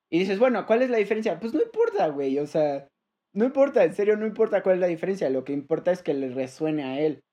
Y 0.09 0.19
dices, 0.19 0.39
bueno, 0.39 0.65
¿cuál 0.65 0.83
es 0.83 0.89
la 0.89 0.97
diferencia? 0.97 1.39
Pues 1.39 1.53
no 1.53 1.61
importa, 1.61 2.07
güey, 2.07 2.39
o 2.39 2.47
sea, 2.47 2.87
no 3.35 3.45
importa, 3.45 3.83
en 3.83 3.93
serio, 3.93 4.17
no 4.17 4.25
importa 4.25 4.63
cuál 4.63 4.75
es 4.75 4.81
la 4.81 4.87
diferencia, 4.87 5.29
lo 5.29 5.43
que 5.43 5.53
importa 5.53 5.91
es 5.91 6.03
que 6.03 6.13
le 6.13 6.29
resuene 6.29 6.83
a 6.83 6.99
él. 6.99 7.23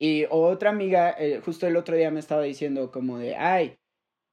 Y 0.00 0.26
otra 0.30 0.70
amiga, 0.70 1.10
eh, 1.18 1.40
justo 1.44 1.66
el 1.66 1.76
otro 1.76 1.96
día 1.96 2.10
me 2.10 2.20
estaba 2.20 2.42
diciendo 2.42 2.90
como 2.92 3.18
de, 3.18 3.36
ay, 3.36 3.76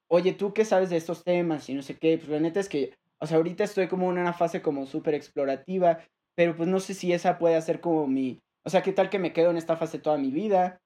oye, 0.10 0.34
¿tú 0.34 0.54
qué 0.54 0.66
sabes 0.66 0.90
de 0.90 0.98
estos 0.98 1.24
temas? 1.24 1.70
Y 1.70 1.76
no 1.76 1.82
sé 1.84 1.98
qué, 1.98 2.18
pues 2.18 2.30
la 2.30 2.40
neta 2.40 2.60
es 2.60 2.70
que, 2.70 2.96
o 3.20 3.28
sea, 3.28 3.38
ahorita 3.38 3.64
estoy 3.64 3.88
como 3.88 4.12
en 4.12 4.20
una 4.20 4.34
fase 4.34 4.62
como 4.62 4.86
súper 4.88 5.16
explorativa, 5.16 6.00
pero 6.36 6.56
pues 6.56 6.70
no 6.70 6.80
sé 6.80 6.94
si 6.94 7.14
esa 7.14 7.40
puede 7.40 7.62
ser 7.62 7.82
como 7.82 8.08
mi, 8.08 8.42
o 8.66 8.70
sea, 8.70 8.84
¿qué 8.84 8.94
tal 8.94 9.10
que 9.10 9.20
me 9.20 9.34
quedo 9.34 9.52
en 9.52 9.58
esta 9.58 9.78
fase 9.78 10.00
toda 10.00 10.18
mi 10.18 10.32
vida? 10.32 10.82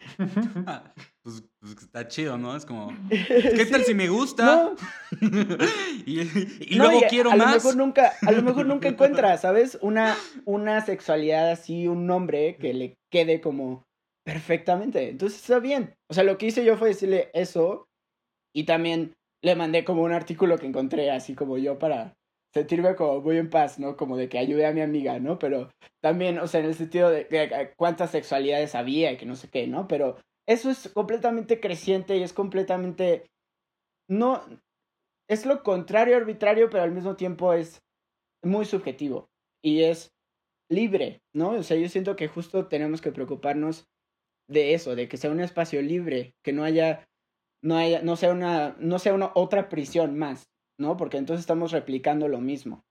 Pues, 1.22 1.44
pues 1.60 1.76
está 1.82 2.08
chido, 2.08 2.38
¿no? 2.38 2.56
Es 2.56 2.64
como, 2.64 2.96
¿qué 3.10 3.66
tal 3.70 3.84
si 3.84 3.92
me 3.92 4.08
gusta? 4.08 4.44
No, 4.46 4.76
y 6.06 6.20
y 6.20 6.78
No, 6.78 6.84
luego 6.84 7.00
y 7.04 7.08
quiero 7.10 7.30
a 7.30 7.36
más. 7.36 7.48
Lo 7.48 7.54
mejor 7.56 7.76
nunca, 7.76 8.12
a 8.26 8.32
lo 8.32 8.42
mejor 8.42 8.64
nunca 8.64 8.88
encuentras, 8.88 9.42
¿sabes? 9.42 9.78
Una, 9.82 10.16
una 10.46 10.80
sexualidad 10.80 11.50
así, 11.50 11.86
un 11.88 12.06
nombre 12.06 12.56
que 12.56 12.72
le 12.72 12.94
quede 13.12 13.42
como 13.42 13.84
perfectamente. 14.24 15.10
Entonces 15.10 15.40
está 15.40 15.58
bien. 15.58 15.94
O 16.08 16.14
sea, 16.14 16.24
lo 16.24 16.38
que 16.38 16.46
hice 16.46 16.64
yo 16.64 16.78
fue 16.78 16.88
decirle 16.88 17.30
eso 17.34 17.84
y 18.54 18.64
también 18.64 19.12
le 19.42 19.54
mandé 19.54 19.84
como 19.84 20.02
un 20.02 20.12
artículo 20.12 20.56
que 20.58 20.66
encontré 20.66 21.10
así 21.10 21.34
como 21.34 21.58
yo 21.58 21.78
para 21.78 22.14
sentirme 22.52 22.94
como 22.96 23.20
muy 23.20 23.38
en 23.38 23.50
paz, 23.50 23.78
¿no? 23.78 23.96
Como 23.96 24.16
de 24.16 24.28
que 24.28 24.38
ayudé 24.38 24.66
a 24.66 24.72
mi 24.72 24.80
amiga, 24.80 25.18
¿no? 25.18 25.38
Pero 25.38 25.70
también, 26.00 26.38
o 26.38 26.46
sea, 26.46 26.60
en 26.60 26.66
el 26.66 26.74
sentido 26.74 27.10
de, 27.10 27.24
de 27.24 27.72
cuántas 27.76 28.10
sexualidades 28.10 28.74
había 28.74 29.12
y 29.12 29.16
que 29.16 29.26
no 29.26 29.36
sé 29.36 29.48
qué, 29.48 29.66
¿no? 29.66 29.86
Pero 29.88 30.16
eso 30.48 30.70
es 30.70 30.88
completamente 30.92 31.60
creciente 31.60 32.16
y 32.16 32.22
es 32.22 32.32
completamente... 32.32 33.26
No, 34.08 34.42
es 35.28 35.46
lo 35.46 35.62
contrario 35.62 36.16
arbitrario, 36.16 36.68
pero 36.70 36.82
al 36.82 36.90
mismo 36.90 37.14
tiempo 37.14 37.52
es 37.52 37.80
muy 38.42 38.64
subjetivo 38.64 39.28
y 39.62 39.84
es 39.84 40.10
libre, 40.68 41.22
¿no? 41.32 41.50
O 41.50 41.62
sea, 41.62 41.76
yo 41.76 41.88
siento 41.88 42.16
que 42.16 42.26
justo 42.26 42.66
tenemos 42.66 43.00
que 43.00 43.12
preocuparnos 43.12 43.84
de 44.48 44.74
eso, 44.74 44.96
de 44.96 45.08
que 45.08 45.16
sea 45.16 45.30
un 45.30 45.40
espacio 45.40 45.80
libre, 45.82 46.34
que 46.42 46.52
no 46.52 46.64
haya, 46.64 47.08
no 47.62 47.76
haya, 47.76 48.02
no 48.02 48.16
sea 48.16 48.32
una, 48.32 48.76
no 48.80 48.98
sea 48.98 49.14
una 49.14 49.30
otra 49.36 49.68
prisión 49.68 50.18
más, 50.18 50.49
¿no? 50.80 50.96
Porque 50.96 51.18
entonces 51.18 51.42
estamos 51.42 51.70
replicando 51.70 52.26
lo 52.26 52.40
mismo. 52.40 52.82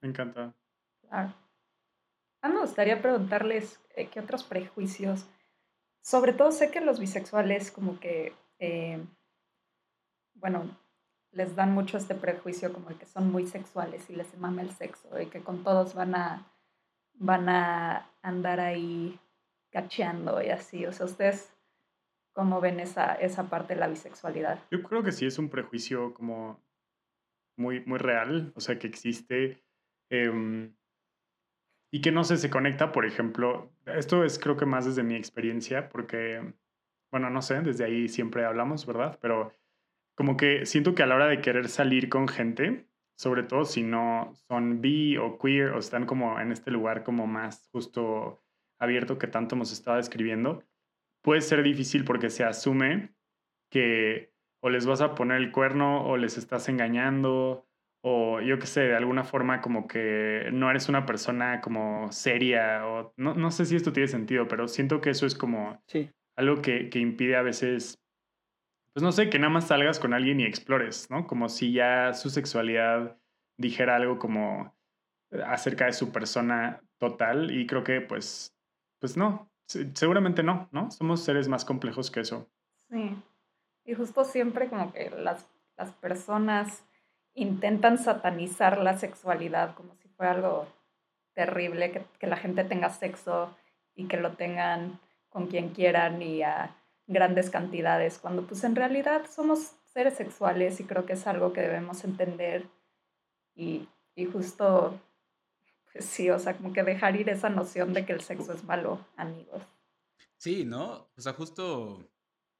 Me 0.00 0.08
encanta. 0.08 0.54
Claro. 1.08 1.34
A 2.42 2.48
mí 2.48 2.54
me 2.54 2.60
gustaría 2.60 3.00
preguntarles 3.00 3.80
eh, 3.94 4.08
qué 4.08 4.20
otros 4.20 4.44
prejuicios, 4.44 5.26
sobre 6.02 6.32
todo 6.32 6.52
sé 6.52 6.70
que 6.70 6.80
los 6.80 7.00
bisexuales 7.00 7.70
como 7.70 7.98
que, 7.98 8.34
eh, 8.58 9.04
bueno, 10.34 10.76
les 11.30 11.54
dan 11.56 11.72
mucho 11.72 11.98
este 11.98 12.14
prejuicio 12.14 12.72
como 12.72 12.88
de 12.88 12.96
que 12.96 13.06
son 13.06 13.30
muy 13.30 13.46
sexuales 13.46 14.08
y 14.10 14.14
les 14.14 14.36
mama 14.38 14.62
el 14.62 14.70
sexo 14.70 15.20
y 15.20 15.26
que 15.26 15.42
con 15.42 15.62
todos 15.62 15.94
van 15.94 16.14
a, 16.14 16.52
van 17.14 17.48
a 17.48 18.10
andar 18.22 18.60
ahí 18.60 19.18
cacheando 19.70 20.42
y 20.42 20.50
así. 20.50 20.86
O 20.86 20.92
sea, 20.92 21.06
¿ustedes 21.06 21.52
cómo 22.38 22.60
ven 22.60 22.78
esa, 22.78 23.14
esa 23.14 23.50
parte 23.50 23.74
de 23.74 23.80
la 23.80 23.88
bisexualidad? 23.88 24.60
Yo 24.70 24.80
creo 24.84 25.02
que 25.02 25.10
sí 25.10 25.26
es 25.26 25.40
un 25.40 25.48
prejuicio 25.48 26.14
como 26.14 26.62
muy, 27.56 27.80
muy 27.84 27.98
real, 27.98 28.52
o 28.54 28.60
sea, 28.60 28.78
que 28.78 28.86
existe. 28.86 29.64
em, 30.08 30.72
y 31.92 32.00
que 32.00 32.12
no 32.12 32.22
sé, 32.22 32.36
se 32.36 32.48
conecta, 32.48 32.92
por 32.92 33.06
ejemplo, 33.06 33.72
esto 33.86 34.22
es 34.22 34.38
creo 34.38 34.56
que 34.56 34.66
más 34.66 34.86
desde 34.86 35.02
mi 35.02 35.16
experiencia, 35.16 35.88
porque, 35.88 36.54
bueno, 37.10 37.28
no 37.28 37.42
sé, 37.42 37.60
desde 37.60 37.84
ahí 37.84 38.06
siempre 38.06 38.44
hablamos, 38.44 38.86
¿verdad? 38.86 39.18
Pero 39.20 39.52
como 40.16 40.36
que 40.36 40.64
siento 40.64 40.94
que 40.94 41.02
a 41.02 41.06
la 41.06 41.16
hora 41.16 41.26
de 41.26 41.40
querer 41.40 41.68
salir 41.68 42.08
con 42.08 42.28
gente, 42.28 42.86
sobre 43.16 43.42
todo 43.42 43.64
si 43.64 43.82
no 43.82 44.32
son 44.46 44.80
bi 44.80 45.16
o 45.16 45.40
queer 45.40 45.72
o 45.72 45.80
están 45.80 46.06
como 46.06 46.38
en 46.38 46.52
este 46.52 46.70
lugar 46.70 47.02
como 47.02 47.26
más 47.26 47.68
justo 47.72 48.40
abierto 48.78 49.18
que 49.18 49.26
tanto 49.26 49.56
hemos 49.56 49.72
estado 49.72 49.96
describiendo, 49.96 50.62
puede 51.22 51.40
ser 51.40 51.62
difícil 51.62 52.04
porque 52.04 52.30
se 52.30 52.44
asume 52.44 53.14
que 53.70 54.32
o 54.60 54.70
les 54.70 54.86
vas 54.86 55.00
a 55.00 55.14
poner 55.14 55.38
el 55.38 55.52
cuerno 55.52 56.04
o 56.06 56.16
les 56.16 56.38
estás 56.38 56.68
engañando 56.68 57.66
o 58.02 58.40
yo 58.40 58.58
qué 58.58 58.66
sé, 58.66 58.80
de 58.82 58.96
alguna 58.96 59.24
forma 59.24 59.60
como 59.60 59.86
que 59.88 60.48
no 60.52 60.70
eres 60.70 60.88
una 60.88 61.04
persona 61.04 61.60
como 61.60 62.10
seria 62.12 62.86
o 62.86 63.12
no, 63.16 63.34
no 63.34 63.50
sé 63.50 63.64
si 63.64 63.76
esto 63.76 63.92
tiene 63.92 64.08
sentido, 64.08 64.48
pero 64.48 64.68
siento 64.68 65.00
que 65.00 65.10
eso 65.10 65.26
es 65.26 65.34
como 65.34 65.82
algo 66.36 66.62
que, 66.62 66.90
que 66.90 66.98
impide 66.98 67.36
a 67.36 67.42
veces 67.42 67.98
pues 68.98 69.02
no 69.04 69.12
sé, 69.12 69.30
que 69.30 69.38
nada 69.38 69.52
más 69.52 69.68
salgas 69.68 70.00
con 70.00 70.12
alguien 70.12 70.40
y 70.40 70.44
explores, 70.44 71.08
¿no? 71.08 71.28
Como 71.28 71.48
si 71.48 71.72
ya 71.72 72.14
su 72.14 72.30
sexualidad 72.30 73.16
dijera 73.56 73.94
algo 73.94 74.18
como 74.18 74.76
eh, 75.30 75.40
acerca 75.46 75.86
de 75.86 75.92
su 75.92 76.10
persona 76.10 76.82
total 76.98 77.52
y 77.52 77.66
creo 77.68 77.84
que 77.84 78.00
pues, 78.00 78.56
pues 78.98 79.16
no, 79.16 79.52
seguramente 79.68 80.42
no, 80.42 80.68
¿no? 80.72 80.90
Somos 80.90 81.22
seres 81.22 81.48
más 81.48 81.64
complejos 81.64 82.10
que 82.10 82.20
eso. 82.20 82.48
Sí, 82.90 83.16
y 83.84 83.94
justo 83.94 84.24
siempre 84.24 84.68
como 84.68 84.92
que 84.92 85.10
las, 85.10 85.46
las 85.76 85.92
personas 85.92 86.84
intentan 87.34 87.98
satanizar 87.98 88.78
la 88.78 88.98
sexualidad 88.98 89.74
como 89.74 89.94
si 89.96 90.08
fuera 90.08 90.32
algo 90.32 90.66
terrible, 91.34 91.92
que, 91.92 92.04
que 92.18 92.26
la 92.26 92.36
gente 92.36 92.64
tenga 92.64 92.90
sexo 92.90 93.54
y 93.94 94.06
que 94.08 94.16
lo 94.16 94.32
tengan 94.32 94.98
con 95.28 95.46
quien 95.46 95.70
quieran 95.70 96.20
y 96.22 96.42
a 96.42 96.74
grandes 97.06 97.50
cantidades, 97.50 98.18
cuando 98.18 98.46
pues 98.46 98.64
en 98.64 98.76
realidad 98.76 99.22
somos 99.30 99.74
seres 99.84 100.14
sexuales 100.14 100.80
y 100.80 100.84
creo 100.84 101.06
que 101.06 101.14
es 101.14 101.26
algo 101.26 101.52
que 101.52 101.62
debemos 101.62 102.04
entender 102.04 102.66
y, 103.54 103.88
y 104.14 104.26
justo, 104.26 104.98
sí, 106.00 106.30
o 106.30 106.38
sea, 106.38 106.56
como 106.56 106.72
que 106.72 106.82
dejar 106.82 107.16
ir 107.16 107.28
esa 107.28 107.48
noción 107.48 107.92
de 107.92 108.04
que 108.04 108.12
el 108.12 108.20
sexo 108.20 108.52
es 108.52 108.64
malo, 108.64 109.06
amigos. 109.16 109.62
Sí, 110.36 110.64
¿no? 110.64 111.10
O 111.16 111.20
sea, 111.20 111.32
justo 111.32 112.08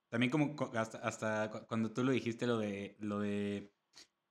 también 0.09 0.31
como 0.31 0.57
hasta, 0.75 0.99
hasta 0.99 1.51
cuando 1.69 1.93
tú 1.93 2.03
lo 2.03 2.13
dijiste 2.13 2.47
lo 2.47 2.59
de 2.59 2.97
lo 2.99 3.21
de 3.21 3.73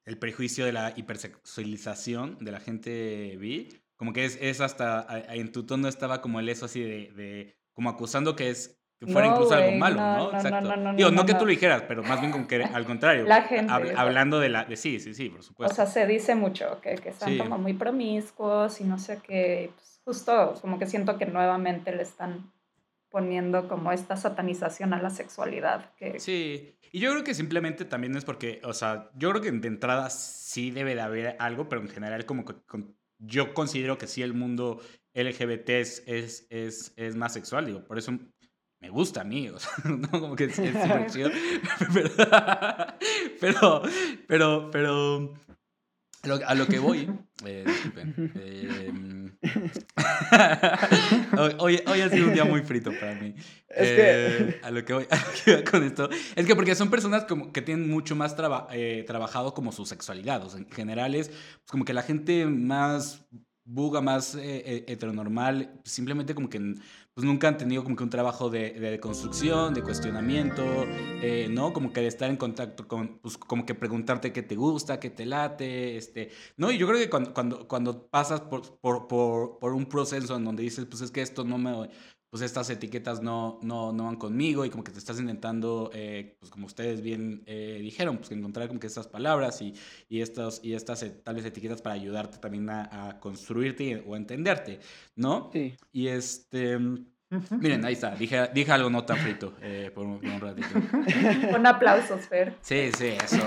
el 0.06 0.18
prejuicio 0.18 0.66
de 0.66 0.72
la 0.72 0.94
hipersexualización 0.96 2.38
de 2.40 2.52
la 2.52 2.60
gente 2.60 3.38
bi, 3.38 3.70
como 3.96 4.14
que 4.14 4.26
es, 4.26 4.38
es 4.42 4.62
hasta 4.62 5.06
en 5.34 5.52
tu 5.52 5.66
tono 5.66 5.88
estaba 5.88 6.22
como 6.22 6.40
el 6.40 6.50
eso 6.50 6.66
así 6.66 6.82
de, 6.82 7.12
de 7.14 7.58
como 7.74 7.90
acusando 7.90 8.36
que 8.36 8.50
es 8.50 8.77
que 9.00 9.08
fuera 9.08 9.28
incluso 9.28 9.54
algo 9.54 9.72
malo, 9.74 9.96
¿no? 9.96 10.32
no 10.32 10.38
Exacto. 10.38 10.76
No, 10.76 10.94
Digo, 10.94 11.12
no, 11.12 11.26
que 11.26 11.34
tú 11.36 11.46
lo 11.46 11.52
dijeras, 11.52 11.84
pero 11.88 12.04
más 12.04 12.20
bien 12.20 12.32
como 12.32 12.48
que 12.48 12.64
al 12.64 12.86
contrario. 12.86 13.26
La 13.26 13.44
gente. 13.44 13.72
hablando 13.96 14.40
de 14.40 14.50
la. 14.50 14.66
De, 14.66 14.76
sí, 14.76 15.00
sí, 15.00 15.14
sí, 15.14 15.30
por 15.30 15.44
supuesto. 15.44 15.72
O 15.72 15.76
sea, 15.76 15.86
se 15.86 16.08
dice 16.08 16.36
mucho 16.36 16.82
que, 16.82 16.96
que 16.96 17.10
están 17.10 17.38
como 17.38 17.58
muy 17.58 17.74
promiscuos 17.74 18.82
y 18.82 18.86
no 18.86 18.98
sé 18.98 19.20
qué. 19.24 19.72
Pues, 19.76 20.02
justo 20.04 20.56
como 20.62 20.80
que 20.80 20.88
siento 20.88 21.18
que 21.18 21.26
nuevamente 21.26 21.94
le 21.94 22.04
están 22.04 22.52
poniendo 23.10 23.68
como 23.68 23.92
esta 23.92 24.18
satanización 24.18 24.94
a 24.94 25.02
la 25.02 25.10
sexualidad. 25.10 25.94
Que... 25.96 26.20
Sí, 26.20 26.78
y 26.92 27.00
yo 27.00 27.12
creo 27.12 27.24
que 27.24 27.34
simplemente 27.34 27.86
también 27.86 28.16
es 28.16 28.26
porque, 28.26 28.62
o 28.64 28.74
sea, 28.74 29.10
yo 29.16 29.30
creo 29.30 29.42
que 29.42 29.52
de 29.52 29.68
entrada 29.68 30.10
sí 30.10 30.72
debe 30.72 30.96
de 30.96 31.02
haber 31.02 31.36
algo, 31.40 31.70
pero 31.70 31.82
en 31.82 31.90
general 31.90 32.26
como 32.26 32.46
que 32.46 32.56
yo 33.20 33.54
considero 33.54 33.98
que 33.98 34.08
sí 34.08 34.22
el 34.22 34.34
mundo 34.34 34.82
LGBT 35.14 35.70
es, 35.70 36.04
es, 36.06 36.48
es, 36.50 36.94
es 36.96 37.16
más 37.16 37.34
sexual, 37.34 37.66
digo, 37.66 37.84
por 37.84 37.98
eso 37.98 38.18
me 38.80 38.90
gusta 38.90 39.22
a 39.22 39.24
mí, 39.24 39.50
o 39.50 39.60
sea, 39.60 39.72
¿no? 39.86 40.10
Como 40.10 40.36
que 40.36 40.46
es 40.46 40.56
súper 40.56 41.08
chido. 41.10 41.30
Pero, 43.40 43.84
pero, 44.28 44.72
pero, 44.72 45.34
a 46.46 46.56
lo 46.56 46.66
que 46.66 46.80
voy, 46.80 47.08
eh, 47.46 47.64
disculpen, 47.66 48.32
eh, 48.36 49.32
hoy, 51.60 51.80
hoy, 51.86 52.02
ha 52.02 52.10
sido 52.10 52.28
un 52.28 52.34
día 52.34 52.46
muy 52.46 52.62
frito 52.62 52.92
para 53.00 53.14
mí. 53.14 53.36
Es 53.70 53.90
que... 53.90 54.48
Eh, 54.50 54.60
a, 54.64 54.72
lo 54.72 54.84
que 54.84 54.94
voy, 54.94 55.08
a 55.10 55.16
lo 55.16 55.24
que 55.46 55.56
voy 55.56 55.64
con 55.64 55.84
esto, 55.84 56.10
es 56.36 56.46
que 56.46 56.56
porque 56.56 56.74
son 56.74 56.90
personas 56.90 57.26
como 57.26 57.54
que 57.54 57.62
tienen 57.62 57.88
mucho 57.90 58.16
más 58.16 58.36
traba, 58.36 58.68
eh, 58.72 59.04
trabajado 59.06 59.54
como 59.54 59.72
su 59.72 59.86
sexualidad, 59.86 60.44
o 60.44 60.50
sea, 60.50 60.60
en 60.60 60.70
general 60.72 61.14
es 61.14 61.32
como 61.68 61.86
que 61.86 61.94
la 61.94 62.02
gente 62.02 62.48
más 62.48 63.24
buga, 63.64 64.02
más 64.02 64.36
heteronormal, 64.36 65.80
simplemente 65.84 66.34
como 66.34 66.50
que 66.50 66.76
pues 67.18 67.26
nunca 67.26 67.48
han 67.48 67.58
tenido 67.58 67.84
como 67.84 67.96
que 67.96 68.04
un 68.04 68.12
trabajo 68.12 68.52
de, 68.52 68.74
de 68.74 69.00
construcción, 69.00 69.74
de 69.74 69.82
cuestionamiento, 69.82 70.64
eh, 71.24 71.48
¿no? 71.50 71.74
Como 71.74 71.92
que 71.92 72.02
de 72.02 72.08
estar 72.10 72.30
en 72.30 72.38
contacto 72.38 72.88
con, 72.88 73.18
pues 73.18 73.40
como 73.40 73.66
que 73.66 73.74
preguntarte 73.74 74.32
qué 74.32 74.44
te 74.44 74.56
gusta, 74.56 75.00
qué 75.00 75.10
te 75.10 75.26
late, 75.26 75.98
este, 75.98 76.30
¿no? 76.58 76.72
Y 76.72 76.78
yo 76.78 76.86
creo 76.86 77.00
que 77.00 77.10
cuando, 77.10 77.34
cuando, 77.34 77.68
cuando 77.68 78.08
pasas 78.08 78.42
por, 78.42 78.78
por, 78.78 79.08
por, 79.08 79.58
por 79.58 79.74
un 79.74 79.88
proceso 79.88 80.36
en 80.36 80.46
donde 80.46 80.62
dices, 80.62 80.86
pues 80.86 81.02
es 81.02 81.10
que 81.10 81.24
esto 81.24 81.44
no 81.44 81.58
me, 81.58 81.90
pues 82.30 82.44
estas 82.44 82.70
etiquetas 82.70 83.22
no, 83.22 83.60
no, 83.62 83.94
no 83.94 84.06
van 84.06 84.18
conmigo 84.18 84.66
y 84.66 84.70
como 84.70 84.84
que 84.84 84.92
te 84.92 85.00
estás 85.00 85.20
intentando, 85.20 85.92
eh, 85.94 86.36
pues 86.40 86.52
como 86.52 86.66
ustedes 86.66 87.02
bien 87.02 87.44
eh, 87.46 87.80
dijeron, 87.82 88.18
pues 88.18 88.32
encontrar 88.32 88.68
como 88.68 88.80
que 88.80 88.88
estas 88.88 89.08
palabras 89.08 89.62
y, 89.62 89.74
y, 90.10 90.22
estos, 90.22 90.60
y 90.64 90.74
estas 90.74 91.06
tales 91.24 91.46
etiquetas 91.46 91.82
para 91.82 91.96
ayudarte 91.96 92.38
también 92.38 92.70
a, 92.70 93.10
a 93.10 93.20
construirte 93.20 94.04
o 94.06 94.16
entenderte, 94.16 94.80
¿no? 95.16 95.50
Sí. 95.54 95.76
Y 95.92 96.08
este... 96.08 96.78
Miren, 97.52 97.84
ahí 97.84 97.92
está, 97.92 98.16
dije, 98.16 98.50
dije 98.54 98.72
algo 98.72 98.90
no 98.90 99.04
tan 99.04 99.18
frito 99.18 99.54
eh, 99.62 99.92
por, 99.94 100.06
un, 100.06 100.22
ratito. 100.40 100.70
Un 101.58 101.68
aplauso, 101.68 102.18
Fer. 102.18 102.56
Sí, 102.62 102.90
sí, 102.98 103.08
eso. 103.22 103.46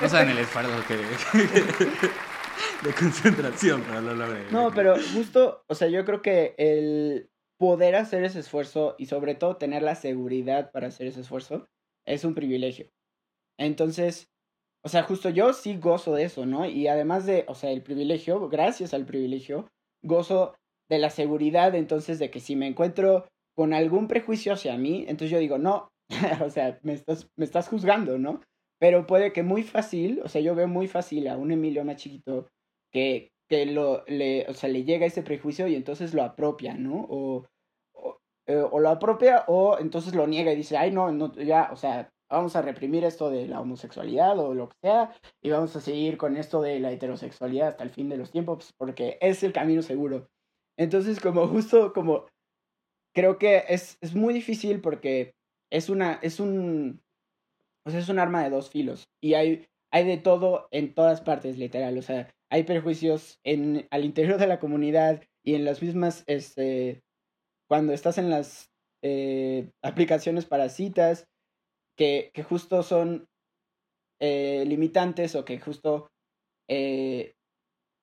No 0.00 0.08
saben 0.08 0.30
el 0.30 0.38
esfuerzo 0.38 0.72
que, 0.88 0.96
de 2.88 2.92
concentración, 2.98 3.84
pero 3.86 4.00
lo 4.00 4.16
logré. 4.16 4.50
No, 4.50 4.72
pero 4.72 4.96
justo, 5.14 5.64
o 5.68 5.76
sea, 5.76 5.86
yo 5.86 6.04
creo 6.04 6.22
que 6.22 6.56
el, 6.58 7.30
poder 7.58 7.94
hacer 7.96 8.24
ese 8.24 8.40
esfuerzo 8.40 8.94
y 8.98 9.06
sobre 9.06 9.34
todo 9.34 9.56
tener 9.56 9.82
la 9.82 9.94
seguridad 9.94 10.70
para 10.72 10.88
hacer 10.88 11.06
ese 11.06 11.20
esfuerzo 11.20 11.66
es 12.06 12.24
un 12.24 12.34
privilegio. 12.34 12.88
Entonces, 13.58 14.28
o 14.84 14.88
sea, 14.88 15.02
justo 15.04 15.30
yo 15.30 15.52
sí 15.52 15.76
gozo 15.76 16.14
de 16.14 16.24
eso, 16.24 16.46
¿no? 16.46 16.66
Y 16.66 16.88
además 16.88 17.26
de, 17.26 17.44
o 17.48 17.54
sea, 17.54 17.70
el 17.70 17.82
privilegio, 17.82 18.48
gracias 18.48 18.92
al 18.92 19.06
privilegio, 19.06 19.68
gozo 20.02 20.54
de 20.90 20.98
la 20.98 21.10
seguridad, 21.10 21.74
entonces 21.74 22.18
de 22.18 22.30
que 22.30 22.40
si 22.40 22.56
me 22.56 22.66
encuentro 22.66 23.26
con 23.56 23.72
algún 23.72 24.08
prejuicio 24.08 24.52
hacia 24.52 24.76
mí, 24.76 25.04
entonces 25.08 25.30
yo 25.30 25.38
digo, 25.38 25.58
no, 25.58 25.88
o 26.44 26.50
sea, 26.50 26.78
me 26.82 26.92
estás, 26.92 27.28
me 27.36 27.44
estás 27.44 27.68
juzgando, 27.68 28.18
¿no? 28.18 28.40
Pero 28.78 29.06
puede 29.06 29.32
que 29.32 29.42
muy 29.42 29.62
fácil, 29.62 30.20
o 30.24 30.28
sea, 30.28 30.42
yo 30.42 30.54
veo 30.54 30.68
muy 30.68 30.88
fácil 30.88 31.28
a 31.28 31.36
un 31.36 31.52
Emilio 31.52 31.84
más 31.84 31.96
chiquito 31.96 32.48
que 32.92 33.30
que 33.48 33.66
lo, 33.66 34.04
le, 34.06 34.46
o 34.48 34.54
sea, 34.54 34.70
le 34.70 34.84
llega 34.84 35.06
ese 35.06 35.22
prejuicio 35.22 35.66
y 35.68 35.74
entonces 35.74 36.14
lo 36.14 36.22
apropia, 36.22 36.74
¿no? 36.74 37.06
O, 37.08 37.46
eh, 38.46 38.56
o, 38.56 38.78
lo 38.80 38.90
apropia 38.90 39.44
o 39.46 39.78
entonces 39.78 40.14
lo 40.14 40.26
niega 40.26 40.52
y 40.52 40.56
dice, 40.56 40.76
ay, 40.76 40.90
no, 40.90 41.10
no, 41.12 41.32
ya, 41.34 41.70
o 41.72 41.76
sea, 41.76 42.10
vamos 42.30 42.56
a 42.56 42.62
reprimir 42.62 43.04
esto 43.04 43.30
de 43.30 43.46
la 43.46 43.60
homosexualidad 43.60 44.38
o 44.38 44.54
lo 44.54 44.68
que 44.68 44.76
sea 44.82 45.16
y 45.42 45.50
vamos 45.50 45.74
a 45.76 45.80
seguir 45.80 46.18
con 46.18 46.36
esto 46.36 46.60
de 46.60 46.80
la 46.80 46.92
heterosexualidad 46.92 47.68
hasta 47.68 47.84
el 47.84 47.90
fin 47.90 48.08
de 48.08 48.16
los 48.16 48.30
tiempos 48.30 48.72
porque 48.76 49.18
es 49.20 49.42
el 49.42 49.52
camino 49.52 49.82
seguro. 49.82 50.28
Entonces, 50.76 51.20
como 51.20 51.46
justo 51.48 51.92
como, 51.92 52.26
creo 53.14 53.38
que 53.38 53.64
es, 53.68 53.98
es 54.00 54.14
muy 54.14 54.34
difícil 54.34 54.80
porque 54.80 55.34
es 55.70 55.88
una, 55.88 56.18
es 56.22 56.40
un, 56.40 57.02
o 57.86 57.90
sea, 57.90 58.00
es 58.00 58.08
un 58.08 58.18
arma 58.18 58.42
de 58.42 58.50
dos 58.50 58.70
filos 58.70 59.04
y 59.22 59.34
hay, 59.34 59.66
hay 59.90 60.04
de 60.06 60.18
todo 60.18 60.68
en 60.70 60.94
todas 60.94 61.20
partes, 61.20 61.56
literal, 61.56 61.96
o 61.96 62.02
sea, 62.02 62.28
hay 62.54 62.62
prejuicios 62.62 63.40
en, 63.42 63.88
al 63.90 64.04
interior 64.04 64.38
de 64.38 64.46
la 64.46 64.60
comunidad 64.60 65.24
y 65.42 65.56
en 65.56 65.64
las 65.64 65.82
mismas, 65.82 66.22
este, 66.28 67.02
cuando 67.66 67.92
estás 67.92 68.16
en 68.16 68.30
las 68.30 68.70
eh, 69.02 69.72
aplicaciones 69.82 70.46
para 70.46 70.68
citas, 70.68 71.26
que, 71.96 72.30
que 72.32 72.44
justo 72.44 72.84
son 72.84 73.26
eh, 74.20 74.62
limitantes 74.68 75.34
o 75.34 75.44
que 75.44 75.58
justo, 75.58 76.12
eh, 76.68 77.34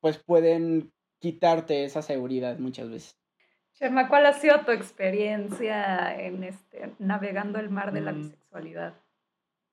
pues 0.01 0.21
pueden 0.21 0.91
quitarte 1.21 1.85
esa 1.85 2.01
seguridad 2.01 2.59
muchas 2.59 2.89
veces. 2.89 3.17
Sherma, 3.75 4.09
¿cuál 4.09 4.25
ha 4.25 4.33
sido 4.33 4.65
tu 4.65 4.71
experiencia 4.71 6.13
en 6.13 6.43
este, 6.43 6.91
navegando 6.99 7.57
el 7.57 7.69
mar 7.69 7.93
de 7.93 8.01
la 8.01 8.11
mm. 8.11 8.17
bisexualidad? 8.17 9.01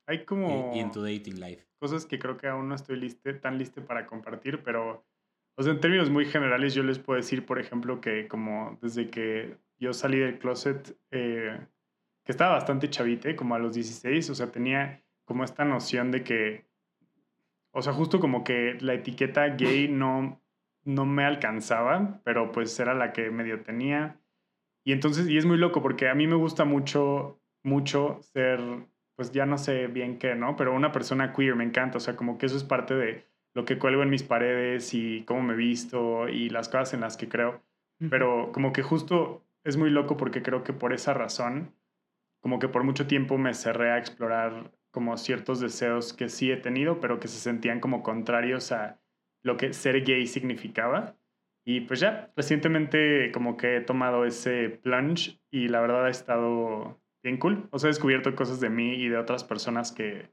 Hay 0.06 0.24
como... 0.24 0.72
Y, 0.72 0.78
en 0.78 0.92
tu 0.92 1.02
dating 1.02 1.40
life. 1.40 1.67
Cosas 1.78 2.06
que 2.06 2.18
creo 2.18 2.36
que 2.36 2.48
aún 2.48 2.68
no 2.68 2.74
estoy 2.74 2.96
liste, 2.96 3.34
tan 3.34 3.58
liste 3.58 3.80
para 3.80 4.06
compartir, 4.06 4.62
pero 4.62 5.04
o 5.58 5.62
sea, 5.64 5.72
en 5.72 5.80
términos 5.80 6.08
muy 6.08 6.24
generales 6.24 6.72
yo 6.72 6.84
les 6.84 7.00
puedo 7.00 7.16
decir, 7.16 7.44
por 7.44 7.58
ejemplo, 7.58 8.00
que 8.00 8.28
como 8.28 8.78
desde 8.80 9.10
que 9.10 9.58
yo 9.80 9.92
salí 9.92 10.20
del 10.20 10.38
closet, 10.38 10.96
eh, 11.10 11.58
que 12.24 12.30
estaba 12.30 12.52
bastante 12.52 12.88
chavite, 12.88 13.34
como 13.34 13.56
a 13.56 13.58
los 13.58 13.74
16, 13.74 14.30
o 14.30 14.34
sea, 14.36 14.52
tenía 14.52 15.02
como 15.24 15.42
esta 15.42 15.64
noción 15.64 16.12
de 16.12 16.22
que, 16.22 16.68
o 17.72 17.82
sea, 17.82 17.92
justo 17.92 18.20
como 18.20 18.44
que 18.44 18.78
la 18.80 18.94
etiqueta 18.94 19.48
gay 19.48 19.88
no, 19.88 20.40
no 20.84 21.04
me 21.04 21.24
alcanzaba, 21.24 22.20
pero 22.22 22.52
pues 22.52 22.78
era 22.78 22.94
la 22.94 23.12
que 23.12 23.28
medio 23.32 23.62
tenía. 23.64 24.20
Y 24.84 24.92
entonces, 24.92 25.28
y 25.28 25.38
es 25.38 25.44
muy 25.44 25.58
loco 25.58 25.82
porque 25.82 26.08
a 26.08 26.14
mí 26.14 26.28
me 26.28 26.36
gusta 26.36 26.64
mucho, 26.64 27.42
mucho 27.64 28.20
ser, 28.22 28.60
pues 29.18 29.32
ya 29.32 29.46
no 29.46 29.58
sé 29.58 29.88
bien 29.88 30.16
qué, 30.20 30.36
¿no? 30.36 30.54
Pero 30.54 30.72
una 30.72 30.92
persona 30.92 31.32
queer 31.32 31.56
me 31.56 31.64
encanta, 31.64 31.98
o 31.98 32.00
sea, 32.00 32.14
como 32.14 32.38
que 32.38 32.46
eso 32.46 32.56
es 32.56 32.62
parte 32.62 32.94
de 32.94 33.26
lo 33.52 33.64
que 33.64 33.76
cuelgo 33.76 34.04
en 34.04 34.10
mis 34.10 34.22
paredes 34.22 34.94
y 34.94 35.24
cómo 35.24 35.42
me 35.42 35.56
visto 35.56 36.28
y 36.28 36.50
las 36.50 36.68
cosas 36.68 36.94
en 36.94 37.00
las 37.00 37.16
que 37.16 37.28
creo. 37.28 37.60
Pero 38.10 38.52
como 38.52 38.72
que 38.72 38.84
justo 38.84 39.44
es 39.64 39.76
muy 39.76 39.90
loco 39.90 40.16
porque 40.16 40.40
creo 40.40 40.62
que 40.62 40.72
por 40.72 40.92
esa 40.92 41.14
razón, 41.14 41.74
como 42.40 42.60
que 42.60 42.68
por 42.68 42.84
mucho 42.84 43.08
tiempo 43.08 43.38
me 43.38 43.54
cerré 43.54 43.90
a 43.90 43.98
explorar 43.98 44.70
como 44.92 45.16
ciertos 45.16 45.58
deseos 45.58 46.12
que 46.12 46.28
sí 46.28 46.52
he 46.52 46.56
tenido, 46.56 47.00
pero 47.00 47.18
que 47.18 47.26
se 47.26 47.40
sentían 47.40 47.80
como 47.80 48.04
contrarios 48.04 48.70
a 48.70 49.00
lo 49.42 49.56
que 49.56 49.72
ser 49.72 50.04
gay 50.04 50.28
significaba. 50.28 51.16
Y 51.64 51.80
pues 51.80 51.98
ya, 51.98 52.30
recientemente 52.36 53.32
como 53.32 53.56
que 53.56 53.78
he 53.78 53.80
tomado 53.80 54.24
ese 54.24 54.68
plunge 54.68 55.40
y 55.50 55.66
la 55.66 55.80
verdad 55.80 56.06
ha 56.06 56.10
estado 56.10 57.00
bien 57.28 57.38
cool. 57.38 57.68
O 57.70 57.78
sea, 57.78 57.88
he 57.88 57.92
descubierto 57.92 58.34
cosas 58.34 58.60
de 58.60 58.70
mí 58.70 58.94
y 58.94 59.08
de 59.08 59.18
otras 59.18 59.44
personas 59.44 59.92
que, 59.92 60.30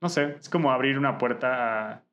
no 0.00 0.08
sé, 0.08 0.36
es 0.38 0.48
como 0.48 0.72
abrir 0.72 0.98
una 0.98 1.18
puerta 1.18 1.92
a... 1.92 2.04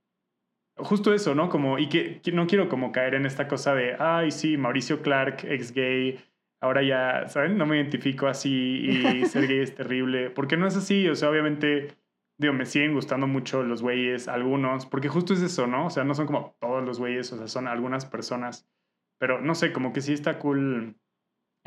Justo 0.77 1.13
eso, 1.13 1.33
¿no? 1.33 1.49
Como, 1.49 1.79
y 1.79 1.89
que, 1.89 2.21
que 2.21 2.31
no 2.31 2.45
quiero 2.45 2.69
como 2.69 2.91
caer 2.91 3.15
en 3.15 3.25
esta 3.25 3.47
cosa 3.47 3.73
de, 3.73 3.95
ay, 3.97 4.29
sí, 4.29 4.57
Mauricio 4.57 5.01
Clark, 5.01 5.43
ex 5.43 5.71
gay, 5.71 6.19
ahora 6.61 6.83
ya, 6.83 7.27
¿saben? 7.29 7.57
No 7.57 7.65
me 7.65 7.77
identifico 7.77 8.27
así 8.27 8.51
y 8.51 9.25
ser 9.25 9.47
gay 9.47 9.59
es 9.59 9.73
terrible. 9.73 10.29
Porque 10.29 10.55
no 10.55 10.67
es 10.67 10.77
así, 10.77 11.07
o 11.07 11.15
sea, 11.15 11.31
obviamente, 11.31 11.97
digo, 12.37 12.53
me 12.53 12.67
siguen 12.67 12.93
gustando 12.93 13.25
mucho 13.25 13.63
los 13.63 13.81
güeyes, 13.81 14.27
algunos, 14.27 14.85
porque 14.85 15.09
justo 15.09 15.33
es 15.33 15.41
eso, 15.41 15.65
¿no? 15.65 15.87
O 15.87 15.89
sea, 15.89 16.03
no 16.03 16.13
son 16.13 16.27
como 16.27 16.55
todos 16.59 16.83
los 16.83 16.99
güeyes, 16.99 17.33
o 17.33 17.37
sea, 17.37 17.47
son 17.47 17.67
algunas 17.67 18.05
personas. 18.05 18.69
Pero 19.19 19.41
no 19.41 19.55
sé, 19.55 19.73
como 19.73 19.93
que 19.93 20.01
sí 20.01 20.13
está 20.13 20.37
cool 20.37 20.95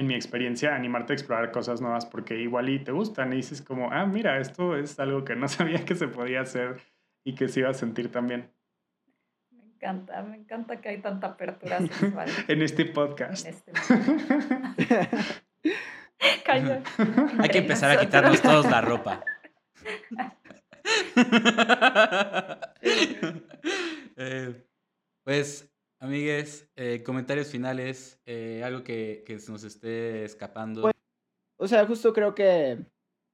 en 0.01 0.07
mi 0.07 0.15
experiencia 0.15 0.75
animarte 0.75 1.13
a 1.13 1.17
explorar 1.17 1.53
cosas 1.53 1.81
nuevas 1.81 2.07
porque 2.07 2.41
igual 2.41 2.69
y 2.69 2.79
te 2.79 2.93
gustan 2.93 3.33
y 3.33 3.37
dices 3.37 3.63
como, 3.63 3.93
ah, 3.93 4.07
mira, 4.07 4.39
esto 4.39 4.77
es 4.77 4.99
algo 4.99 5.25
que 5.25 5.37
no 5.37 5.49
sabía 5.49 5.85
que 5.85 5.95
se 5.95 6.09
podía 6.09 6.41
hacer 6.41 6.81
y 7.25 7.35
que 7.35 7.49
se 7.49 7.61
iba 7.61 7.71
a 7.71 7.75
sentir 7.75 8.11
también 8.11 8.51
encanta, 9.81 10.23
me 10.23 10.37
encanta 10.37 10.81
que 10.81 10.89
hay 10.91 11.01
tanta 11.01 11.29
apertura 11.29 11.79
sexual. 11.79 12.29
en 12.49 12.63
este 12.63 12.85
podcast. 12.85 13.47
En 13.47 13.55
este 13.55 13.73
Calla. 16.45 16.83
Hay 17.39 17.49
que 17.49 17.59
empezar 17.59 17.93
a 17.93 18.01
quitarnos 18.01 18.43
todos 18.43 18.69
la 18.71 18.83
ropa. 18.83 19.25
Eh, 24.17 24.67
pues, 25.25 25.70
amigues, 26.01 26.69
eh, 26.77 27.03
comentarios 27.05 27.49
finales, 27.49 28.21
eh, 28.27 28.63
algo 28.65 28.83
que, 28.83 29.23
que 29.27 29.39
nos 29.49 29.65
esté 29.65 30.25
escapando. 30.25 30.83
Pues, 30.83 30.95
o 31.59 31.69
sea, 31.69 31.87
justo 31.87 32.13
creo 32.13 32.35
que 32.35 32.87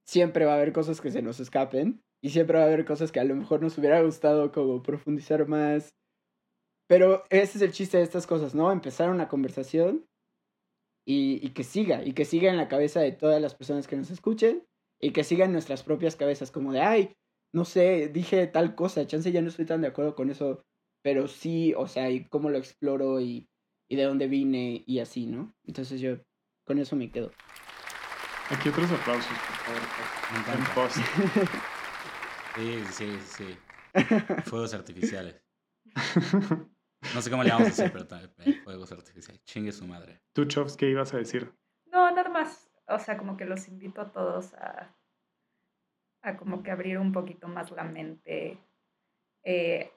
siempre 0.07 0.45
va 0.45 0.53
a 0.53 0.57
haber 0.57 0.73
cosas 0.73 1.01
que 1.01 1.11
se 1.11 1.23
nos 1.23 1.41
escapen 1.41 2.03
y 2.23 2.31
siempre 2.31 2.59
va 2.59 2.65
a 2.65 2.67
haber 2.67 2.85
cosas 2.85 3.13
que 3.13 3.21
a 3.21 3.25
lo 3.25 3.35
mejor 3.35 3.63
nos 3.63 3.79
hubiera 3.79 4.03
gustado 4.03 4.53
como 4.53 4.83
profundizar 4.83 5.47
más 5.49 5.97
pero 6.87 7.25
ese 7.31 7.59
es 7.59 7.63
el 7.63 7.73
chiste 7.73 7.99
de 7.99 8.05
estas 8.05 8.27
cosas, 8.27 8.55
¿no? 8.55 8.71
Empezar 8.71 9.11
una 9.11 9.29
conversación 9.29 10.07
y, 11.05 11.45
y, 11.45 11.51
que 11.51 11.65
siga, 11.65 12.05
y 12.05 12.13
que 12.13 12.25
siga 12.25 12.51
en 12.51 12.57
la 12.57 12.69
cabeza 12.69 13.01
de 13.01 13.13
todas 13.13 13.41
las 13.41 13.55
personas 13.55 13.87
que 13.87 13.97
nos 13.97 14.11
escuchen, 14.11 14.67
y 15.01 15.13
que 15.13 15.25
siga 15.25 15.45
en 15.45 15.53
nuestras 15.53 15.83
propias 15.83 16.17
cabezas, 16.17 16.51
como 16.51 16.73
de, 16.73 16.81
ay, 16.81 17.17
no 17.53 17.65
sé, 17.65 18.09
dije 18.09 18.47
tal 18.47 18.75
cosa, 18.75 19.07
chance 19.07 19.31
ya 19.31 19.43
no 19.43 19.49
estoy 19.49 19.67
tan 19.67 19.81
de 19.83 19.89
acuerdo 19.89 20.15
con 20.15 20.31
eso, 20.31 20.65
pero 21.07 21.29
sí, 21.29 21.73
o 21.77 21.87
sea, 21.87 22.11
y 22.11 22.25
cómo 22.25 22.51
lo 22.51 22.59
exploro 22.59 23.21
y, 23.21 23.49
y 23.89 23.95
de 23.95 24.03
dónde 24.03 24.27
vine 24.27 24.83
y 24.89 24.99
así, 24.99 25.29
¿no? 25.29 25.55
Entonces 25.63 26.01
yo 26.01 26.17
con 26.65 26.81
eso 26.81 26.97
me 26.97 27.13
quedo. 27.13 27.31
Aquí 28.51 28.71
otros 28.71 28.91
aplausos, 28.91 29.31
por 29.31 29.79
favor. 30.35 30.59
En 30.59 30.75
post. 30.75 30.97
Sí, 32.57 32.85
sí, 32.91 33.19
sí. 33.21 33.57
Fuegos 34.47 34.75
artificiales. 34.75 35.41
No 37.15 37.23
sé 37.23 37.31
cómo 37.31 37.45
le 37.45 37.51
vamos 37.51 37.69
a 37.69 37.71
decir, 37.71 37.93
pero 37.93 38.09
también 38.09 38.65
fuegos 38.65 38.91
artificiales. 38.91 39.45
Chingue 39.45 39.71
su 39.71 39.87
madre. 39.87 40.23
¿Tú, 40.33 40.47
Chops, 40.47 40.77
qué 40.77 40.91
ibas 40.91 41.15
a 41.15 41.19
decir? 41.19 41.55
No, 41.85 42.11
nada 42.11 42.31
más. 42.31 42.69
O 42.89 42.99
sea, 42.99 43.17
como 43.17 43.37
que 43.37 43.45
los 43.45 43.69
invito 43.69 44.01
a 44.01 44.11
todos 44.11 44.55
a, 44.55 44.93
a 46.23 46.37
como 46.37 46.65
que 46.65 46.73
abrir 46.73 46.99
un 46.99 47.13
poquito 47.13 47.47
más 47.47 47.71
la 47.71 47.85
mente 47.85 48.59
eh, 49.45 49.93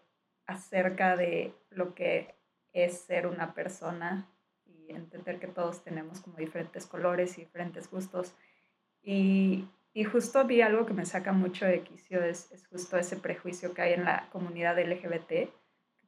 acerca 0.50 1.16
de 1.16 1.54
lo 1.70 1.94
que 1.94 2.36
es 2.74 3.00
ser 3.00 3.28
una 3.28 3.54
persona 3.54 4.28
y 4.66 4.92
entender 4.92 5.40
que 5.40 5.48
todos 5.48 5.84
tenemos 5.84 6.20
como 6.22 6.38
diferentes 6.38 6.86
colores 6.86 7.38
y 7.38 7.42
diferentes 7.42 7.90
gustos. 7.90 8.34
Y, 9.02 9.68
y 9.94 10.04
justo 10.04 10.46
vi 10.46 10.62
algo 10.62 10.86
que 10.86 10.94
me 10.94 11.06
saca 11.06 11.32
mucho 11.32 11.66
de 11.66 11.82
quicio, 11.82 12.24
es, 12.24 12.52
es 12.52 12.68
justo 12.68 12.98
ese 12.98 13.18
prejuicio 13.18 13.74
que 13.74 13.82
hay 13.82 13.94
en 13.94 14.06
la 14.06 14.28
comunidad 14.32 14.80
LGBT 14.80 15.50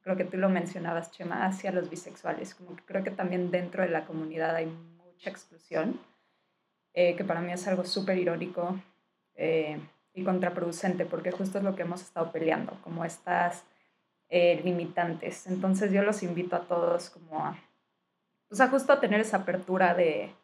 creo 0.02 0.16
que 0.16 0.24
tú 0.24 0.36
lo 0.36 0.48
mencionabas, 0.48 1.12
Chema, 1.12 1.46
hacia 1.46 1.72
los 1.72 1.88
bisexuales. 1.88 2.56
Creo 2.84 3.02
que 3.02 3.10
también 3.10 3.50
dentro 3.50 3.82
de 3.82 3.88
la 3.88 4.04
comunidad 4.04 4.54
hay 4.54 4.66
mucha 4.66 5.30
exclusión, 5.30 5.98
eh, 6.92 7.16
que 7.16 7.24
para 7.24 7.40
mí 7.40 7.52
es 7.52 7.66
algo 7.68 7.84
súper 7.84 8.18
irónico 8.18 8.78
eh, 9.34 9.80
y 10.12 10.24
contraproducente, 10.24 11.06
porque 11.06 11.30
justo 11.30 11.58
es 11.58 11.64
lo 11.64 11.74
que 11.74 11.82
hemos 11.82 12.02
estado 12.02 12.32
peleando, 12.32 12.78
como 12.82 13.04
estas 13.04 13.64
eh, 14.34 14.62
limitantes. 14.64 15.46
Entonces 15.46 15.92
yo 15.92 16.02
los 16.02 16.22
invito 16.22 16.56
a 16.56 16.60
todos 16.60 17.10
como 17.10 17.44
a, 17.44 17.58
pues 18.48 18.62
a 18.62 18.68
justo 18.68 18.90
a 18.90 18.98
tener 18.98 19.20
esa 19.20 19.36
apertura 19.36 19.92
de, 19.92 20.34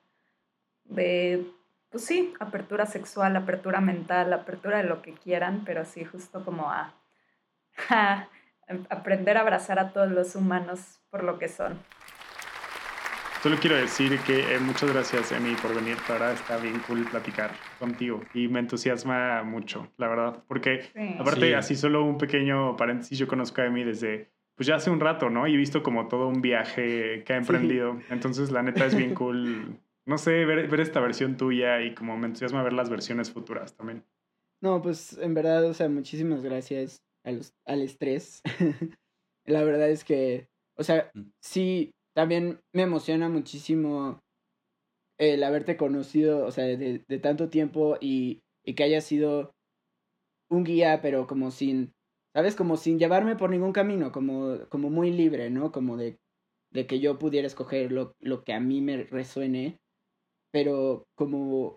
de, 0.85 1.51
pues 1.89 2.05
sí, 2.05 2.35
apertura 2.39 2.85
sexual, 2.85 3.35
apertura 3.35 3.81
mental, 3.81 4.31
apertura 4.35 4.77
de 4.77 4.85
lo 4.85 5.01
que 5.01 5.15
quieran, 5.15 5.63
pero 5.65 5.87
sí, 5.87 6.05
justo 6.05 6.45
como 6.45 6.71
a 6.71 6.93
aprender 8.91 9.39
a 9.39 9.41
abrazar 9.41 9.79
a 9.79 9.91
todos 9.95 10.11
los 10.11 10.37
humanos 10.37 11.01
por 11.09 11.25
lo 11.25 11.39
que 11.39 11.49
son. 11.49 11.79
Solo 13.43 13.57
quiero 13.61 13.77
decir 13.77 14.19
que 14.27 14.55
eh, 14.55 14.59
muchas 14.59 14.93
gracias, 14.93 15.31
Emi, 15.31 15.55
por 15.55 15.73
venir. 15.73 15.97
Ahora 16.09 16.33
está 16.33 16.57
bien 16.57 16.81
cool 16.89 17.05
platicar 17.05 17.53
contigo 17.79 18.21
y 18.35 18.49
me 18.49 18.59
entusiasma 18.59 19.45
mucho, 19.45 19.93
la 19.97 20.09
verdad. 20.09 20.43
Porque, 20.49 20.91
aparte, 21.21 21.55
así 21.55 21.77
solo 21.77 22.03
un 22.03 22.19
pequeño 22.19 22.75
paréntesis, 22.77 23.17
yo 23.17 23.29
conozco 23.29 23.61
a 23.61 23.67
Emi 23.67 23.85
desde, 23.85 24.33
pues 24.57 24.67
ya 24.67 24.75
hace 24.75 24.91
un 24.91 24.99
rato, 24.99 25.31
¿no? 25.31 25.47
Y 25.47 25.55
he 25.55 25.57
visto 25.57 25.85
como 25.85 26.09
todo 26.09 26.27
un 26.27 26.43
viaje 26.43 27.23
que 27.25 27.33
ha 27.33 27.37
emprendido. 27.37 28.01
Entonces, 28.11 28.51
la 28.51 28.65
neta 28.65 28.87
es 28.87 28.97
bien 28.97 29.15
cool, 29.15 29.79
no 30.05 30.19
sé, 30.19 30.45
ver, 30.45 30.67
ver 30.67 30.81
esta 30.81 30.99
versión 30.99 31.37
tuya 31.37 31.81
y 31.81 31.95
como 31.95 32.17
me 32.17 32.27
entusiasma 32.27 32.65
ver 32.65 32.73
las 32.73 32.91
versiones 32.91 33.31
futuras 33.31 33.77
también. 33.77 34.03
No, 34.61 34.83
pues 34.83 35.17
en 35.17 35.35
verdad, 35.35 35.65
o 35.65 35.75
sea, 35.75 35.89
muchísimas 35.89 36.43
gracias 36.43 37.05
al, 37.23 37.83
estrés. 37.83 38.43
la 39.45 39.63
verdad 39.63 39.89
es 39.91 40.03
que, 40.03 40.49
o 40.75 40.83
sea, 40.83 41.13
mm. 41.15 41.23
sí, 41.41 41.93
también 42.19 42.59
me 42.75 42.83
emociona 42.83 43.29
muchísimo 43.29 44.19
el 45.21 45.45
haberte 45.45 45.77
conocido, 45.77 46.45
o 46.45 46.51
sea, 46.51 46.65
de, 46.65 47.05
de 47.07 47.19
tanto 47.21 47.49
tiempo 47.49 47.97
y, 48.01 48.41
y 48.65 48.75
que 48.75 48.83
haya 48.83 49.01
sido 49.01 49.53
un 50.51 50.65
guía, 50.65 50.99
pero 51.01 51.29
como 51.29 51.53
sin, 51.53 51.93
¿sabes? 52.35 52.57
Como 52.57 52.77
sin 52.77 52.99
llevarme 52.99 53.37
por 53.37 53.51
ningún 53.51 53.73
camino, 53.73 54.11
como, 54.11 54.67
como 54.69 54.91
muy 54.91 55.13
libre, 55.13 55.49
¿no? 55.49 55.71
Como 55.71 55.97
de, 55.97 56.17
de 56.73 56.89
que 56.89 56.99
yo 56.99 57.21
pudiera 57.21 57.47
escoger 57.47 57.93
lo, 57.93 58.15
lo 58.19 58.43
que 58.43 58.53
a 58.53 58.59
mí 58.59 58.81
me 58.81 59.05
resuene, 59.05 59.79
pero 60.53 61.05
como, 61.17 61.77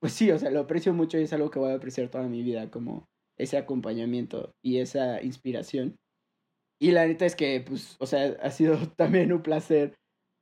pues 0.00 0.14
sí, 0.14 0.30
o 0.30 0.38
sea, 0.38 0.50
lo 0.50 0.60
aprecio 0.60 0.94
mucho 0.94 1.18
y 1.18 1.24
es 1.24 1.34
algo 1.34 1.50
que 1.50 1.58
voy 1.58 1.72
a 1.72 1.74
apreciar 1.74 2.08
toda 2.08 2.26
mi 2.26 2.42
vida, 2.42 2.70
como 2.70 3.04
ese 3.36 3.58
acompañamiento 3.58 4.52
y 4.64 4.78
esa 4.78 5.22
inspiración. 5.22 5.96
Y 6.78 6.92
la 6.92 7.06
neta 7.06 7.26
es 7.26 7.34
que, 7.34 7.60
pues, 7.66 7.96
o 7.98 8.06
sea, 8.06 8.36
ha 8.42 8.50
sido 8.50 8.76
también 8.96 9.32
un 9.32 9.42
placer, 9.42 9.98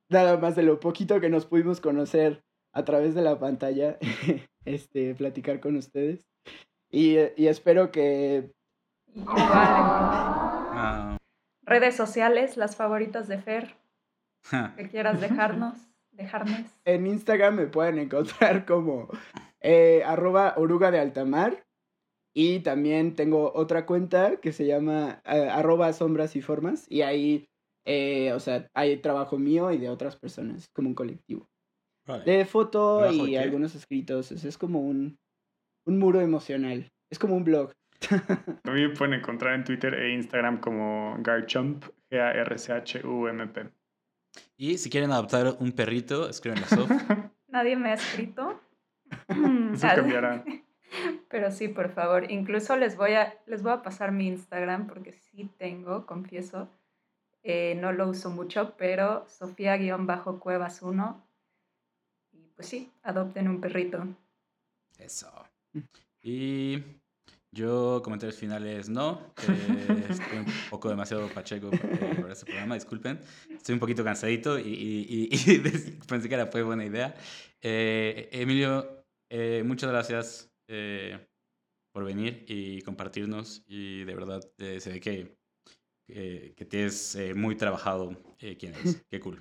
nada 0.09 0.37
más 0.37 0.57
de 0.57 0.62
lo 0.62 0.80
poquito 0.80 1.20
que 1.20 1.30
nos 1.30 1.47
pudimos 1.47 1.80
conocer 1.80 2.43
a 2.72 2.84
través 2.84 3.14
de 3.14 3.22
la 3.22 3.39
pantalla, 3.39 3.99
este, 4.64 5.14
platicar 5.14 5.61
con 5.61 5.76
ustedes. 5.76 6.24
Y, 6.91 7.16
y 7.37 7.49
espero 7.49 7.91
que... 7.91 8.53
Ah. 9.26 11.16
Redes 11.62 11.97
sociales, 11.97 12.57
las 12.57 12.76
favoritas 12.76 13.28
de 13.28 13.39
Fer, 13.39 13.74
que 14.76 14.89
quieras 14.89 15.20
dejarnos, 15.20 15.76
dejarnos. 16.12 16.61
En 16.84 17.07
Instagram 17.07 17.57
me 17.57 17.66
pueden 17.66 17.99
encontrar 17.99 18.64
como 18.66 19.09
eh, 19.61 20.03
arroba 20.05 20.55
oruga 20.57 20.93
de 20.93 21.01
altamar 21.01 21.66
y 22.39 22.61
también 22.61 23.14
tengo 23.14 23.51
otra 23.55 23.87
cuenta 23.87 24.37
que 24.43 24.53
se 24.53 24.66
llama 24.66 25.22
eh, 25.24 25.49
arroba 25.51 25.91
sombras 25.95 26.37
y 26.37 26.43
formas. 26.43 26.84
Y 26.91 27.01
ahí, 27.01 27.49
eh, 27.87 28.34
o 28.34 28.41
sea, 28.41 28.68
hay 28.74 28.99
trabajo 28.99 29.39
mío 29.39 29.72
y 29.72 29.78
de 29.78 29.89
otras 29.89 30.16
personas, 30.16 30.68
como 30.74 30.89
un 30.91 30.95
colectivo. 30.95 31.49
De 32.26 32.45
foto 32.45 33.11
y 33.11 33.37
algunos 33.37 33.74
escritos. 33.74 34.32
Es, 34.32 34.59
como 34.59 34.82
un, 34.82 35.18
un 35.87 35.99
muro 35.99 36.20
emocional. 36.20 36.93
Es 37.11 37.18
como 37.18 37.37
un 37.37 37.45
blog. 37.45 37.72
A 38.64 38.70
mí 38.70 38.87
me 38.87 38.91
pueden 38.91 39.14
encontrar 39.14 39.55
en 39.55 39.64
Twitter 39.64 39.95
e 39.95 40.12
Instagram 40.12 40.61
como 40.61 41.16
Garchump, 41.20 41.87
G-A-R-C-H-U-M-P. 42.11 43.70
Y 44.59 44.76
si 44.76 44.91
quieren 44.91 45.11
adoptar 45.11 45.57
un 45.59 45.72
perrito, 45.72 46.28
escriben 46.28 46.62
a 46.62 46.66
Sof. 46.66 46.91
Nadie 47.49 47.76
me 47.76 47.93
ha 47.93 47.95
escrito. 47.95 48.61
Eso 49.72 49.87
cambiará. 49.95 50.45
Pero 51.29 51.51
sí, 51.51 51.69
por 51.69 51.91
favor. 51.91 52.31
Incluso 52.31 52.77
les 52.77 52.97
voy 52.97 53.13
a, 53.15 53.39
les 53.47 53.63
voy 53.63 53.73
a 53.73 53.83
pasar 53.83 54.13
mi 54.13 54.27
Instagram 54.27 54.87
porque 54.87 55.13
sí 55.13 55.51
tengo, 55.59 56.07
confieso. 56.07 56.69
Eh, 57.43 57.77
no 57.81 57.93
lo 57.93 58.09
uso 58.09 58.31
mucho, 58.31 58.75
pero 58.77 59.27
Sofía-Cuevas1. 59.29 61.23
Y 62.33 62.49
pues 62.55 62.69
sí, 62.69 62.93
adopten 63.03 63.49
un 63.49 63.61
perrito. 63.61 64.07
Eso. 64.99 65.31
Y 66.23 66.83
yo, 67.53 68.03
comentarios 68.03 68.39
finales, 68.39 68.89
no. 68.89 69.33
Eh, 69.49 70.07
estoy 70.11 70.39
un 70.39 70.47
poco 70.69 70.89
demasiado 70.89 71.29
pacheco 71.29 71.71
para, 71.71 72.33
este 72.33 72.45
programa, 72.47 72.75
disculpen. 72.75 73.21
Estoy 73.51 73.75
un 73.75 73.81
poquito 73.81 74.05
cansadito 74.05 74.59
y, 74.59 75.31
pensé 76.09 76.29
que 76.29 76.35
era 76.35 76.47
fue 76.49 76.63
buena 76.63 76.85
idea. 76.85 77.15
Eh, 77.63 78.29
Emilio, 78.33 79.05
eh, 79.31 79.63
muchas 79.65 79.91
gracias 79.91 80.56
por 81.93 82.05
venir 82.05 82.45
y 82.49 82.83
compartirnos. 82.83 83.64
Y 83.67 84.05
de 84.05 84.14
verdad, 84.14 84.41
se 84.59 84.91
ve 84.91 85.01
que, 85.01 85.37
que, 86.07 86.67
tienes 86.69 87.19
muy 87.35 87.57
trabajado 87.57 88.17
quién 88.39 88.75
es. 88.75 89.05
Qué 89.09 89.21
cool. 89.21 89.41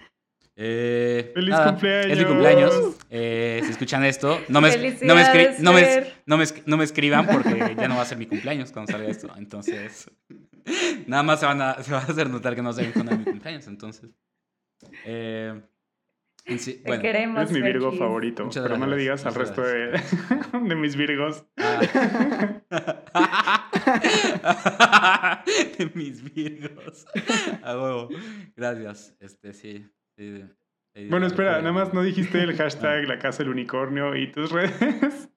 Eh, 0.57 1.31
¡Feliz 1.33 1.55
cumpleaños! 1.55 2.11
Es 2.11 2.17
mi 2.17 2.25
cumpleaños. 2.25 2.95
Eh, 3.09 3.61
si 3.65 3.71
escuchan 3.71 4.05
esto, 4.05 4.39
no 4.47 4.61
me, 4.61 4.69
no 4.69 4.81
me, 4.81 4.91
no, 5.01 5.15
me, 5.15 5.55
no, 6.25 6.37
me, 6.37 6.45
no, 6.65 6.77
me, 6.77 6.83
escriban 6.85 7.27
porque 7.27 7.75
ya 7.77 7.87
no 7.89 7.97
va 7.97 8.03
a 8.03 8.05
ser 8.05 8.17
mi 8.17 8.25
cumpleaños 8.25 8.71
cuando 8.71 8.91
salga 8.91 9.09
esto. 9.09 9.29
Entonces, 9.35 10.09
nada 11.07 11.23
más 11.23 11.41
se, 11.41 11.45
van 11.45 11.61
a, 11.61 11.83
se 11.83 11.91
va 11.91 11.99
a 11.99 12.03
hacer 12.03 12.29
notar 12.29 12.55
que 12.55 12.61
no 12.61 12.71
sé 12.71 12.91
cuándo 12.93 13.11
es 13.11 13.19
mi 13.19 13.25
cumpleaños. 13.25 13.67
Entonces, 13.67 14.11
eh, 15.03 15.61
sí, 16.57 16.81
bueno, 16.85 17.01
queremos, 17.01 17.43
es 17.43 17.51
mi 17.51 17.61
Virgo 17.61 17.91
favorito. 17.91 18.45
Muchas 18.45 18.63
pero 18.63 18.77
no 18.77 18.87
le 18.87 18.97
digas 18.97 19.25
al 19.25 19.35
resto 19.35 19.61
de, 19.61 19.91
de, 20.63 20.75
mis 20.75 20.95
Virgos. 20.95 21.45
Ah. 21.57 21.81
de 25.77 25.91
mis 25.93 26.33
Virgos. 26.33 27.05
A 27.63 27.75
huevo. 27.75 28.09
Gracias. 28.55 29.15
Este, 29.19 29.53
sí 29.53 29.85
bueno, 31.09 31.27
espera, 31.27 31.59
nada 31.59 31.73
más 31.73 31.93
no 31.93 32.01
dijiste 32.01 32.41
el 32.41 32.55
hashtag 32.55 33.05
La 33.05 33.19
Casa 33.19 33.39
del 33.39 33.49
Unicornio 33.49 34.15
y 34.15 34.31
tus 34.31 34.51
redes. 34.51 35.29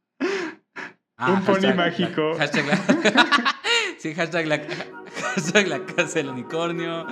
Ah, 1.16 1.32
un 1.32 1.44
pony 1.44 1.74
mágico. 1.74 2.34
Hashtag 2.38 2.66
la, 2.66 3.57
sí, 3.98 4.14
hashtag 4.14 4.46
la, 4.46 4.60
hashtag 5.34 5.68
la 5.68 5.84
Casa 5.84 6.18
del 6.18 6.28
Unicornio. 6.28 7.06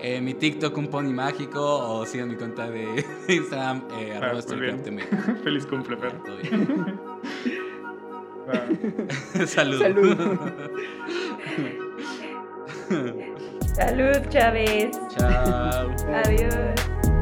Eh, 0.00 0.20
mi 0.20 0.34
TikTok, 0.34 0.76
un 0.76 0.88
pony 0.88 1.12
mágico. 1.12 1.60
O 1.60 2.06
sigan 2.06 2.28
mi 2.28 2.36
cuenta 2.36 2.68
de 2.70 3.04
Instagram, 3.28 3.82
eh, 3.98 4.20
ah, 4.22 4.32
Feliz 5.44 5.66
cumple, 5.66 5.96
Fer. 5.96 6.14
ah. 8.48 9.46
Salud. 9.46 9.78
Salud. 9.78 10.38
Salud, 13.74 14.28
Chávez. 14.30 14.90
Chao. 15.16 15.90
Adiós. 16.24 17.15